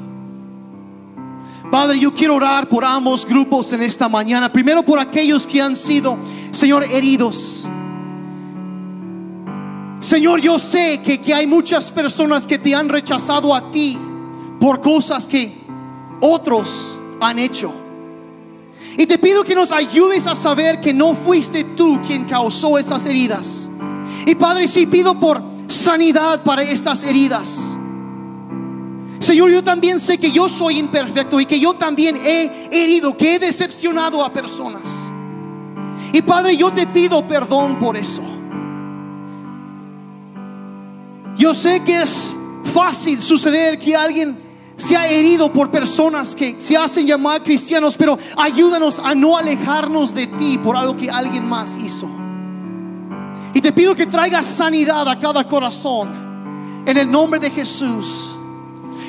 Padre, 1.72 2.00
yo 2.00 2.12
quiero 2.12 2.36
orar 2.36 2.68
por 2.68 2.84
ambos 2.84 3.26
grupos 3.26 3.72
en 3.74 3.84
esta 3.84 4.10
mañana. 4.10 4.52
Primero 4.52 4.84
por 4.84 4.98
aquellos 4.98 5.46
que 5.46 5.62
han 5.62 5.76
sido, 5.76 6.18
Señor, 6.52 6.84
heridos. 6.84 7.68
Señor, 10.00 10.42
yo 10.42 10.58
sé 10.58 11.00
que, 11.04 11.20
que 11.22 11.34
hay 11.34 11.46
muchas 11.46 11.92
personas 11.92 12.48
que 12.48 12.58
te 12.58 12.74
han 12.74 12.90
rechazado 12.90 13.54
a 13.54 13.70
ti 13.70 13.98
por 14.60 14.82
cosas 14.82 15.28
que 15.28 15.54
otros 16.22 16.98
han 17.22 17.38
hecho. 17.38 17.72
Y 18.98 19.06
te 19.06 19.20
pido 19.20 19.44
que 19.44 19.54
nos 19.54 19.72
ayudes 19.72 20.26
a 20.26 20.34
saber 20.34 20.82
que 20.82 20.94
no 20.94 21.14
fuiste 21.14 21.64
tú 21.64 22.00
quien 22.06 22.26
causó 22.26 22.80
esas 22.80 23.06
heridas. 23.06 23.70
Y 24.26 24.34
Padre, 24.34 24.68
sí 24.68 24.88
pido 24.88 25.20
por 25.20 25.42
sanidad 25.68 26.42
para 26.44 26.64
estas 26.64 27.04
heridas. 27.04 27.76
Señor, 29.20 29.52
yo 29.52 29.64
también 29.64 30.00
sé 30.00 30.18
que 30.18 30.32
yo 30.32 30.48
soy 30.48 30.78
imperfecto 30.78 31.40
y 31.40 31.46
que 31.46 31.60
yo 31.60 31.74
también 31.74 32.18
he 32.24 32.70
herido, 32.72 33.16
que 33.16 33.36
he 33.36 33.40
decepcionado 33.40 34.24
a 34.24 34.32
personas. 34.32 35.12
Y 36.14 36.22
Padre, 36.22 36.56
yo 36.56 36.72
te 36.72 36.88
pido 36.88 37.28
perdón 37.28 37.78
por 37.78 37.98
eso. 37.98 38.22
Yo 41.36 41.54
sé 41.54 41.82
que 41.84 42.02
es 42.02 42.34
fácil 42.74 43.20
suceder 43.20 43.78
que 43.78 43.96
alguien 43.96 44.38
se 44.76 44.96
ha 44.96 45.08
herido 45.08 45.52
por 45.52 45.70
personas 45.70 46.34
que 46.34 46.56
se 46.60 46.78
hacen 46.78 47.06
llamar 47.06 47.44
cristianos, 47.44 47.98
pero 47.98 48.18
ayúdanos 48.38 49.00
a 49.00 49.14
no 49.14 49.38
alejarnos 49.38 50.14
de 50.14 50.28
ti 50.28 50.58
por 50.58 50.78
algo 50.78 50.96
que 50.96 51.12
alguien 51.12 51.48
más 51.48 51.76
hizo. 51.78 52.08
Y 53.54 53.60
te 53.60 53.74
pido 53.74 53.96
que 53.96 54.06
traigas 54.06 54.46
sanidad 54.46 55.08
a 55.08 55.20
cada 55.20 55.46
corazón 55.46 56.84
en 56.86 56.98
el 56.98 57.12
nombre 57.12 57.40
de 57.40 57.50
Jesús. 57.50 58.39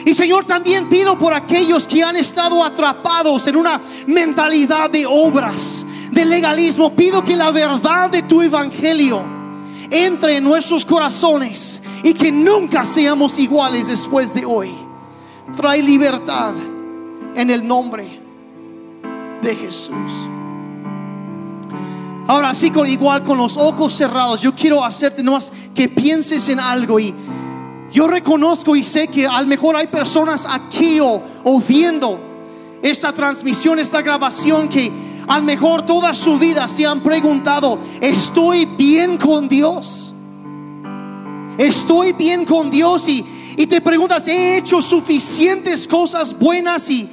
Y 0.04 0.14
Señor, 0.14 0.44
también 0.44 0.88
pido 0.88 1.18
por 1.18 1.34
aquellos 1.34 1.86
que 1.86 2.02
han 2.02 2.16
estado 2.16 2.64
atrapados 2.64 3.46
en 3.46 3.56
una 3.56 3.80
mentalidad 4.06 4.90
de 4.90 5.06
obras, 5.06 5.84
de 6.10 6.24
legalismo. 6.24 6.94
Pido 6.94 7.22
que 7.22 7.36
la 7.36 7.50
verdad 7.50 8.10
de 8.10 8.22
tu 8.22 8.40
evangelio 8.40 9.22
entre 9.90 10.36
en 10.36 10.44
nuestros 10.44 10.84
corazones 10.84 11.82
y 12.02 12.14
que 12.14 12.32
nunca 12.32 12.84
seamos 12.84 13.38
iguales 13.38 13.88
después 13.88 14.32
de 14.32 14.44
hoy. 14.44 14.70
Trae 15.56 15.82
libertad 15.82 16.54
en 17.34 17.50
el 17.50 17.66
nombre 17.66 18.20
de 19.42 19.56
Jesús. 19.56 20.28
Ahora 22.26 22.54
sí, 22.54 22.70
con 22.70 22.86
igual 22.86 23.24
con 23.24 23.38
los 23.38 23.56
ojos 23.56 23.92
cerrados, 23.92 24.40
yo 24.40 24.54
quiero 24.54 24.84
hacerte 24.84 25.22
más 25.22 25.52
que 25.74 25.88
pienses 25.88 26.48
en 26.48 26.60
algo 26.60 27.00
y 27.00 27.12
yo 27.92 28.06
reconozco 28.06 28.76
y 28.76 28.84
sé 28.84 29.08
que 29.08 29.26
a 29.26 29.40
lo 29.40 29.46
mejor 29.46 29.76
hay 29.76 29.88
personas 29.88 30.46
aquí 30.48 31.00
o, 31.00 31.20
viendo 31.66 32.18
esta 32.82 33.12
transmisión, 33.12 33.78
esta 33.78 34.00
grabación 34.00 34.68
que 34.68 34.90
a 35.26 35.38
lo 35.38 35.44
mejor 35.44 35.84
toda 35.84 36.14
su 36.14 36.38
vida 36.38 36.66
se 36.68 36.86
han 36.86 37.02
preguntado, 37.02 37.78
¿estoy 38.00 38.64
bien 38.64 39.18
con 39.18 39.48
Dios? 39.48 40.14
¿Estoy 41.58 42.12
bien 42.12 42.44
con 42.44 42.70
Dios? 42.70 43.08
Y, 43.08 43.24
y 43.56 43.66
te 43.66 43.80
preguntas, 43.80 44.26
¿he 44.28 44.56
hecho 44.58 44.80
suficientes 44.80 45.86
cosas 45.86 46.38
buenas 46.38 46.88
y, 46.90 47.08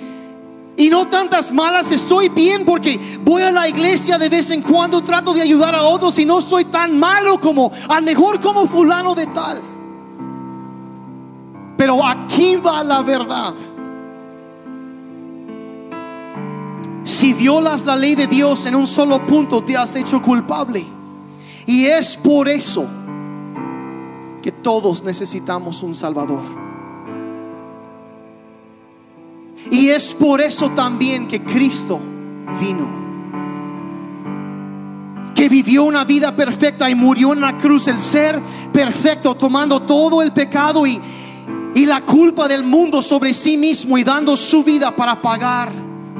y 0.77 0.89
no 0.89 1.07
tantas 1.07 1.51
malas? 1.51 1.91
¿Estoy 1.91 2.29
bien 2.29 2.63
porque 2.65 2.99
voy 3.23 3.41
a 3.41 3.51
la 3.51 3.67
iglesia 3.67 4.17
de 4.17 4.29
vez 4.29 4.51
en 4.51 4.61
cuando, 4.61 5.03
trato 5.03 5.33
de 5.33 5.41
ayudar 5.41 5.75
a 5.75 5.83
otros 5.83 6.17
y 6.19 6.25
no 6.25 6.39
soy 6.39 6.65
tan 6.65 6.97
malo 6.97 7.39
como, 7.39 7.71
a 7.89 7.99
lo 7.99 8.05
mejor 8.05 8.39
como 8.39 8.67
fulano 8.67 9.15
de 9.15 9.25
tal? 9.27 9.76
Pero 11.77 12.05
aquí 12.05 12.55
va 12.55 12.83
la 12.83 13.03
verdad. 13.03 13.53
Si 17.03 17.33
violas 17.33 17.85
la 17.85 17.95
ley 17.95 18.15
de 18.15 18.27
Dios 18.27 18.65
en 18.65 18.75
un 18.75 18.87
solo 18.87 19.25
punto, 19.25 19.63
te 19.63 19.77
has 19.77 19.95
hecho 19.95 20.21
culpable. 20.21 20.85
Y 21.65 21.85
es 21.85 22.17
por 22.17 22.49
eso 22.49 22.85
que 24.41 24.51
todos 24.51 25.03
necesitamos 25.03 25.83
un 25.83 25.95
Salvador. 25.95 26.41
Y 29.71 29.89
es 29.89 30.13
por 30.13 30.41
eso 30.41 30.69
también 30.71 31.27
que 31.27 31.43
Cristo 31.43 31.99
vino. 32.59 32.87
Que 35.35 35.49
vivió 35.49 35.83
una 35.83 36.03
vida 36.03 36.35
perfecta 36.35 36.89
y 36.89 36.95
murió 36.95 37.33
en 37.33 37.41
la 37.41 37.57
cruz, 37.57 37.87
el 37.87 37.99
ser 37.99 38.41
perfecto, 38.71 39.35
tomando 39.35 39.81
todo 39.81 40.21
el 40.21 40.31
pecado 40.33 40.87
y, 40.87 40.99
y 41.75 41.85
la 41.85 42.01
culpa 42.01 42.47
del 42.47 42.63
mundo 42.63 43.01
sobre 43.01 43.33
sí 43.33 43.57
mismo 43.57 43.97
y 43.97 44.03
dando 44.03 44.35
su 44.37 44.63
vida 44.63 44.95
para 44.95 45.21
pagar 45.21 45.71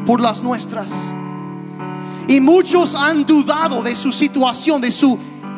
por 0.06 0.22
las 0.22 0.44
nuestras. 0.44 0.94
Y 2.28 2.40
muchos 2.40 2.96
han 2.96 3.26
dudado 3.26 3.82
de 3.82 3.96
su 3.96 4.12
situación, 4.12 4.82
de 4.82 4.92
su 4.92 5.18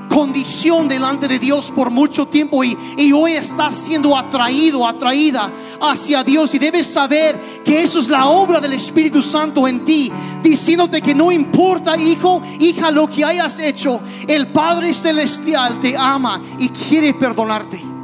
condición 0.10 0.88
delante 0.88 1.28
de 1.28 1.40
Dios 1.40 1.72
por 1.72 1.92
mucho 1.92 2.28
tiempo 2.28 2.64
y, 2.64 2.76
hoy 3.14 3.34
estás 3.34 3.76
siendo 3.76 4.18
atraído, 4.18 4.88
atraída 4.88 5.52
hacia 5.80 6.24
Dios 6.24 6.54
y 6.56 6.60
debes 6.60 6.88
saber 6.88 7.40
que 7.64 7.84
eso 7.84 8.00
es 8.00 8.10
la 8.10 8.28
obra 8.28 8.60
del 8.60 8.74
Espíritu 8.74 9.22
Santo 9.22 9.68
en 9.68 9.86
ti, 9.86 10.12
diciéndote 10.42 11.02
que 11.02 11.16
no 11.16 11.32
importa, 11.32 11.96
hijo, 11.98 12.42
hija, 12.60 12.92
lo 12.92 13.08
que 13.08 13.24
hayas 13.24 13.60
hecho, 13.60 14.02
el 14.28 14.48
Padre 14.48 14.94
Celestial 14.94 15.80
te 15.80 15.96
ama 15.96 16.42
y 16.58 16.70
quiere 16.70 17.14
perdonarte 17.14 17.99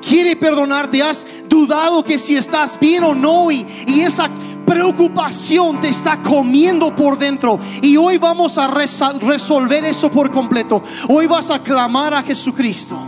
quiere 0.00 0.36
perdonarte. 0.36 1.02
Has 1.02 1.26
dudado 1.48 2.04
que 2.04 2.18
si 2.18 2.36
estás 2.36 2.78
bien 2.78 3.04
o 3.04 3.14
no 3.14 3.50
y, 3.50 3.66
esa 4.00 4.30
preocupación 4.64 5.80
te 5.80 5.88
está 5.88 6.20
comiendo 6.22 6.94
por 6.94 7.18
dentro. 7.18 7.58
Y 7.82 7.96
hoy 7.96 8.18
vamos 8.18 8.58
a 8.58 8.68
resolver 8.68 9.84
eso 9.84 10.10
por 10.10 10.30
completo. 10.30 10.82
Hoy 11.08 11.26
vas 11.26 11.50
a 11.50 11.62
clamar 11.62 12.14
a 12.14 12.22
Jesucristo 12.22 12.98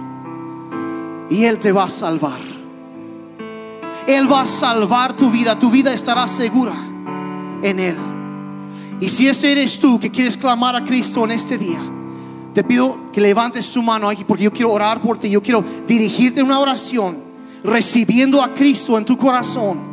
y 1.29 1.45
Él 1.45 1.59
te 1.59 1.73
va 1.73 1.85
a 1.85 1.89
salvar. 1.89 2.41
Él 4.07 4.31
va 4.31 4.43
a 4.43 4.47
salvar 4.47 5.17
tu 5.17 5.31
vida. 5.31 5.59
Tu 5.59 5.71
vida 5.71 5.93
estará 5.93 6.27
segura 6.27 6.75
en 7.63 7.79
Él. 7.79 7.97
Y 9.01 9.09
si 9.09 9.29
ese 9.29 9.53
eres 9.53 9.79
tú 9.79 9.99
que 9.99 10.11
quieres 10.11 10.37
clamar 10.37 10.77
a 10.77 10.85
Cristo 10.85 11.25
en 11.25 11.31
este 11.31 11.57
día, 11.57 11.81
Te 12.55 12.65
pido 12.65 13.11
que 13.13 13.21
levantes 13.21 13.71
tu 13.71 13.83
mano 13.83 14.09
aquí 14.09 14.25
porque 14.25 14.45
yo 14.45 14.53
quiero 14.53 14.73
orar 14.73 15.01
por 15.01 15.19
ti. 15.19 15.31
Yo 15.31 15.43
quiero 15.43 15.65
dirigirte 15.87 16.43
una 16.43 16.59
oración 16.59 17.23
recibiendo 17.63 18.43
a 18.43 18.53
Cristo 18.55 18.99
en 18.99 19.05
tu 19.05 19.17
corazón 19.17 19.91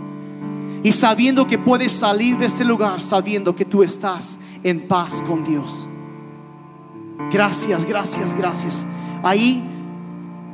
y 0.83 0.91
sabiendo 0.91 1.45
que 1.45 1.57
puedes 1.57 1.91
salir 1.91 2.37
de 2.37 2.45
este 2.45 2.63
lugar 2.63 3.01
sabiendo 3.01 3.55
que 3.55 3.65
tú 3.65 3.83
estás 3.83 4.39
en 4.63 4.87
paz 4.87 5.23
con 5.25 5.43
Dios. 5.43 5.87
Gracias, 7.31 7.85
gracias, 7.85 8.35
gracias. 8.35 8.85
Ahí 9.23 9.63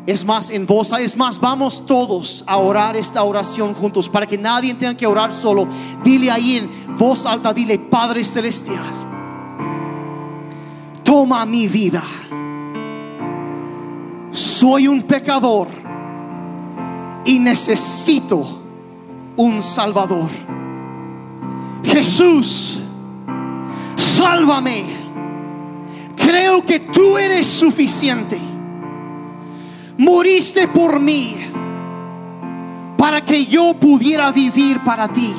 es 0.06 0.26
más 0.26 0.50
en 0.50 0.66
voz, 0.66 0.92
es 0.94 1.16
más, 1.16 1.40
vamos 1.40 1.86
todos 1.86 2.44
a 2.48 2.58
orar 2.58 2.98
esta 2.98 3.24
oración 3.24 3.74
juntos 3.74 4.10
para 4.10 4.28
que 4.28 4.38
nadie 4.38 4.74
tenga 4.74 4.96
que 4.96 5.08
orar 5.08 5.32
solo. 5.32 5.68
Dile 6.04 6.32
ahí 6.32 6.58
en 6.58 6.98
voz 6.98 7.26
alta, 7.26 7.54
dile 7.54 7.80
Padre 7.80 8.24
Celestial, 8.24 9.13
toma 11.14 11.46
mi 11.46 11.68
vida. 11.68 12.02
Soy 14.32 14.88
un 14.88 15.04
pecador 15.04 15.68
y 17.24 17.38
necesito 17.38 18.44
un 19.38 19.62
Salvador. 19.62 20.32
Jesús, 21.84 22.82
sálvame. 23.96 24.86
Creo 26.16 26.66
que 26.66 26.80
tú 26.80 27.16
eres 27.20 27.46
suficiente. 27.46 28.40
Moriste 30.00 30.68
por 30.68 31.00
mí 31.00 31.36
para 32.98 33.24
que 33.24 33.46
yo 33.46 33.76
pudiera 33.76 34.32
vivir 34.32 34.84
para 34.84 35.08
ti. 35.08 35.32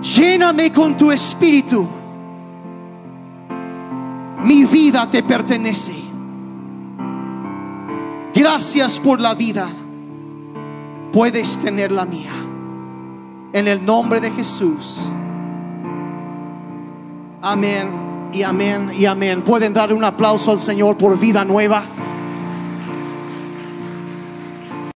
Lléname 0.00 0.72
con 0.72 0.96
tu 0.96 1.12
espíritu. 1.12 2.01
Mi 4.44 4.64
vida 4.64 5.08
te 5.10 5.22
pertenece. 5.22 5.94
Gracias 8.34 8.98
por 8.98 9.20
la 9.20 9.34
vida. 9.34 9.70
Puedes 11.12 11.58
tener 11.58 11.92
la 11.92 12.04
mía. 12.04 12.32
En 13.52 13.68
el 13.68 13.84
nombre 13.84 14.20
de 14.20 14.30
Jesús. 14.30 15.08
Amén 17.42 17.88
y 18.32 18.42
amén 18.42 18.92
y 18.96 19.04
amén. 19.04 19.42
Pueden 19.42 19.74
dar 19.74 19.92
un 19.92 20.04
aplauso 20.04 20.50
al 20.50 20.58
Señor 20.58 20.96
por 20.96 21.18
vida 21.18 21.44
nueva. 21.44 21.84